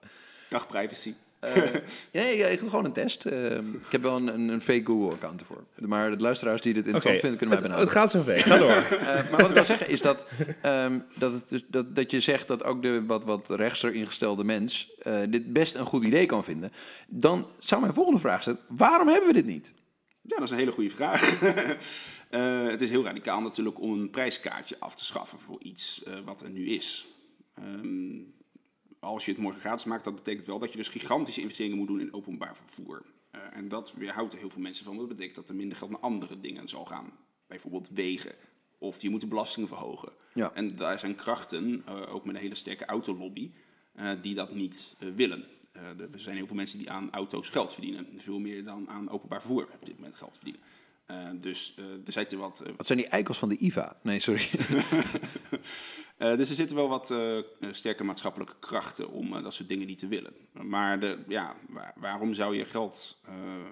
Dag 0.49 0.67
privacy. 0.67 1.15
Eh, 1.41 1.63
nee, 2.13 2.39
ik 2.53 2.59
doe 2.59 2.69
gewoon 2.69 2.85
een 2.85 2.93
test. 2.93 3.27
Eh, 3.27 3.57
ik 3.57 3.91
heb 3.91 4.03
wel 4.03 4.17
een, 4.17 4.27
een, 4.27 4.49
een 4.49 4.61
fake 4.61 4.85
Google-account 4.85 5.41
ervoor. 5.41 5.65
Maar 5.79 6.11
de 6.11 6.23
luisteraars 6.23 6.61
die 6.61 6.75
dit 6.75 6.85
interessant 6.85 7.19
vinden, 7.21 7.39
kunnen 7.39 7.59
mij 7.59 7.69
het, 7.69 7.77
het 7.77 7.87
benaderen. 7.87 8.01
gaat 8.01 8.11
zo 8.11 8.23
ver. 8.23 8.39
Ga 8.39 8.59
door. 8.59 8.99
Eh, 9.07 9.31
maar 9.31 9.41
wat 9.41 9.49
ik 9.49 9.55
wil 9.55 9.65
zeggen 9.65 9.89
is 9.89 10.01
dat, 10.01 10.27
ehm, 10.63 10.99
dat, 11.15 11.33
het 11.33 11.49
dus, 11.49 11.65
dat, 11.69 11.97
dat 11.97 12.11
je 12.11 12.21
zegt 12.21 12.49
dat 12.49 12.65
ook 12.65 12.83
de 12.83 13.05
wat, 13.07 13.25
wat 13.25 13.51
rechtser 13.51 13.95
ingestelde 13.95 14.45
mens 14.45 14.93
eh, 15.03 15.19
dit 15.29 15.53
best 15.53 15.75
een 15.75 15.87
goed 15.87 16.05
idee 16.05 16.27
kan 16.27 16.45
vinden. 16.45 16.73
Dan 17.09 17.47
zou 17.59 17.81
mijn 17.81 17.95
volgende 17.95 18.21
vraag 18.21 18.43
zijn, 18.43 18.59
waarom 18.69 19.09
hebben 19.09 19.27
we 19.27 19.35
dit 19.35 19.47
niet? 19.47 19.73
Ja, 20.21 20.37
dat 20.37 20.45
is 20.45 20.51
een 20.51 20.59
hele 20.59 20.73
goede 20.73 20.91
vraag. 20.91 21.21
Eh, 22.31 22.67
het 22.67 22.81
is 22.81 22.91
heel 22.91 23.05
radicaal 23.05 23.41
natuurlijk 23.41 23.81
om 23.81 23.93
een 23.93 24.11
prijskaartje 24.11 24.77
af 24.79 24.95
te 24.95 25.05
schaffen 25.05 25.39
voor 25.41 25.63
iets 25.63 26.03
wat 26.25 26.41
er 26.41 26.51
nu 26.51 26.69
is. 26.69 27.07
Ehm, 27.55 28.19
als 29.07 29.25
je 29.25 29.31
het 29.31 29.41
morgen 29.41 29.61
gratis 29.61 29.85
maakt, 29.85 30.05
dat 30.05 30.15
betekent 30.15 30.47
wel 30.47 30.59
dat 30.59 30.71
je 30.71 30.77
dus 30.77 30.89
gigantische 30.89 31.41
investeringen 31.41 31.79
moet 31.79 31.89
doen 31.89 32.01
in 32.01 32.15
openbaar 32.15 32.57
vervoer. 32.57 33.03
Eh, 33.31 33.41
en 33.53 33.69
dat 33.69 33.93
weerhoudt 33.93 34.33
er 34.33 34.39
heel 34.39 34.51
veel 34.51 34.61
mensen 34.61 34.85
van. 34.85 34.97
Dat 34.97 35.09
betekent 35.09 35.35
dat 35.35 35.49
er 35.49 35.55
minder 35.55 35.77
geld 35.77 35.91
naar 35.91 36.01
andere 36.01 36.41
dingen 36.41 36.69
zal 36.69 36.85
gaan. 36.85 37.13
Bijvoorbeeld 37.47 37.89
wegen. 37.89 38.35
Of 38.79 39.03
je 39.03 39.11
moet 39.11 39.21
de 39.21 39.27
belastingen 39.27 39.69
verhogen. 39.69 40.13
Ja. 40.33 40.53
En 40.55 40.77
daar 40.77 40.99
zijn 40.99 41.15
krachten, 41.15 41.83
eh, 41.87 42.15
ook 42.15 42.25
met 42.25 42.35
een 42.35 42.41
hele 42.41 42.55
sterke 42.55 42.85
autolobby, 42.85 43.51
eh, 43.93 44.11
die 44.23 44.35
dat 44.35 44.55
niet 44.55 44.97
willen. 45.15 45.45
Er 45.99 46.21
zijn 46.21 46.37
heel 46.37 46.47
veel 46.47 46.57
mensen 46.57 46.79
die 46.79 46.91
aan 46.91 47.13
auto's 47.13 47.49
geld 47.49 47.73
verdienen. 47.73 48.07
Veel 48.17 48.39
meer 48.39 48.65
dan 48.65 48.89
aan 48.89 49.11
openbaar 49.11 49.41
vervoer 49.41 49.69
op 49.73 49.87
dit 49.87 49.97
moment 49.97 50.17
geld 50.17 50.37
verdienen. 50.37 50.61
Dus 51.41 51.77
er 52.07 52.13
zitten 52.13 52.39
wat, 52.39 52.61
eh, 52.61 52.73
Wat 52.77 52.87
zijn 52.87 52.99
die 52.99 53.09
eikels 53.09 53.39
van 53.39 53.49
de 53.49 53.57
IVA? 53.59 53.97
Nee, 54.03 54.21
sorry. 54.21 54.51
eh, 56.17 56.37
dus 56.37 56.49
er 56.51 56.57
zitten 56.57 56.77
wel 56.77 56.89
wat 56.89 57.11
eh, 57.11 57.39
eh, 57.39 57.45
sterke 57.71 58.05
maatschappelijke 58.05 58.55
krachten 58.61 59.11
om 59.11 59.43
dat 59.43 59.55
soort 59.55 59.69
dingen 59.69 59.87
niet 59.87 59.99
te 59.99 60.07
willen. 60.07 60.33
Maar 60.53 61.01
de, 61.01 61.19
ja, 61.29 61.57
waar- 61.69 61.95
waarom 61.97 62.35
zou 62.35 62.57
je 62.57 62.65
geld 62.65 63.19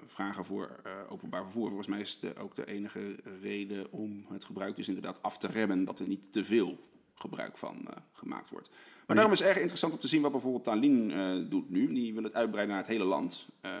vragen 0.07 0.45
voor 0.45 0.81
openbaar 1.09 1.43
vervoer? 1.43 1.67
Volgens 1.67 1.87
mij 1.87 1.99
is 1.99 2.19
de, 2.19 2.35
ook 2.37 2.55
de 2.55 2.67
enige 2.67 3.15
reden 3.41 3.91
om 3.91 4.25
het 4.29 4.45
gebruik 4.45 4.75
dus 4.75 4.87
inderdaad 4.87 5.21
af 5.21 5.37
te 5.37 5.47
remmen 5.47 5.85
dat 5.85 5.99
er 5.99 6.07
niet 6.07 6.31
te 6.31 6.43
veel 6.45 6.79
gebruik 7.15 7.57
van 7.57 7.87
gemaakt 8.13 8.49
wordt. 8.49 8.69
Maar 9.05 9.15
daarom 9.15 9.33
is 9.33 9.39
het 9.39 9.47
erg 9.49 9.57
interessant 9.59 9.93
om 9.93 9.99
te 9.99 10.07
zien 10.07 10.21
wat 10.21 10.31
bijvoorbeeld 10.31 10.63
Tallinn 10.63 11.11
eh, 11.11 11.49
doet 11.49 11.69
nu. 11.69 11.93
Die 11.93 12.13
wil 12.13 12.23
het 12.23 12.33
uitbreiden 12.33 12.73
naar 12.75 12.83
het 12.83 12.93
hele 12.93 13.03
land. 13.03 13.47
Eh, 13.61 13.71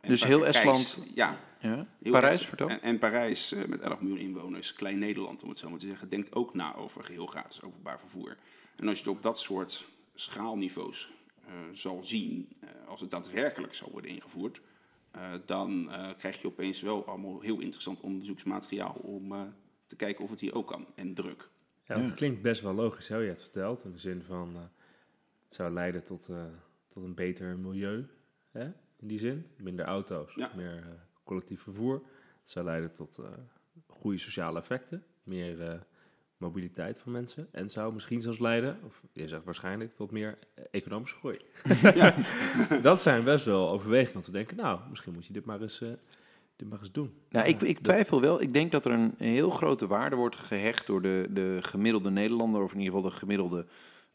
en 0.00 0.08
Dus 0.08 0.24
heel 0.24 0.38
Parijs- 0.38 0.56
Estland- 0.56 0.98
Ja, 1.14 1.38
Ja? 1.60 1.86
Heel 2.02 2.12
Parijs, 2.12 2.46
vertel. 2.46 2.68
En, 2.68 2.82
en 2.82 2.98
Parijs, 2.98 3.52
eh, 3.52 3.64
met 3.64 3.80
11 3.80 4.00
miljoen 4.00 4.18
inwoners, 4.18 4.72
klein 4.72 4.98
Nederland 4.98 5.42
om 5.42 5.48
het 5.48 5.58
zo 5.58 5.70
maar 5.70 5.78
te 5.78 5.86
zeggen, 5.86 6.08
denkt 6.08 6.34
ook 6.34 6.54
na 6.54 6.74
over 6.74 7.04
geheel 7.04 7.26
gratis 7.26 7.62
openbaar 7.62 7.98
vervoer. 8.00 8.36
En 8.76 8.88
als 8.88 8.98
je 8.98 9.04
het 9.04 9.16
op 9.16 9.22
dat 9.22 9.38
soort 9.38 9.84
schaalniveaus 10.14 11.10
zal 11.72 12.00
zien, 12.04 12.48
als 12.86 13.00
het 13.00 13.10
daadwerkelijk 13.10 13.74
zal 13.74 13.88
worden 13.92 14.10
ingevoerd, 14.10 14.60
dan 15.46 15.90
krijg 16.18 16.40
je 16.40 16.46
opeens 16.46 16.80
wel 16.80 17.06
allemaal 17.06 17.40
heel 17.40 17.58
interessant 17.60 18.00
onderzoeksmateriaal 18.00 18.96
om 19.02 19.54
te 19.86 19.96
kijken 19.96 20.24
of 20.24 20.30
het 20.30 20.40
hier 20.40 20.54
ook 20.54 20.66
kan. 20.66 20.86
En 20.94 21.14
druk. 21.14 21.48
Ja, 21.86 21.94
want 21.94 22.00
Ja. 22.00 22.06
het 22.10 22.14
klinkt 22.14 22.42
best 22.42 22.60
wel 22.62 22.74
logisch, 22.74 23.08
hoe 23.08 23.18
je 23.22 23.28
het 23.28 23.40
vertelt. 23.42 23.84
In 23.84 23.92
de 23.92 23.98
zin 23.98 24.22
van, 24.22 24.50
eh, 24.54 24.60
het 25.44 25.54
zou 25.54 25.72
leiden 25.72 26.02
tot, 26.04 26.28
eh, 26.28 26.44
tot 26.86 27.04
een 27.04 27.14
beter 27.14 27.58
milieu, 27.58 28.06
hè? 28.50 28.64
in 28.96 29.08
die 29.08 29.18
zin. 29.18 29.46
Minder 29.56 29.84
auto's, 29.84 30.34
Ja. 30.34 30.50
meer 30.56 30.76
eh, 30.76 30.84
collectief 31.24 31.62
vervoer. 31.62 31.94
Het 32.40 32.50
zou 32.50 32.64
leiden 32.64 32.92
tot 32.92 33.20
goede 33.86 34.18
sociale 34.18 34.58
effecten, 34.58 35.04
meer 35.22 35.82
mobiliteit 36.36 36.98
van 36.98 37.12
mensen. 37.12 37.48
En 37.50 37.70
zou 37.70 37.92
misschien 37.94 38.22
zelfs 38.22 38.38
leiden, 38.38 38.78
of 38.84 39.02
je 39.12 39.28
zegt 39.28 39.44
waarschijnlijk, 39.44 39.92
tot 39.92 40.10
meer 40.10 40.38
economische 40.70 41.16
groei. 41.16 41.38
Ja. 42.00 42.14
Dat 42.82 43.00
zijn 43.00 43.24
best 43.24 43.44
wel 43.44 43.70
overwegingen 43.70 44.16
om 44.16 44.22
te 44.22 44.30
denken, 44.30 44.56
nou, 44.56 44.80
misschien 44.90 45.12
moet 45.12 45.26
je 45.26 45.32
dit 45.32 45.44
maar 45.44 45.60
eens, 45.60 45.82
dit 46.64 46.72
maar 46.72 46.80
eens 46.80 46.92
doen. 46.92 47.12
Nou, 47.30 47.46
ik, 47.46 47.60
ik 47.60 47.78
twijfel 47.78 48.20
wel. 48.20 48.42
Ik 48.42 48.52
denk 48.52 48.72
dat 48.72 48.84
er 48.84 48.92
een 48.92 49.14
heel 49.18 49.50
grote 49.50 49.86
waarde 49.86 50.16
wordt 50.16 50.36
gehecht 50.36 50.86
door 50.86 51.02
de, 51.02 51.26
de 51.30 51.58
gemiddelde 51.60 52.10
Nederlander, 52.10 52.62
of 52.62 52.72
in 52.72 52.78
ieder 52.78 52.94
geval 52.94 53.10
de 53.10 53.16
gemiddelde 53.16 53.66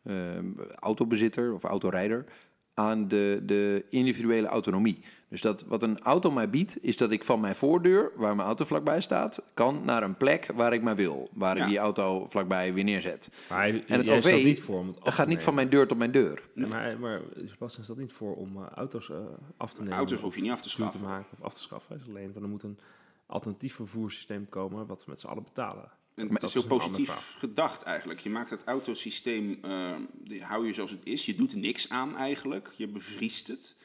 ehm, 0.03 0.45
autobezitter 0.75 1.53
of 1.53 1.63
autorijder, 1.63 2.25
aan 2.73 3.07
de, 3.07 3.41
de 3.45 3.85
individuele 3.89 4.47
autonomie. 4.47 5.03
Dus 5.29 5.41
dat 5.41 5.63
wat 5.63 5.83
een 5.83 5.99
auto 5.99 6.31
mij 6.31 6.49
biedt, 6.49 6.83
is 6.83 6.97
dat 6.97 7.11
ik 7.11 7.25
van 7.25 7.39
mijn 7.39 7.55
voordeur, 7.55 8.11
waar 8.15 8.35
mijn 8.35 8.47
auto 8.47 8.65
vlakbij 8.65 9.01
staat, 9.01 9.41
kan 9.53 9.85
naar 9.85 10.03
een 10.03 10.17
plek 10.17 10.51
waar 10.55 10.73
ik 10.73 10.81
maar 10.81 10.95
wil. 10.95 11.29
Waar 11.33 11.57
ik 11.57 11.67
die 11.67 11.77
auto 11.77 12.27
vlakbij 12.29 12.73
weer 12.73 12.83
neerzet. 12.83 13.29
Maar 13.49 13.59
hij, 13.59 13.83
En 13.87 13.99
het 13.99 14.09
OV 14.09 14.21
stelt 14.21 14.43
niet 14.43 14.61
voor 14.61 14.79
om 14.79 14.87
het 14.87 14.95
af 14.95 15.03
Dat 15.03 15.13
te 15.13 15.19
gaat 15.19 15.27
niet 15.27 15.41
van 15.41 15.53
mijn 15.53 15.69
deur 15.69 15.87
tot 15.87 15.97
mijn 15.97 16.11
deur. 16.11 16.43
Ja, 16.55 16.67
maar, 16.67 16.99
maar 16.99 17.21
Sebastian 17.45 17.83
stelt 17.83 17.99
niet 17.99 18.13
voor 18.13 18.35
om 18.35 18.55
eh, 18.57 18.69
auto's 18.75 19.09
eh, 19.09 19.17
af 19.57 19.73
te 19.73 19.81
nemen. 19.81 19.97
Auto's 19.97 20.19
hoef 20.19 20.35
je 20.35 20.41
niet 20.41 20.51
af 20.51 20.61
te 20.61 20.67
duur 20.67 20.75
te 20.77 20.81
schaffen. 20.81 21.01
maken 21.01 21.37
of 21.37 21.45
af 21.45 21.53
te 21.53 21.61
schaffen. 21.61 21.95
Is 21.95 22.07
alleen 22.07 22.33
van 22.33 22.43
er 22.43 22.49
moet 22.49 22.63
een 22.63 22.79
alternatief 23.25 23.75
vervoerssysteem 23.75 24.49
komen 24.49 24.85
wat 24.85 25.05
we 25.05 25.11
met 25.11 25.19
z'n 25.19 25.27
allen 25.27 25.43
betalen. 25.43 25.91
En 26.15 26.27
dat 26.27 26.43
is 26.43 26.53
heel 26.53 26.61
is 26.61 26.67
positief 26.67 27.35
gedacht 27.37 27.83
eigenlijk. 27.83 28.19
Je 28.19 28.29
maakt 28.29 28.49
het 28.49 28.63
autosysteem, 28.63 29.57
eh, 29.61 29.95
die 30.13 30.43
hou 30.43 30.65
je 30.65 30.73
zoals 30.73 30.91
het 30.91 31.05
is. 31.05 31.25
Je 31.25 31.35
doet 31.35 31.51
er 31.51 31.57
niks 31.57 31.89
aan 31.89 32.17
eigenlijk. 32.17 32.69
Je 32.75 32.87
bevriest 32.87 33.47
het. 33.47 33.75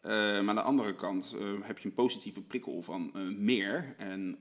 Eh, 0.00 0.10
maar 0.10 0.48
aan 0.48 0.54
de 0.54 0.62
andere 0.62 0.94
kant 0.94 1.34
eh, 1.38 1.52
heb 1.62 1.78
je 1.78 1.88
een 1.88 1.94
positieve 1.94 2.40
prikkel 2.42 2.82
van 2.82 3.10
eh, 3.14 3.20
meer 3.22 3.94
en 3.98 4.38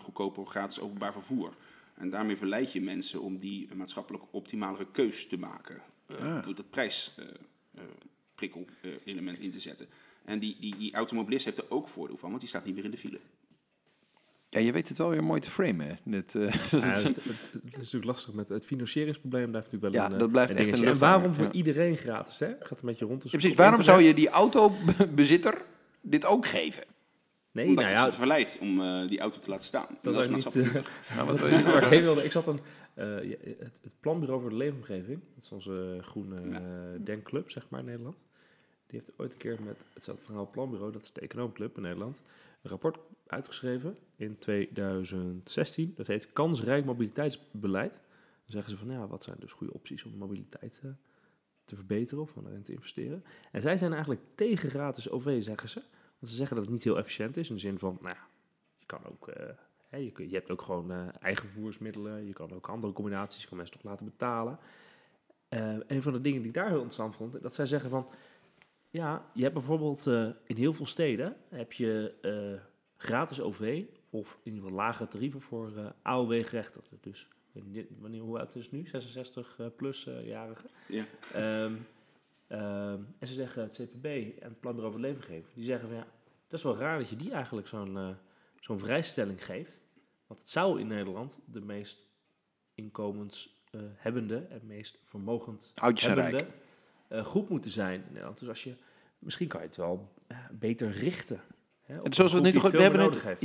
goedkoper 0.00 0.46
gratis 0.46 0.80
openbaar 0.80 1.12
vervoer. 1.12 1.54
En 1.94 2.10
daarmee 2.10 2.36
verleid 2.36 2.72
je 2.72 2.80
mensen 2.80 3.20
om 3.20 3.38
die 3.38 3.74
maatschappelijk 3.74 4.24
optimalere 4.30 4.86
keus 4.92 5.26
te 5.26 5.38
maken. 5.38 5.82
eh, 6.06 6.36
Ah. 6.36 6.44
Door 6.44 6.54
dat 6.54 6.70
prijsprikkel-element 6.70 9.38
in 9.38 9.50
te 9.50 9.60
zetten. 9.60 9.88
En 10.24 10.38
die, 10.38 10.56
die, 10.60 10.76
die 10.76 10.94
automobilist 10.94 11.44
heeft 11.44 11.58
er 11.58 11.70
ook 11.70 11.88
voordeel 11.88 12.16
van, 12.16 12.28
want 12.28 12.40
die 12.40 12.48
staat 12.48 12.64
niet 12.64 12.74
meer 12.74 12.84
in 12.84 12.90
de 12.90 12.96
file. 12.96 13.20
Ja, 14.54 14.60
je 14.60 14.72
weet 14.72 14.88
het 14.88 14.98
wel 14.98 15.08
weer 15.10 15.24
mooi 15.24 15.40
te 15.40 15.50
framen. 15.50 15.86
hè. 15.86 15.94
Dit, 16.04 16.34
eh, 16.34 16.40
dat 16.70 16.82
Ja, 16.82 16.92
is 16.94 17.02
het, 17.02 17.16
het- 17.16 17.24
het 17.52 17.62
is 17.64 17.76
natuurlijk 17.76 18.04
lastig 18.04 18.34
met 18.34 18.48
het 18.48 18.64
financieringsprobleem. 18.64 19.50
Blijft 19.50 19.72
natuurlijk 19.72 19.94
wel 19.94 20.02
Ja, 20.02 20.08
een, 20.08 20.14
eh, 20.14 20.18
dat 20.20 20.30
blijft 20.30 20.50
een 20.52 20.58
echt 20.58 20.78
een. 20.78 20.84
En 20.86 20.98
waarom 20.98 21.34
voor 21.34 21.44
ja. 21.44 21.52
iedereen 21.52 21.96
gratis? 21.96 22.38
Hè? 22.38 22.46
Ik 22.48 22.56
ga 22.60 22.68
het 22.68 22.80
een 22.80 22.88
beetje 22.88 23.04
rond 23.04 23.22
Ja, 23.22 23.28
zoeken 23.28 23.38
precies. 23.38 23.56
Waarom 23.58 23.82
zou 23.82 24.02
je 24.02 24.14
die 24.14 24.28
autobezitter 24.28 25.62
dit 26.00 26.24
ook 26.24 26.46
geven? 26.46 26.84
Nee, 27.52 27.66
Omdat 27.68 27.84
nou 27.84 27.96
je 27.96 28.00
ja, 28.02 28.10
ze 28.10 28.16
verleidt 28.16 28.58
om 28.60 28.80
eh, 28.80 29.08
die 29.08 29.20
auto 29.20 29.38
te 29.38 29.50
laten 29.50 29.66
staan. 29.66 29.86
Dat 30.02 30.16
is 30.18 30.28
niet... 30.28 30.56
eh. 30.56 30.72
Nou, 30.72 30.84
dat 31.28 31.40
wat 31.40 31.44
is 31.52 31.62
waar 31.62 31.92
ik 31.92 32.00
wilde. 32.02 32.24
Ik 32.24 32.32
zat 32.32 32.46
een, 32.46 32.60
eh, 32.94 33.06
het, 33.44 33.58
het 33.82 33.92
planbureau 34.00 34.40
voor 34.40 34.50
de 34.50 34.56
leefomgeving, 34.56 35.20
dat 35.34 35.44
is 35.44 35.52
onze 35.52 35.98
groene 36.00 36.40
Ja. 36.50 36.56
eh, 36.56 36.62
denkclub, 37.04 37.50
zeg 37.50 37.66
maar, 37.68 37.80
in 37.80 37.86
Nederland. 37.86 38.24
Die 38.86 38.98
heeft 38.98 39.12
ooit 39.16 39.32
een 39.32 39.38
keer 39.38 39.58
met 39.64 39.76
het 39.94 40.02
Centraal 40.02 40.48
Planbureau, 40.50 40.92
dat 40.92 41.02
is 41.02 41.12
de 41.12 41.20
econoomclub 41.20 41.76
in 41.76 41.82
Nederland, 41.82 42.22
rapport 42.68 42.98
uitgeschreven 43.26 43.98
in 44.16 44.38
2016. 44.38 45.92
Dat 45.96 46.06
heet 46.06 46.32
Kansrijk 46.32 46.84
Mobiliteitsbeleid. 46.84 47.92
Dan 47.92 48.52
zeggen 48.52 48.70
ze 48.70 48.76
van, 48.76 48.90
ja, 48.90 49.06
wat 49.06 49.22
zijn 49.22 49.36
dus 49.40 49.52
goede 49.52 49.72
opties 49.72 50.04
om 50.04 50.16
mobiliteit 50.16 50.80
eh, 50.84 50.90
te 51.64 51.76
verbeteren 51.76 52.22
of 52.22 52.36
om 52.36 52.46
erin 52.46 52.62
te 52.62 52.72
investeren. 52.72 53.24
En 53.52 53.60
zij 53.60 53.76
zijn 53.76 53.92
eigenlijk 53.92 54.22
tegen 54.34 54.70
gratis 54.70 55.10
OV, 55.10 55.42
zeggen 55.42 55.68
ze. 55.68 55.82
Want 56.18 56.32
ze 56.32 56.36
zeggen 56.36 56.56
dat 56.56 56.64
het 56.64 56.74
niet 56.74 56.84
heel 56.84 56.98
efficiënt 56.98 57.36
is, 57.36 57.48
in 57.48 57.54
de 57.54 57.60
zin 57.60 57.78
van, 57.78 57.98
nou 58.00 58.14
ja, 58.14 58.26
je 58.78 58.86
kan 58.86 59.06
ook... 59.06 59.28
eh, 59.28 59.48
je, 59.90 60.28
hebt 60.30 60.50
ook 60.50 60.62
gewoon 60.62 60.90
eh, 60.92 61.06
eigen 61.20 61.48
vervoersmiddelen. 61.48 62.26
Je 62.26 62.32
kan 62.32 62.52
ook 62.52 62.68
andere 62.68 62.92
combinaties. 62.92 63.42
Je 63.42 63.48
kan 63.48 63.56
mensen 63.56 63.76
toch 63.76 63.84
laten 63.84 64.04
betalen. 64.04 64.58
Een 65.86 66.02
van 66.02 66.12
de 66.12 66.20
dingen 66.20 66.38
die 66.38 66.48
ik 66.48 66.54
daar 66.54 66.68
heel 66.68 66.74
interessant 66.74 67.16
vond, 67.16 67.42
dat 67.42 67.54
zij 67.54 67.66
zeggen 67.66 67.90
van, 67.90 68.06
ja, 68.94 69.30
je 69.32 69.42
hebt 69.42 69.54
bijvoorbeeld 69.54 70.06
eh, 70.06 70.28
in 70.46 70.56
heel 70.56 70.72
veel 70.72 70.86
steden 70.86 71.36
heb 71.48 71.72
je 71.72 72.14
eh, 72.22 72.60
gratis 72.96 73.40
OV 73.40 73.84
of 74.10 74.38
in 74.42 74.52
ieder 74.52 74.62
geval 74.62 74.84
lagere 74.84 75.08
tarieven 75.08 75.40
voor 75.40 75.72
eh 75.76 75.86
AOW-gerechtigden. 76.02 76.98
Dus 77.00 77.28
wanneer, 77.98 78.20
hoe 78.22 78.38
oud 78.38 78.54
is 78.54 78.62
het 78.62 78.72
nu? 78.72 78.86
66 78.86 79.58
eh, 79.58 79.66
plus 79.76 80.06
eh, 80.06 80.26
jarigen. 80.26 80.70
Ja. 80.88 81.04
Ehm, 81.32 81.74
ehm, 82.46 83.00
en 83.18 83.28
ze 83.28 83.34
zeggen 83.34 83.62
het 83.62 83.74
CPB 83.82 84.04
en 84.40 84.48
het 84.48 84.60
Planbureau 84.60 84.92
voor 84.92 85.02
Leefomgeving, 85.02 85.54
die 85.54 85.64
zeggen 85.64 85.88
van 85.88 85.96
ja, 85.96 86.06
dat 86.48 86.58
is 86.58 86.64
wel 86.64 86.76
raar 86.76 86.98
dat 86.98 87.08
je 87.08 87.16
die 87.16 87.32
eigenlijk 87.32 87.66
zo'n 87.66 88.16
zo'n 88.60 88.78
vrijstelling 88.78 89.44
geeft. 89.44 89.80
Want 90.26 90.40
het 90.40 90.48
zou 90.48 90.80
in 90.80 90.86
Nederland 90.86 91.40
de 91.44 91.60
meest 91.60 91.98
inkomenshebbende 92.74 94.36
en 94.36 94.60
meest 94.66 94.98
vermogend 95.04 95.72
zijn 95.74 96.18
hebbende 96.18 96.46
eh, 97.08 97.24
groep 97.24 97.48
moeten 97.48 97.70
zijn 97.70 97.94
in 97.94 98.06
Nederland. 98.08 98.38
Dus 98.38 98.48
als 98.48 98.64
je, 98.64 98.74
misschien 99.18 99.48
kan 99.48 99.60
je 99.60 99.66
het 99.66 99.76
wel 99.76 100.12
eh, 100.26 100.36
beter 100.52 100.90
richten. 100.90 101.40
Hè, 101.82 102.00
op 102.00 102.14
zoals 102.14 102.30
we 102.32 102.38
het 102.40 102.46
nu 102.46 102.60
toch... 102.60 102.70
We 102.70 102.80
hebben 102.82 103.00
het, 103.00 103.08
nodig 103.10 103.24
heeft. 103.24 103.42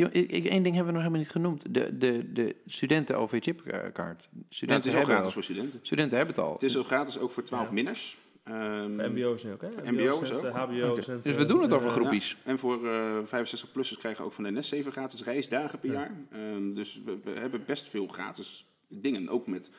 Één 0.50 0.64
ding 0.64 0.76
hebben 0.76 0.86
we 0.86 0.92
nog 0.92 0.98
helemaal 1.02 1.20
niet 1.20 1.30
genoemd. 1.30 1.74
De, 1.74 1.98
de, 1.98 2.34
de 2.34 2.56
studenten-OV-chipkaart. 2.66 4.30
Ja, 4.32 4.38
het 4.40 4.46
Studenten, 4.50 4.90
is 4.92 4.96
ook 4.98 4.98
hebben 4.98 5.04
gratis 5.06 5.26
al. 5.26 5.32
voor 5.32 5.44
studenten. 5.44 5.80
studenten 5.82 6.18
hebben 6.18 6.36
het 6.36 6.46
al. 6.46 6.54
Het 6.54 6.64
is 6.64 6.78
ook 6.78 6.86
gratis 6.86 7.18
ook 7.18 7.32
voor 7.32 7.44
12 7.44 7.66
Ja. 7.68 7.74
minners. 7.74 8.18
Ehm, 8.44 8.96
Voor 9.00 9.10
MBO's 9.12 9.44
nu 9.44 9.52
ook, 9.52 9.62
hè? 9.62 9.92
MBO's 9.92 10.32
ook. 10.32 10.44
eh, 10.44 10.54
HBO 10.56 10.92
Oké. 10.92 11.02
cent, 11.02 11.24
Dus 11.24 11.36
we 11.36 11.42
eh, 11.42 11.48
doen 11.48 11.62
het 11.62 11.72
eh, 11.72 11.78
over 11.78 11.90
groepjes. 11.90 12.38
En 12.44 12.60
voor 12.60 12.88
eh 12.88 13.18
65-plussers 13.26 13.98
krijgen 14.00 14.26
ook 14.26 14.34
van 14.34 14.44
de 14.44 14.52
NS 14.52 14.68
7 14.68 14.92
gratis 14.92 15.24
reisdagen 15.24 15.80
per 15.80 15.90
Ja. 15.92 15.96
jaar. 15.96 16.12
Ehm, 16.32 16.74
dus 16.74 17.02
we, 17.06 17.18
we 17.24 17.32
hebben 17.40 17.64
best 17.66 17.90
veel 17.90 18.08
gratis 18.08 18.66
dingen. 18.88 19.30
Ook 19.30 19.48
met 19.48 19.70
eh, 19.70 19.76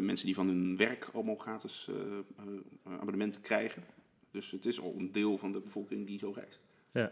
mensen 0.00 0.26
die 0.26 0.34
van 0.34 0.46
hun 0.48 0.76
werk 0.76 1.08
allemaal 1.12 1.34
gratis 1.36 1.88
eh, 1.90 1.96
eh, 1.96 2.92
abonnementen 2.92 3.40
krijgen. 3.40 3.82
Dus 4.30 4.50
het 4.50 4.66
is 4.66 4.80
al 4.80 4.94
een 4.98 5.12
deel 5.12 5.38
van 5.38 5.52
de 5.52 5.60
bevolking 5.60 6.06
die 6.06 6.18
zo 6.18 6.32
reist. 6.34 6.60
Ja. 6.92 7.10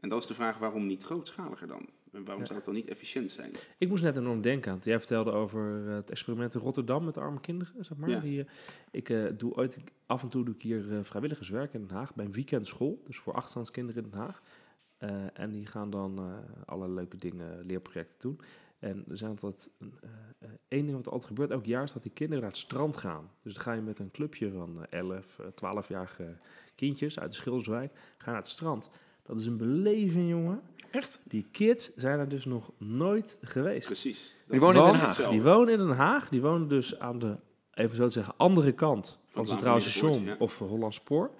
En 0.00 0.08
dat 0.08 0.20
is 0.20 0.26
de 0.26 0.34
vraag 0.34 0.58
waarom 0.58 0.86
niet 0.86 1.02
grootschaliger 1.02 1.66
dan? 1.66 1.88
En 2.12 2.24
waarom 2.24 2.40
Ja. 2.40 2.46
zou 2.46 2.56
het 2.58 2.66
dan 2.66 2.74
niet 2.74 2.88
efficiënt 2.88 3.30
zijn? 3.30 3.50
Ik 3.78 3.88
moest 3.88 4.02
net 4.02 4.16
enorm 4.16 4.40
denken 4.40 4.72
aan. 4.72 4.78
Jij 4.82 4.98
vertelde 4.98 5.30
over 5.30 5.86
eh, 5.88 5.94
het 5.94 6.10
experiment 6.10 6.54
in 6.54 6.60
Rotterdam 6.60 7.04
met 7.04 7.16
arme 7.16 7.40
kinderen, 7.40 7.84
zeg 7.84 7.96
maar. 7.98 8.10
Ja. 8.10 8.20
Die, 8.20 8.40
eh, 8.40 8.50
ik 8.90 9.08
eh, 9.08 9.24
doe 9.36 9.54
ooit, 9.54 9.78
af 10.06 10.22
en 10.22 10.28
toe 10.28 10.44
doe 10.44 10.54
ik 10.54 10.62
hier 10.62 10.92
eh, 10.96 11.04
vrijwilligerswerk 11.04 11.74
in 11.74 11.86
Den 11.86 11.96
Haag 11.96 12.14
bij 12.14 12.24
een 12.24 12.32
weekendschool. 12.32 13.02
Dus 13.06 13.18
voor 13.18 13.32
achtstandskinderen 13.34 14.04
in 14.04 14.10
Den 14.10 14.18
Haag. 14.20 14.42
Eh, 14.98 15.38
en 15.38 15.50
die 15.50 15.66
gaan 15.66 15.90
dan 15.90 16.18
eh 16.18 16.34
allerlei 16.66 16.94
leuke 16.94 17.16
dingen, 17.16 17.66
leerprojecten 17.66 18.18
doen. 18.20 18.40
En 18.78 19.04
er 19.08 19.16
zijn 19.16 19.30
altijd 19.30 19.70
een, 19.78 19.94
eh, 20.00 20.10
eh, 20.38 20.48
één 20.68 20.84
ding 20.84 20.96
wat 20.96 21.06
altijd 21.06 21.24
gebeurt 21.24 21.50
elk 21.50 21.64
jaar 21.64 21.82
is 21.82 21.92
dat 21.92 22.02
die 22.02 22.12
kinderen 22.12 22.42
naar 22.42 22.52
het 22.52 22.60
strand 22.60 22.96
gaan. 22.96 23.30
Dus 23.42 23.54
dan 23.54 23.62
ga 23.62 23.72
je 23.72 23.80
met 23.80 23.98
een 23.98 24.10
clubje 24.10 24.50
van 24.50 24.86
eh, 24.90 24.98
11, 24.98 25.38
eh, 25.38 25.46
12-jarige 25.46 26.36
kindjes 26.74 27.18
uit 27.18 27.30
de 27.30 27.36
Schilderswijk 27.36 27.92
gaan 28.18 28.32
naar 28.32 28.42
het 28.42 28.50
strand. 28.50 28.90
Dat 29.22 29.40
is 29.40 29.46
een 29.46 29.56
beleving, 29.56 30.28
jongen. 30.28 30.60
Echt? 30.90 31.20
Die 31.24 31.46
kids 31.50 31.94
zijn 31.94 32.18
er 32.18 32.28
dus 32.28 32.44
nog 32.44 32.70
nooit 32.76 33.38
geweest. 33.42 33.86
Precies. 33.86 34.34
Die 34.48 34.60
wonen 34.60 34.86
in 34.86 34.92
Den 34.92 35.00
Haag. 35.00 35.28
Die 35.30 35.42
wonen 35.42 35.72
in 35.72 35.78
Den 35.78 35.96
Haag. 35.96 36.28
Die 36.28 36.40
wonen 36.40 36.68
dus 36.68 36.98
aan 36.98 37.18
de, 37.18 37.36
even 37.74 37.96
zo 37.96 38.06
te 38.06 38.12
zeggen, 38.12 38.34
andere 38.36 38.72
kant 38.72 39.06
van 39.06 39.40
het 39.40 39.50
het 39.50 39.60
Centraal 39.60 39.80
Station 39.80 40.24
ja. 40.24 40.36
of 40.38 40.58
Holland 40.58 40.94
Spoor. 40.94 41.30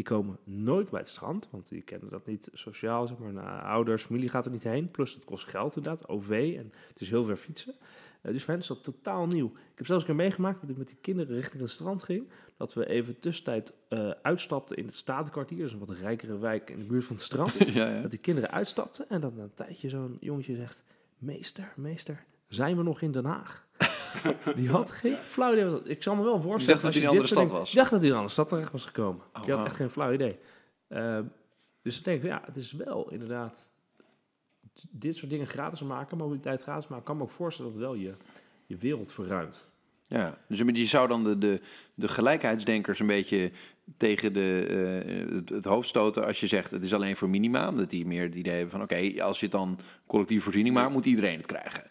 Die 0.00 0.08
komen 0.08 0.38
nooit 0.44 0.90
bij 0.90 1.00
het 1.00 1.08
strand, 1.08 1.48
want 1.50 1.68
die 1.68 1.82
kennen 1.82 2.10
dat 2.10 2.26
niet 2.26 2.48
sociaal. 2.52 3.06
Zeg 3.06 3.18
maar. 3.18 3.32
Nou, 3.32 3.62
ouders, 3.62 4.02
familie 4.02 4.28
gaat 4.28 4.44
er 4.44 4.50
niet 4.50 4.62
heen. 4.62 4.90
Plus 4.90 5.14
het 5.14 5.24
kost 5.24 5.48
geld 5.48 5.76
inderdaad, 5.76 6.08
OV. 6.08 6.54
En 6.58 6.72
het 6.88 7.00
is 7.00 7.10
heel 7.10 7.24
ver 7.24 7.36
fietsen. 7.36 7.74
Eh, 8.20 8.32
dus 8.32 8.44
voor 8.44 8.52
hen 8.52 8.62
is 8.62 8.68
dat 8.68 8.82
totaal 8.82 9.26
nieuw. 9.26 9.46
Ik 9.46 9.76
heb 9.78 9.86
zelfs 9.86 10.02
een 10.02 10.08
keer 10.08 10.18
meegemaakt 10.24 10.60
dat 10.60 10.70
ik 10.70 10.76
met 10.76 10.88
die 10.88 10.96
kinderen 11.00 11.36
richting 11.36 11.62
het 11.62 11.70
strand 11.70 12.02
ging. 12.02 12.28
Dat 12.56 12.74
we 12.74 12.86
even 12.86 13.18
tussentijd 13.18 13.72
eh, 13.88 14.10
uitstapten 14.22 14.76
in 14.76 14.86
het 14.86 14.96
Statenkwartier. 14.96 15.64
Is 15.64 15.72
een 15.72 15.78
wat 15.78 15.90
rijkere 15.90 16.38
wijk 16.38 16.70
in 16.70 16.78
de 16.78 16.86
buurt 16.86 17.04
van 17.04 17.16
het 17.16 17.24
strand. 17.24 17.58
Ja, 17.58 17.88
ja. 17.88 18.00
Dat 18.00 18.10
die 18.10 18.20
kinderen 18.20 18.50
uitstapten 18.50 19.08
en 19.08 19.20
dat 19.20 19.36
na 19.36 19.42
een 19.42 19.54
tijdje 19.54 19.88
zo'n 19.88 20.16
jongetje 20.20 20.56
zegt... 20.56 20.82
Meester, 21.18 21.72
meester, 21.76 22.24
zijn 22.48 22.76
we 22.76 22.82
nog 22.82 23.00
in 23.00 23.12
Den 23.12 23.24
Haag? 23.24 23.66
Die 24.56 24.70
had 24.70 24.90
geen 24.90 25.16
flauw 25.26 25.52
idee. 25.52 25.80
Ik 25.84 26.02
zal 26.02 26.16
me 26.16 26.22
wel 26.22 26.40
voorstellen... 26.40 26.82
dat 26.82 26.94
hij 26.94 27.02
in 27.02 27.08
een 27.08 27.14
dit 27.14 27.22
andere 27.22 27.46
stad 27.46 27.58
was. 27.58 27.70
Ik 27.70 27.76
dacht 27.76 27.90
dat 27.90 27.98
hij 27.98 28.08
in 28.08 28.14
een 28.14 28.20
andere 28.20 28.34
stad 28.34 28.48
terecht 28.48 28.72
was 28.72 28.84
gekomen. 28.84 29.22
Oh, 29.34 29.42
die 29.42 29.54
had 29.54 29.66
echt 29.66 29.76
geen 29.76 29.90
flauw 29.90 30.12
idee. 30.12 30.38
Eh, 30.88 31.18
dus 31.82 31.98
ik 31.98 32.04
denk, 32.04 32.22
ja, 32.22 32.42
het 32.44 32.56
is 32.56 32.72
wel 32.72 33.10
inderdaad... 33.10 33.70
Dit 34.90 35.16
soort 35.16 35.30
dingen 35.30 35.46
gratis 35.46 35.80
maken, 35.80 36.16
mobiliteit 36.16 36.62
gratis 36.62 36.88
maken... 36.88 37.04
kan 37.04 37.16
me 37.16 37.22
ook 37.22 37.30
voorstellen 37.30 37.72
dat 37.72 37.80
het 37.80 37.90
wel 37.90 37.98
je, 38.00 38.14
je 38.66 38.76
wereld 38.76 39.12
verruimt. 39.12 39.68
Ja, 40.06 40.38
dus 40.48 40.58
je 40.58 40.86
zou 40.86 41.08
dan 41.08 41.24
de, 41.24 41.38
de, 41.38 41.60
de 41.94 42.08
gelijkheidsdenkers 42.08 43.00
een 43.00 43.06
beetje 43.06 43.50
tegen 43.96 44.32
de, 44.32 44.66
eh, 44.66 45.34
het, 45.34 45.48
het 45.48 45.64
hoofd 45.64 45.88
stoten 45.88 46.26
als 46.26 46.40
je 46.40 46.46
zegt 46.46 46.70
het 46.70 46.82
is 46.82 46.94
alleen 46.94 47.16
voor 47.16 47.28
minima. 47.28 47.70
Dat 47.70 47.90
die 47.90 48.06
meer 48.06 48.22
het 48.22 48.34
idee 48.34 48.52
hebben 48.54 48.70
van 48.70 48.82
oké, 48.82 49.22
als 49.22 49.38
je 49.38 49.46
het 49.46 49.54
dan 49.54 49.78
collectieve 50.06 50.42
voorziening 50.42 50.74
maakt, 50.74 50.92
moet 50.92 51.04
iedereen 51.04 51.36
het 51.36 51.46
krijgen. 51.46 51.84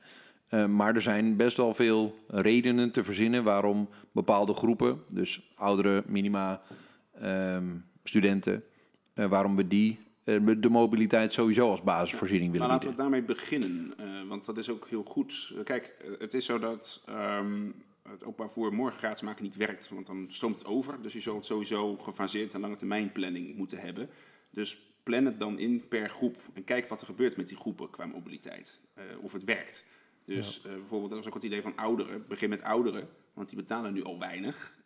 Eh, 0.49 0.65
maar 0.65 0.95
er 0.95 1.01
zijn 1.01 1.35
best 1.35 1.57
wel 1.57 1.73
veel 1.73 2.15
redenen 2.27 2.91
te 2.91 3.03
verzinnen 3.03 3.43
waarom 3.43 3.89
bepaalde 4.11 4.53
groepen, 4.53 5.03
dus 5.07 5.51
ouderen, 5.55 6.03
minima, 6.07 6.61
ehm, 7.21 7.67
studenten, 8.03 8.63
eh, 9.13 9.25
waarom 9.25 9.55
we 9.55 9.67
die 9.67 9.99
eh, 10.23 10.39
de 10.57 10.69
mobiliteit 10.69 11.33
sowieso 11.33 11.69
als 11.69 11.81
basisvoorziening 11.81 12.51
willen 12.51 12.67
Maar 12.67 12.75
laten 12.75 12.89
we 12.89 12.95
bieden. 12.95 13.11
daarmee 13.11 13.35
beginnen, 13.35 13.93
want 14.27 14.45
dat 14.45 14.57
is 14.57 14.69
ook 14.69 14.87
heel 14.87 15.03
goed. 15.03 15.53
Kijk, 15.63 15.95
het 16.19 16.33
is 16.33 16.45
zo 16.45 16.59
dat 16.59 17.01
ehm, 17.05 17.65
het 18.03 18.23
openbaar 18.23 18.51
vervoer 18.51 18.73
morgen 18.73 18.97
gratis 18.97 19.21
maken 19.21 19.43
niet 19.43 19.55
werkt, 19.55 19.89
want 19.89 20.07
dan 20.07 20.25
stroomt 20.27 20.59
het 20.59 20.67
over. 20.67 21.01
Dus 21.01 21.13
je 21.13 21.19
zult 21.19 21.45
sowieso 21.45 21.95
gefaseerd 21.95 22.53
en 22.53 22.59
lange 22.59 22.75
termijn 22.75 23.11
planning 23.11 23.55
moeten 23.55 23.79
hebben. 23.79 24.09
Dus 24.49 24.81
plan 25.03 25.25
het 25.25 25.39
dan 25.39 25.59
in 25.59 25.87
per 25.87 26.09
groep 26.09 26.37
en 26.53 26.63
kijk 26.63 26.89
wat 26.89 26.99
er 26.99 27.05
gebeurt 27.05 27.37
met 27.37 27.47
die 27.47 27.57
groepen 27.57 27.89
qua 27.89 28.05
mobiliteit. 28.05 28.79
of 29.21 29.33
het 29.33 29.43
werkt. 29.43 29.85
Dus 30.35 30.61
eh, 30.61 30.71
bijvoorbeeld, 30.71 31.11
dat 31.11 31.19
is 31.19 31.27
ook 31.27 31.33
het 31.33 31.43
idee 31.43 31.61
van 31.61 31.75
ouderen. 31.75 32.25
Begin 32.27 32.49
met 32.49 32.61
ouderen, 32.61 33.09
want 33.33 33.49
die 33.49 33.57
betalen 33.57 33.93
nu 33.93 34.03
al 34.03 34.19
weinig. 34.19 34.77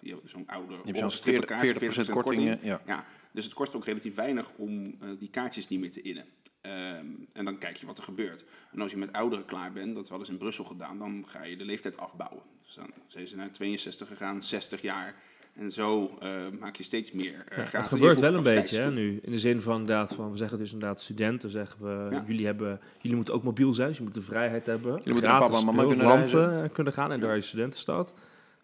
Je 0.00 0.12
hebt 0.14 0.30
zo'n 0.30 0.46
ouder. 0.46 0.78
Je 0.84 0.92
hebt 0.92 1.12
zo'n 1.12 1.34
40%, 1.34 1.46
40 1.46 2.08
kortingen. 2.08 2.58
Ja. 2.62 2.82
Ja, 2.86 3.04
dus 3.32 3.44
het 3.44 3.54
kost 3.54 3.74
ook 3.74 3.84
relatief 3.84 4.14
weinig 4.14 4.50
om 4.56 4.96
eh, 5.00 5.08
die 5.18 5.30
kaartjes 5.30 5.68
niet 5.68 5.80
meer 5.80 5.90
te 5.90 6.02
innen. 6.02 6.24
Ehm, 6.60 7.06
en 7.32 7.44
dan 7.44 7.58
kijk 7.58 7.76
je 7.76 7.86
wat 7.86 7.98
er 7.98 8.04
gebeurt. 8.04 8.44
En 8.72 8.80
als 8.80 8.90
je 8.90 8.96
met 8.96 9.12
ouderen 9.12 9.44
klaar 9.44 9.72
bent, 9.72 9.94
dat 9.94 10.04
is 10.04 10.10
wel 10.10 10.18
eens 10.18 10.28
in 10.28 10.38
Brussel 10.38 10.64
gedaan, 10.64 10.98
dan 10.98 11.24
ga 11.26 11.42
je 11.42 11.56
de 11.56 11.64
leeftijd 11.64 11.96
afbouwen. 11.96 12.42
Dus 12.64 12.74
dan 12.74 12.92
zijn 13.06 13.28
ze 13.28 13.36
naar 13.36 13.52
62 13.52 14.08
gegaan, 14.08 14.42
60 14.42 14.82
jaar. 14.82 15.14
En 15.58 15.72
zo 15.72 16.10
eh, 16.20 16.30
maak 16.60 16.76
je 16.76 16.82
steeds 16.82 17.12
meer 17.12 17.44
uh, 17.52 17.58
Ja, 17.58 17.78
het 17.78 17.88
gebeurt 17.88 18.20
wel 18.20 18.34
een 18.34 18.42
beetje 18.42 18.78
hè, 18.80 18.90
nu. 18.90 19.18
In 19.22 19.30
de 19.30 19.38
zin 19.38 19.60
van 19.60 19.80
inderdaad, 19.80 20.14
van, 20.14 20.30
we 20.30 20.36
zeggen 20.36 20.56
het 20.58 20.66
is 20.66 20.72
inderdaad 20.72 21.00
studenten, 21.00 21.50
zeggen 21.50 21.82
we, 21.84 22.14
Ja. 22.14 22.24
jullie, 22.26 22.46
hebben, 22.46 22.80
jullie 23.00 23.16
moeten 23.16 23.34
ook 23.34 23.42
mobiel 23.42 23.74
zijn, 23.74 23.88
dus 23.88 23.96
je 23.96 24.02
moet 24.02 24.14
de 24.14 24.22
vrijheid 24.22 24.66
hebben. 24.66 24.92
Jullie 24.96 25.12
moeten 25.12 25.30
papa 25.30 25.58
en 25.58 25.64
mama 25.64 25.78
heel 25.78 25.88
kunnen 25.88 26.06
reizen. 26.06 26.62
eh, 26.62 26.70
kunnen 26.72 26.92
gaan 26.92 27.12
en 27.12 27.20
daar 27.20 27.36
is 27.36 27.46
studentenstad. 27.46 28.12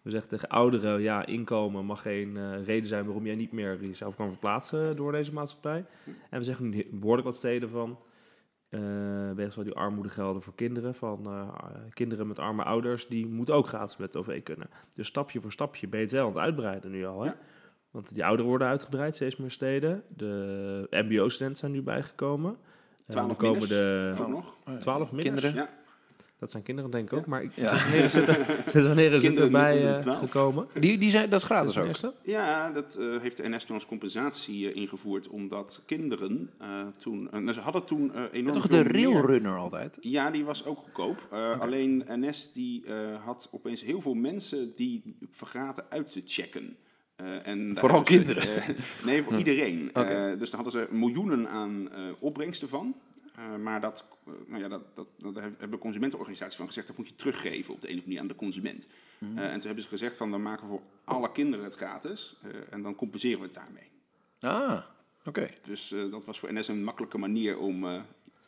We 0.01 0.11
zeggen 0.11 0.29
tegen 0.29 0.49
ouderen, 0.49 1.01
ja, 1.01 1.25
inkomen 1.25 1.85
mag 1.85 2.01
geen 2.01 2.37
eh, 2.37 2.65
reden 2.65 2.87
zijn 2.87 3.05
waarom 3.05 3.25
jij 3.25 3.35
niet 3.35 3.51
meer 3.51 3.77
jezelf 3.81 4.15
kan 4.15 4.29
verplaatsen 4.29 4.95
door 4.95 5.11
deze 5.11 5.33
maatschappij. 5.33 5.85
En 6.29 6.39
we 6.39 6.45
zeggen 6.45 6.69
nu 6.69 6.87
behoorlijk 6.91 7.27
wat 7.27 7.35
steden 7.35 7.69
van, 7.69 7.97
eh, 8.73 8.79
weet 8.79 9.35
vanwege 9.35 9.51
zo 9.51 9.63
die 9.63 9.73
armoedegelden 9.73 10.41
voor 10.41 10.55
kinderen 10.55 10.95
van 10.95 11.25
eh, 11.25 11.47
kinderen 11.93 12.27
met 12.27 12.39
arme 12.39 12.63
ouders, 12.63 13.07
die 13.07 13.27
moeten 13.27 13.55
ook 13.55 13.67
gratis 13.67 13.97
met 13.97 14.15
OV 14.15 14.43
kunnen. 14.43 14.69
Dus 14.95 15.07
stapje 15.07 15.41
voor 15.41 15.51
stapje 15.51 15.87
ben 15.87 15.99
je 15.99 16.05
het 16.05 16.13
wel 16.13 16.25
aan 16.25 16.31
het 16.33 16.39
uitbreiden 16.41 16.91
nu 16.91 17.05
al. 17.05 17.21
Hè? 17.21 17.25
Ja. 17.25 17.37
Want 17.91 18.13
die 18.13 18.25
ouderen 18.25 18.49
worden 18.49 18.67
uitgebreid, 18.67 19.15
steeds 19.15 19.35
meer 19.35 19.51
steden. 19.51 20.03
De 20.07 20.87
MBO-studenten 20.89 21.55
zijn 21.55 21.71
nu 21.71 21.81
bijgekomen. 21.81 22.57
En 23.05 23.13
Twaalf 23.13 23.27
nog? 24.27 24.57
12 24.79 25.11
minners. 25.11 25.41
Kinderen. 25.41 25.53
Ja. 25.53 25.82
Dat 26.43 26.51
zijn 26.51 26.63
kinderen 26.63 26.91
denk 26.91 27.05
ik 27.05 27.11
Ja. 27.11 27.17
ook. 27.17 27.25
Maar 27.25 27.43
ik, 27.43 27.51
Ja. 27.55 27.77
wanneer 27.83 28.03
is 28.03 28.13
het, 28.13 28.27
er- 28.27 28.45
sinds 28.71 28.87
wanneer 28.87 29.05
is 29.05 29.13
het 29.13 29.21
Kinderen 29.21 29.45
erbij 29.45 29.87
eh, 29.93 29.97
12. 29.97 30.19
gekomen? 30.19 30.67
Die, 30.79 30.97
die 30.97 31.09
zijn, 31.09 31.29
dat 31.29 31.39
is 31.39 31.45
gratis 31.45 31.77
ook. 31.77 31.87
is 31.87 31.99
dat? 31.99 32.19
Ja, 32.23 32.71
dat 32.71 32.95
eh, 32.95 33.19
heeft 33.21 33.37
de 33.37 33.49
NS 33.49 33.63
toen 33.63 33.75
als 33.75 33.85
compensatie 33.85 34.69
eh, 34.71 34.75
ingevoerd, 34.75 35.27
omdat 35.27 35.81
kinderen 35.85 36.49
eh, 36.59 36.67
toen... 36.97 37.27
nou, 37.31 37.53
ze 37.53 37.59
hadden 37.59 37.85
toen 37.85 38.11
enorm 38.31 38.53
Toch 38.55 38.67
de 38.67 38.73
meer- 38.83 38.91
railrunner 38.91 39.57
altijd? 39.57 39.97
Ja, 40.01 40.31
die 40.31 40.43
was 40.45 40.65
ook 40.65 40.77
goedkoop. 40.77 41.27
Eh, 41.31 41.59
Alleen 41.59 42.03
NS 42.07 42.51
die, 42.53 42.85
eh, 42.85 42.95
had 43.25 43.49
opeens 43.51 43.81
heel 43.83 44.01
veel 44.01 44.13
mensen 44.13 44.73
die 44.75 45.15
vergaten 45.31 45.85
uit 45.89 46.11
te 46.11 46.21
checken. 46.25 46.75
Eh, 47.15 47.47
en 47.47 47.75
Vooral 47.79 47.97
ze, 47.97 48.03
kinderen? 48.03 48.61
nee, 49.05 49.23
voor 49.23 49.37
iedereen. 49.37 49.89
Oké. 49.89 49.99
Eh, 50.01 50.37
dus 50.39 50.49
daar 50.51 50.61
hadden 50.63 50.81
ze 50.81 50.95
miljoenen 50.95 51.47
aan 51.49 51.89
eh, 51.91 51.99
opbrengsten 52.19 52.69
van. 52.69 52.95
Eh, 53.35 53.55
maar 53.55 53.81
dat, 53.81 54.05
eh, 54.25 54.33
nou 54.47 54.61
ja, 54.61 54.67
dat, 54.67 54.95
dat, 54.95 55.07
dat 55.17 55.35
hebben 55.35 55.79
consumentenorganisaties 55.79 56.57
van 56.57 56.67
gezegd, 56.67 56.87
dat 56.87 56.97
moet 56.97 57.07
je 57.07 57.15
teruggeven 57.15 57.73
op 57.73 57.81
de 57.81 57.89
een 57.89 57.93
of 57.93 57.99
andere 57.99 58.05
manier 58.05 58.19
aan 58.19 58.27
de 58.27 58.35
consument. 58.35 58.87
Mhm. 59.17 59.37
Eh, 59.37 59.43
en 59.43 59.53
toen 59.53 59.65
hebben 59.65 59.83
ze 59.83 59.89
gezegd 59.89 60.17
van, 60.17 60.31
dan 60.31 60.41
maken 60.41 60.63
we 60.63 60.71
voor 60.71 60.81
alle 61.03 61.31
kinderen 61.31 61.65
het 61.65 61.75
gratis. 61.75 62.37
en 62.69 62.81
dan 62.81 62.95
compenseren 62.95 63.39
we 63.39 63.45
het 63.45 63.53
daarmee. 63.53 63.91
Ah, 64.39 64.83
oké. 65.25 65.49
Dus 65.63 65.87
dat 65.89 66.25
was 66.25 66.39
voor 66.39 66.53
NS 66.53 66.67
een 66.67 66.83
makkelijke 66.83 67.17
manier 67.17 67.57
om 67.57 68.03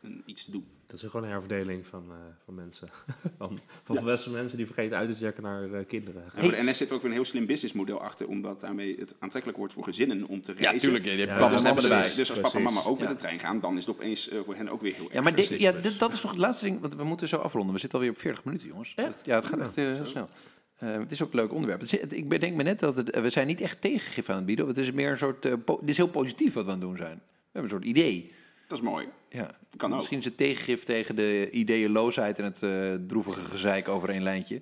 een, 0.05 0.21
iets 0.25 0.45
te 0.45 0.51
doen. 0.51 0.65
Dat 0.85 0.95
is 0.95 1.01
gewoon 1.09 1.25
een 1.25 1.31
herverdeling 1.31 1.87
van, 1.87 2.03
eh, 2.09 2.15
van 2.45 2.53
mensen. 2.55 2.87
van 3.37 3.59
van 3.83 3.95
volwassen 3.95 4.31
mensen 4.31 4.57
die 4.57 4.65
vergeten 4.65 4.97
uit 4.97 5.09
te 5.09 5.25
checken 5.25 5.43
naar 5.43 5.71
eh, 5.73 5.85
kinderen. 5.87 6.23
En 6.35 6.41
voor 6.43 6.51
de 6.51 6.61
NS 6.63 6.77
zit 6.77 6.89
er 6.89 6.95
ook 6.95 7.01
weer 7.01 7.09
een 7.11 7.15
heel 7.17 7.25
slim 7.25 7.45
businessmodel 7.45 8.01
achter, 8.01 8.27
omdat 8.27 8.59
daarmee 8.59 8.95
het 8.99 9.15
aantrekkelijk 9.19 9.57
wordt 9.59 9.73
voor 9.73 9.83
gezinnen 9.83 10.27
om 10.27 10.41
te 10.41 10.51
Ja, 10.51 10.57
reizen. 10.59 10.79
tuurlijk. 10.81 11.03
Je 11.03 11.09
hebt 11.09 11.21
Ja, 11.31 11.37
papa 11.37 11.49
Dus, 11.49 11.57
en 11.57 11.63
mama 11.65 11.81
erbij. 11.81 12.13
dus 12.15 12.29
als 12.29 12.39
papa 12.39 12.57
en 12.57 12.63
mama 12.63 12.83
ook 12.83 12.99
met 12.99 13.07
Ja. 13.07 13.13
de 13.13 13.19
trein 13.19 13.39
gaan, 13.39 13.59
dan 13.59 13.77
is 13.77 13.85
het 13.85 13.95
opeens 13.95 14.29
eh, 14.29 14.39
voor 14.45 14.55
hen 14.55 14.69
ook 14.69 14.81
weer 14.81 14.93
heel 14.93 15.03
erg. 15.03 15.13
Ja, 15.13 15.21
maar 15.21 15.39
ja, 15.59 15.71
dit, 15.71 15.99
dat 15.99 16.13
is 16.13 16.21
nog 16.21 16.31
het 16.31 16.39
laatste 16.39 16.65
ding, 16.65 16.81
want 16.81 16.95
we 16.95 17.03
moeten 17.03 17.27
zo 17.27 17.37
afronden. 17.37 17.73
We 17.73 17.79
zitten 17.79 17.99
alweer 17.99 18.13
op 18.15 18.19
40 18.21 18.43
minuten, 18.43 18.67
jongens. 18.67 18.93
Echt? 18.95 19.25
Ja, 19.25 19.35
het 19.35 19.45
gaat 19.45 19.59
echt 19.59 19.75
heel 19.75 20.05
snel. 20.05 20.27
Eh, 20.75 20.97
het 20.97 21.11
is 21.11 21.21
ook 21.21 21.33
een 21.33 21.39
leuk 21.39 21.51
onderwerp. 21.53 21.81
Het 21.81 21.93
is- 21.93 22.01
het- 22.01 22.13
ik 22.13 22.29
bedenk 22.29 22.55
me 22.55 22.63
net 22.63 22.79
dat 22.79 22.95
het, 22.95 23.19
we 23.19 23.29
zijn 23.29 23.47
niet 23.47 23.61
echt 23.61 23.81
tegengif 23.81 24.29
aan 24.29 24.35
het 24.35 24.45
bieden. 24.45 24.67
Het 24.67 24.77
is 24.77 24.91
meer 24.91 25.11
een 25.11 25.17
soort, 25.17 25.65
po- 25.65 25.79
het 25.79 25.89
is 25.89 25.97
heel 25.97 26.07
positief 26.07 26.53
wat 26.53 26.65
we 26.65 26.71
aan 26.71 26.77
het 26.79 26.87
doen 26.87 26.97
zijn. 26.97 27.15
We 27.15 27.21
hebben 27.51 27.71
een 27.71 27.77
soort 27.83 27.97
idee. 27.97 28.31
Dat 28.67 28.77
is 28.77 28.83
mooi. 28.83 29.07
Ja. 29.29 29.57
Kan 29.77 29.91
ook. 29.91 29.97
Misschien 29.97 30.17
is 30.17 30.25
het 30.25 30.37
tegengif 30.37 30.83
tegen 30.83 31.15
de 31.15 31.49
ideeënloosheid 31.51 32.39
en 32.39 32.45
het 32.45 32.63
eh, 32.63 32.93
droevige 33.07 33.39
gezeik 33.41 33.87
over 33.87 34.09
één 34.09 34.23
lijntje. 34.23 34.61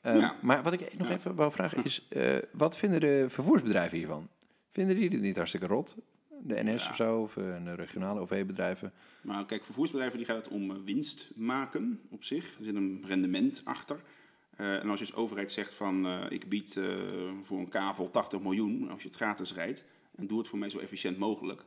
Eh, 0.00 0.16
Ja. 0.16 0.36
Maar 0.42 0.62
wat 0.62 0.72
ik 0.72 0.98
nog 0.98 1.08
Ja. 1.08 1.14
even 1.14 1.34
wou 1.34 1.52
vragen 1.52 1.84
is, 1.84 2.06
eh, 2.08 2.36
wat 2.52 2.78
vinden 2.78 3.00
de 3.00 3.24
vervoersbedrijven 3.28 3.98
hiervan? 3.98 4.28
Vinden 4.72 4.96
die 4.96 5.10
dit 5.10 5.20
niet 5.20 5.36
hartstikke 5.36 5.66
rot? 5.66 5.96
De 6.42 6.62
NS 6.62 6.84
Ja. 6.84 6.90
of 6.90 6.96
zo, 6.96 7.20
of 7.20 7.32
de 7.34 7.74
regionale 7.74 8.20
OV-bedrijven? 8.20 8.92
Maar 9.22 9.46
kijk, 9.46 9.64
vervoersbedrijven 9.64 10.18
die 10.18 10.26
gaat 10.26 10.36
het 10.36 10.48
om 10.48 10.84
winst 10.84 11.30
maken 11.34 12.00
op 12.10 12.24
zich. 12.24 12.58
Er 12.58 12.64
zit 12.64 12.74
een 12.74 13.02
rendement 13.06 13.60
achter. 13.64 14.00
En 14.56 14.88
als 14.88 14.98
je 14.98 15.04
als 15.06 15.14
overheid 15.14 15.52
zegt 15.52 15.74
van 15.74 16.06
ik 16.30 16.48
bied 16.48 16.80
voor 17.42 17.58
een 17.58 17.68
kavel 17.68 18.10
80 18.10 18.40
miljoen 18.40 18.90
als 18.90 19.02
je 19.02 19.08
het 19.08 19.16
gratis 19.16 19.54
rijdt 19.54 19.84
en 20.16 20.26
doe 20.26 20.38
het 20.38 20.48
voor 20.48 20.58
mij 20.58 20.70
zo 20.70 20.78
efficiënt 20.78 21.18
mogelijk. 21.18 21.64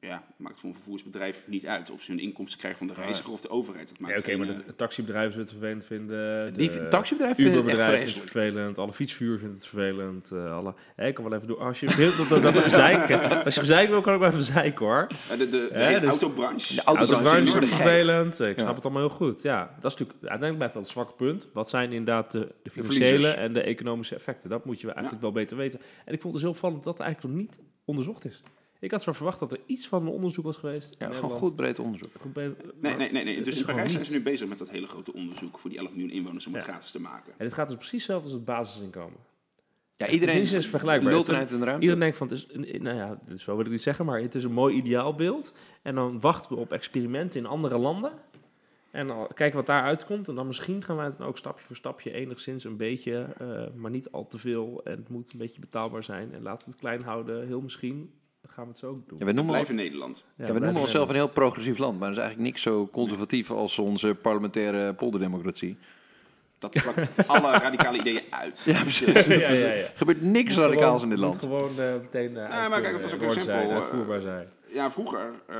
Ja, 0.00 0.22
maakt 0.36 0.50
het 0.52 0.60
voor 0.60 0.68
een 0.70 0.74
vervoersbedrijf 0.76 1.42
niet 1.46 1.66
uit 1.66 1.90
of 1.90 2.02
ze 2.02 2.10
hun 2.10 2.20
inkomsten 2.20 2.58
krijgen 2.58 2.78
van 2.86 2.94
de 2.96 3.00
reiziger 3.02 3.32
of 3.32 3.40
de 3.40 3.50
overheid. 3.50 3.88
Dat 3.88 3.98
maakt 3.98 4.14
Ja, 4.14 4.18
Oké, 4.20 4.36
maar 4.36 4.48
eh, 4.48 4.54
de, 4.56 4.62
de 4.66 4.74
taxibedrijven 4.76 5.32
zullen 5.32 5.46
het 5.46 5.56
vervelend 5.56 5.84
vinden. 5.84 6.54
Die 6.54 6.70
de 6.72 6.88
taxibedrijven 6.88 7.42
vinden 7.44 7.78
het 7.78 8.12
vervelend. 8.12 8.78
Alle 8.78 8.92
fietsvuur 8.92 9.38
vindt 9.38 9.54
het 9.54 9.66
vervelend. 9.66 10.30
eh, 10.30 10.56
alle, 10.56 10.74
ik 10.96 11.14
kan 11.14 11.24
wel 11.24 11.34
even 11.34 11.46
doen. 11.48 11.58
Als 11.58 11.80
je 11.80 11.94
wilt 11.96 12.16
dat, 12.16 12.28
dat, 12.42 12.42
dat 12.54 12.62
gezeik, 12.62 13.10
als 13.44 13.54
je 13.54 13.60
gezeik 13.60 13.88
wil, 13.88 14.00
kan 14.00 14.14
ik 14.14 14.20
wel 14.20 14.28
even 14.28 14.42
zeiken 14.42 14.86
hoor. 14.86 15.06
eh, 15.30 15.38
de, 15.38 15.48
de, 15.48 15.68
de 15.72 15.84
hele 15.84 16.00
dus- 16.00 16.08
autobranche. 16.08 16.74
De 16.74 16.82
autobranche 16.84 17.24
Autobranche 17.24 17.58
is 17.66 17.68
vervelend. 17.74 18.40
Ik 18.40 18.56
Ja. 18.56 18.62
snap 18.62 18.74
het 18.74 18.84
allemaal 18.84 19.06
heel 19.06 19.16
goed. 19.16 19.42
Ja, 19.42 19.58
dat 19.80 19.92
is 19.92 19.98
natuurlijk 19.98 20.18
uiteindelijk 20.20 20.56
blijft 20.56 20.74
dat 20.74 20.82
een 20.82 20.90
zwak 20.90 21.16
punt. 21.16 21.48
Wat 21.52 21.68
zijn 21.68 21.92
inderdaad 21.92 22.32
de, 22.32 22.54
de 22.62 22.70
financiële 22.70 23.28
en 23.28 23.52
de 23.52 23.62
economische 23.62 24.14
effecten? 24.14 24.50
Dat 24.50 24.64
moet 24.64 24.80
je 24.80 24.86
eigenlijk 24.92 25.22
wel 25.22 25.32
beter 25.32 25.56
weten. 25.56 25.80
En 26.04 26.12
ik 26.14 26.20
vond 26.20 26.22
het 26.22 26.32
dus 26.32 26.42
heel 26.42 26.50
opvallend 26.50 26.84
dat 26.84 26.96
dat 26.96 27.06
eigenlijk 27.06 27.34
nog 27.34 27.42
niet 27.44 27.58
onderzocht 27.84 28.24
is. 28.24 28.42
Ik 28.80 28.90
had 28.90 29.02
zo 29.02 29.12
verwacht 29.12 29.38
dat 29.38 29.52
er 29.52 29.60
iets 29.66 29.88
van 29.88 30.02
een 30.02 30.12
onderzoek 30.12 30.44
was 30.44 30.56
geweest. 30.56 30.94
Ja, 30.98 31.10
gewoon 31.12 31.30
goed 31.30 31.56
breed 31.56 31.78
onderzoek. 31.78 32.10
Goed 32.20 32.34
Nee, 32.34 32.54
nee, 32.80 32.96
nee. 32.96 33.24
nee. 33.24 33.36
het 33.36 33.44
Dus 33.44 33.62
Parijs 33.64 33.92
zijn 33.92 34.04
ze 34.04 34.12
nu 34.12 34.22
bezig 34.22 34.48
met 34.48 34.58
dat 34.58 34.68
hele 34.68 34.86
grote 34.86 35.12
onderzoek 35.12 35.58
voor 35.58 35.70
die 35.70 35.78
11 35.78 35.90
miljoen 35.90 36.10
inwoners 36.10 36.46
om 36.46 36.54
het 36.54 36.62
gratis 36.62 36.90
te 36.90 37.00
maken. 37.00 37.32
En 37.36 37.44
dit 37.44 37.52
gaat 37.54 37.66
dus 37.68 37.76
precies 37.76 37.92
hetzelfde 37.98 38.24
als 38.24 38.32
het 38.34 38.44
basisinkomen. 38.44 39.18
Ja, 39.96 40.08
iedereen 40.08 40.40
het 40.40 40.52
is 40.52 40.66
vergelijkbaar. 40.66 41.12
lult 41.12 41.26
Het- 41.26 41.34
eruit 41.34 41.50
in 41.50 41.58
de 41.58 41.64
ruimte. 41.64 41.80
Iedereen 41.82 42.02
denkt 42.02 42.16
van, 42.16 42.28
het 42.28 42.36
is, 42.36 42.46
een- 42.72 42.82
nou 42.82 42.96
ja, 42.96 43.18
zo 43.36 43.56
wil 43.56 43.64
ik 43.64 43.70
niet 43.70 43.82
zeggen, 43.82 44.04
maar 44.04 44.20
het 44.20 44.34
is 44.34 44.44
een 44.44 44.52
mooi 44.52 44.76
ideaalbeeld. 44.76 45.52
En 45.82 45.94
dan 45.94 46.20
wachten 46.20 46.54
we 46.56 46.60
op 46.60 46.72
experimenten 46.72 47.40
in 47.40 47.46
andere 47.46 47.78
landen. 47.78 48.12
En 48.90 49.06
dan 49.06 49.28
kijken 49.34 49.56
wat 49.56 49.66
daar 49.66 49.82
uitkomt. 49.82 50.28
En 50.28 50.34
dan 50.34 50.46
misschien 50.46 50.84
gaan 50.84 50.96
wij 50.96 51.04
het 51.04 51.18
dan 51.18 51.26
ook 51.26 51.38
stapje 51.38 51.64
voor 51.64 51.76
stapje 51.76 52.12
enigszins 52.12 52.64
een 52.64 52.76
beetje, 52.76 53.26
eh, 53.38 53.62
maar 53.74 53.90
niet 53.90 54.10
al 54.10 54.26
te 54.28 54.38
veel. 54.38 54.80
En 54.84 54.96
het 54.96 55.08
moet 55.08 55.32
een 55.32 55.38
beetje 55.38 55.60
betaalbaar 55.60 56.04
zijn. 56.04 56.32
En 56.34 56.42
laten 56.42 56.64
we 56.66 56.70
het 56.72 56.80
klein 56.80 57.02
houden. 57.02 57.46
Heel 57.46 57.60
misschien 57.60 58.10
gaan 58.48 58.64
we 58.64 58.70
het 58.70 58.78
zo 58.78 58.88
ook 58.90 59.08
doen. 59.08 59.18
Ja, 59.18 59.24
we 59.24 59.32
noemen, 59.32 59.58
ons- 59.58 59.68
in 59.68 59.74
Nederland. 59.74 60.16
Ja, 60.16 60.22
ja, 60.24 60.34
we 60.36 60.36
blijven 60.44 60.62
noemen 60.62 60.82
onszelf 60.82 61.08
een 61.08 61.14
heel 61.14 61.28
progressief 61.28 61.78
land, 61.78 61.98
maar 61.98 62.08
dat 62.08 62.16
is 62.16 62.22
eigenlijk 62.22 62.50
niks 62.52 62.62
zo 62.62 62.88
conservatief 62.92 63.50
als 63.50 63.78
onze 63.78 64.14
parlementaire 64.14 64.94
polderdemocratie. 64.94 65.76
Dat 66.58 66.70
plakt 66.70 67.26
alle 67.28 67.50
radicale 67.52 67.98
ideeën 67.98 68.22
uit. 68.30 68.62
Ja, 68.64 68.82
precies. 68.82 69.24
ja, 69.24 69.34
ja, 69.36 69.50
ja. 69.52 69.72
Er 69.72 69.92
gebeurt 69.94 70.22
niks 70.22 70.54
Moet 70.56 70.64
radicaals 70.64 71.02
gewoon- 71.02 71.02
in 71.02 71.08
dit 71.08 71.18
moet 71.18 71.28
land. 71.28 71.40
gewoon 71.76 71.78
eh, 71.94 72.00
meteen 72.00 72.30
uh, 72.30 72.36
Ja, 72.36 72.68
maar 72.68 72.80
kijk, 72.80 72.92
dat 72.92 73.02
was 73.02 73.12
ook 73.14 73.20
heel 73.20 73.30
zijn, 73.30 73.44
simpel, 73.44 73.70
eh, 73.70 73.76
uitvoerbaar 73.76 74.20
zijn. 74.20 74.48
Ja, 74.72 74.90
vroeger, 74.90 75.30
eh, 75.46 75.56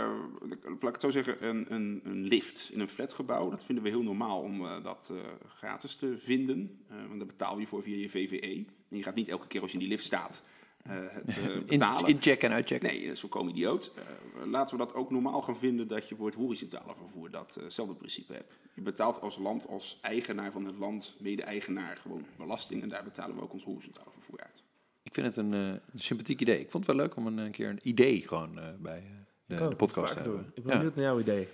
laat 0.64 0.82
ik 0.82 0.92
het 0.92 1.00
zo 1.00 1.10
zeggen, 1.10 1.36
een, 1.48 1.66
een, 1.68 2.00
een 2.04 2.24
lift 2.24 2.70
in 2.72 2.80
een 2.80 2.88
flatgebouw, 2.88 3.50
dat 3.50 3.64
vinden 3.64 3.84
we 3.84 3.90
heel 3.90 4.02
normaal 4.02 4.40
om 4.40 4.64
eh, 4.66 4.72
dat 4.82 5.10
eh, 5.12 5.16
gratis 5.56 5.94
te 5.96 6.16
vinden. 6.18 6.78
Eh, 6.88 6.96
want 7.08 7.18
daar 7.18 7.26
betaal 7.26 7.58
je 7.58 7.66
voor 7.66 7.82
via 7.82 7.96
je 7.96 8.08
VVE. 8.10 8.64
En 8.90 8.96
je 8.96 9.02
gaat 9.02 9.14
niet 9.14 9.28
elke 9.28 9.46
keer 9.46 9.60
als 9.60 9.70
je 9.70 9.76
in 9.76 9.82
die 9.82 9.92
lift 9.92 10.04
staat 10.04 10.42
eh, 10.82 10.92
het 11.08 11.36
eh, 11.36 11.44
In, 11.54 11.66
betalen. 11.66 12.08
inchecken 12.10 12.48
en 12.48 12.54
uitchecken. 12.54 12.88
Nee, 12.88 13.02
dat 13.04 13.12
is 13.14 13.20
volkomen 13.20 13.52
idioot. 13.52 13.92
Eh, 13.96 14.46
laten 14.46 14.76
we 14.78 14.84
dat 14.84 14.94
ook 14.94 15.10
normaal 15.10 15.42
gaan 15.42 15.56
vinden 15.58 15.88
dat 15.88 16.08
je 16.08 16.14
voor 16.16 16.26
het 16.26 16.34
horizontale 16.34 16.94
vervoer 16.98 17.30
datzelfde 17.30 17.94
principe 17.94 18.32
hebt. 18.32 18.52
Je 18.74 18.82
betaalt 18.82 19.20
als 19.20 19.38
land, 19.38 19.68
als 19.68 19.98
eigenaar 20.02 20.52
van 20.52 20.64
het 20.64 20.76
land, 20.78 21.14
mede-eigenaar, 21.18 21.96
gewoon 21.96 22.24
belasting. 22.36 22.82
En 22.82 22.88
daar 22.88 23.04
betalen 23.04 23.36
we 23.36 23.42
ook 23.42 23.52
ons 23.52 23.64
horizontale 23.64 24.10
vervoer 24.12 24.38
uit. 24.40 24.62
Ik 25.02 25.14
vind 25.14 25.26
het 25.26 25.36
een, 25.36 25.54
eh, 25.54 25.66
een 25.68 25.80
sympathiek 26.00 26.40
idee. 26.40 26.60
Ik 26.60 26.70
vond 26.70 26.86
het 26.86 26.96
wel 26.96 27.06
leuk 27.06 27.16
om 27.16 27.26
een, 27.26 27.38
een 27.38 27.50
keer 27.50 27.68
een 27.68 27.80
idee 27.82 28.22
gewoon 28.28 28.58
eh, 28.58 28.64
bij 28.78 29.02
de, 29.46 29.74
podcast 29.76 30.12
te 30.12 30.18
hebben. 30.20 30.52
Ik 30.54 30.62
ben 30.62 30.72
Ja. 30.72 30.78
benieuwd 30.78 30.94
naar 30.96 31.04
jouw 31.04 31.20
idee. 31.20 31.48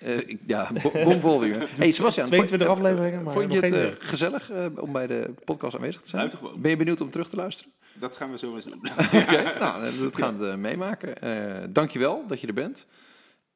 Eh, 0.00 0.18
ik- 0.18 0.40
ja, 0.46 0.70
bomvol 0.92 1.40
weer. 1.40 1.68
Hey 1.76 1.90
Sebastian, 1.92 2.26
22 2.26 2.66
vond- 2.66 2.78
afleveringen, 2.78 3.22
maar 3.22 3.32
vond 3.32 3.52
je 3.52 3.60
het 3.60 3.96
gezellig 4.02 4.50
om 4.80 4.92
bij 4.92 5.06
de 5.06 5.34
podcast 5.44 5.74
aanwezig 5.76 6.00
te 6.02 6.08
zijn? 6.08 6.30
Ben 6.56 6.70
je 6.70 6.76
benieuwd 6.76 7.00
om 7.00 7.10
terug 7.10 7.28
te 7.28 7.36
luisteren? 7.36 7.72
Dat 7.98 8.16
gaan 8.16 8.30
we 8.30 8.38
zo 8.38 8.54
eens 8.54 8.64
doen. 8.64 8.80
Oké, 9.22 9.58
nou, 9.58 9.98
dat 9.98 10.16
gaan 10.16 10.38
we 10.38 10.48
eh, 10.48 10.56
meemaken. 10.56 11.20
Eh 11.20 11.64
dankjewel 11.70 12.26
dat 12.26 12.40
je 12.40 12.46
er 12.46 12.54
bent. 12.54 12.86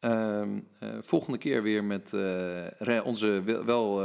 Ehm, 0.00 0.60
eh, 0.78 0.88
volgende 1.02 1.38
keer 1.38 1.62
weer 1.62 1.84
met 1.84 2.12
eh, 2.12 3.00
onze 3.04 3.42
wel, 3.42 3.64
wel 3.64 3.96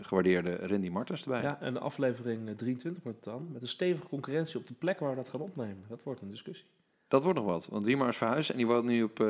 gewaardeerde 0.00 0.56
Randy 0.56 0.88
Martens 0.88 1.22
erbij. 1.22 1.42
Ja, 1.42 1.60
en 1.60 1.74
de 1.74 1.80
aflevering 1.80 2.48
eh, 2.48 2.54
23 2.54 3.02
wordt 3.02 3.24
het 3.24 3.34
dan. 3.34 3.48
Met 3.52 3.62
een 3.62 3.68
stevige 3.68 4.06
concurrentie 4.08 4.58
op 4.58 4.66
de 4.66 4.74
plek 4.74 4.98
waar 4.98 5.10
we 5.10 5.16
dat 5.16 5.28
gaan 5.28 5.40
opnemen. 5.40 5.84
Dat 5.88 6.02
wordt 6.02 6.20
een 6.20 6.30
discussie. 6.30 6.66
Dat 7.12 7.22
wordt 7.22 7.38
nog 7.38 7.48
wat, 7.48 7.66
want 7.70 7.84
Wiemar 7.84 8.08
is 8.08 8.16
verhuisd 8.16 8.50
en 8.50 8.56
die 8.56 8.66
woont 8.66 8.84
nu 8.84 9.02
op 9.02 9.20
eh, 9.20 9.26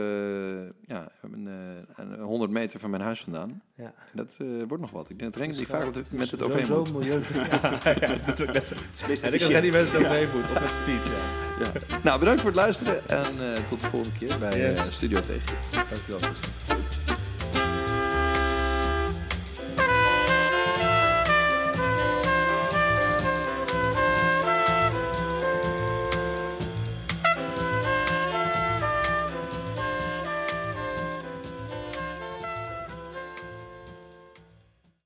ja, 0.87 1.09
een, 1.23 1.49
eh, 1.97 2.05
een 2.05 2.21
100 2.21 2.51
meter 2.51 2.81
van 2.81 2.91
mijn 2.91 3.03
huis 3.03 3.21
vandaan. 3.21 3.63
Ja. 3.75 3.95
Dat 4.13 4.35
eh, 4.39 4.47
wordt 4.69 4.83
nog 4.83 4.91
wat. 4.91 5.11
Ik 5.11 5.19
denk 5.19 5.33
dat 5.33 5.43
Randy 5.43 5.59
Dus 5.59 5.67
vaak 5.67 5.85
met 5.85 5.95
het 6.31 6.41
is 6.41 6.47
OV 6.47 6.51
sowieso 6.51 6.79
moet. 6.79 6.93
milieu. 6.93 7.21
ja, 7.51 7.81
ja, 8.01 8.17
dat 8.27 8.39
wil 8.39 8.47
ik 8.49 8.53
net 8.53 8.69
zeggen. 8.69 8.87
Het 8.97 9.11
is 9.11 9.19
ik 9.19 9.25
efficiënt. 9.25 9.53
heb 9.53 9.63
die 9.63 9.73
mensen 9.73 9.99
ook 9.99 10.09
mee 10.09 10.27
moet. 10.35 10.43
Of 10.43 10.53
met 10.53 10.63
de 10.63 10.69
fiets, 10.69 11.09
ja. 11.09 11.99
Nou, 12.03 12.19
bedankt 12.19 12.41
voor 12.41 12.51
het 12.51 12.59
luisteren 12.59 13.09
en 13.09 13.25
eh, 13.55 13.69
tot 13.69 13.81
de 13.81 13.87
volgende 13.87 14.19
keer 14.19 14.39
bij 14.39 14.53
eh, 14.53 14.77
Yes. 14.77 14.95
Studio 14.95 15.21
Tegen. 15.21 15.57
Dankjewel. 15.91 16.21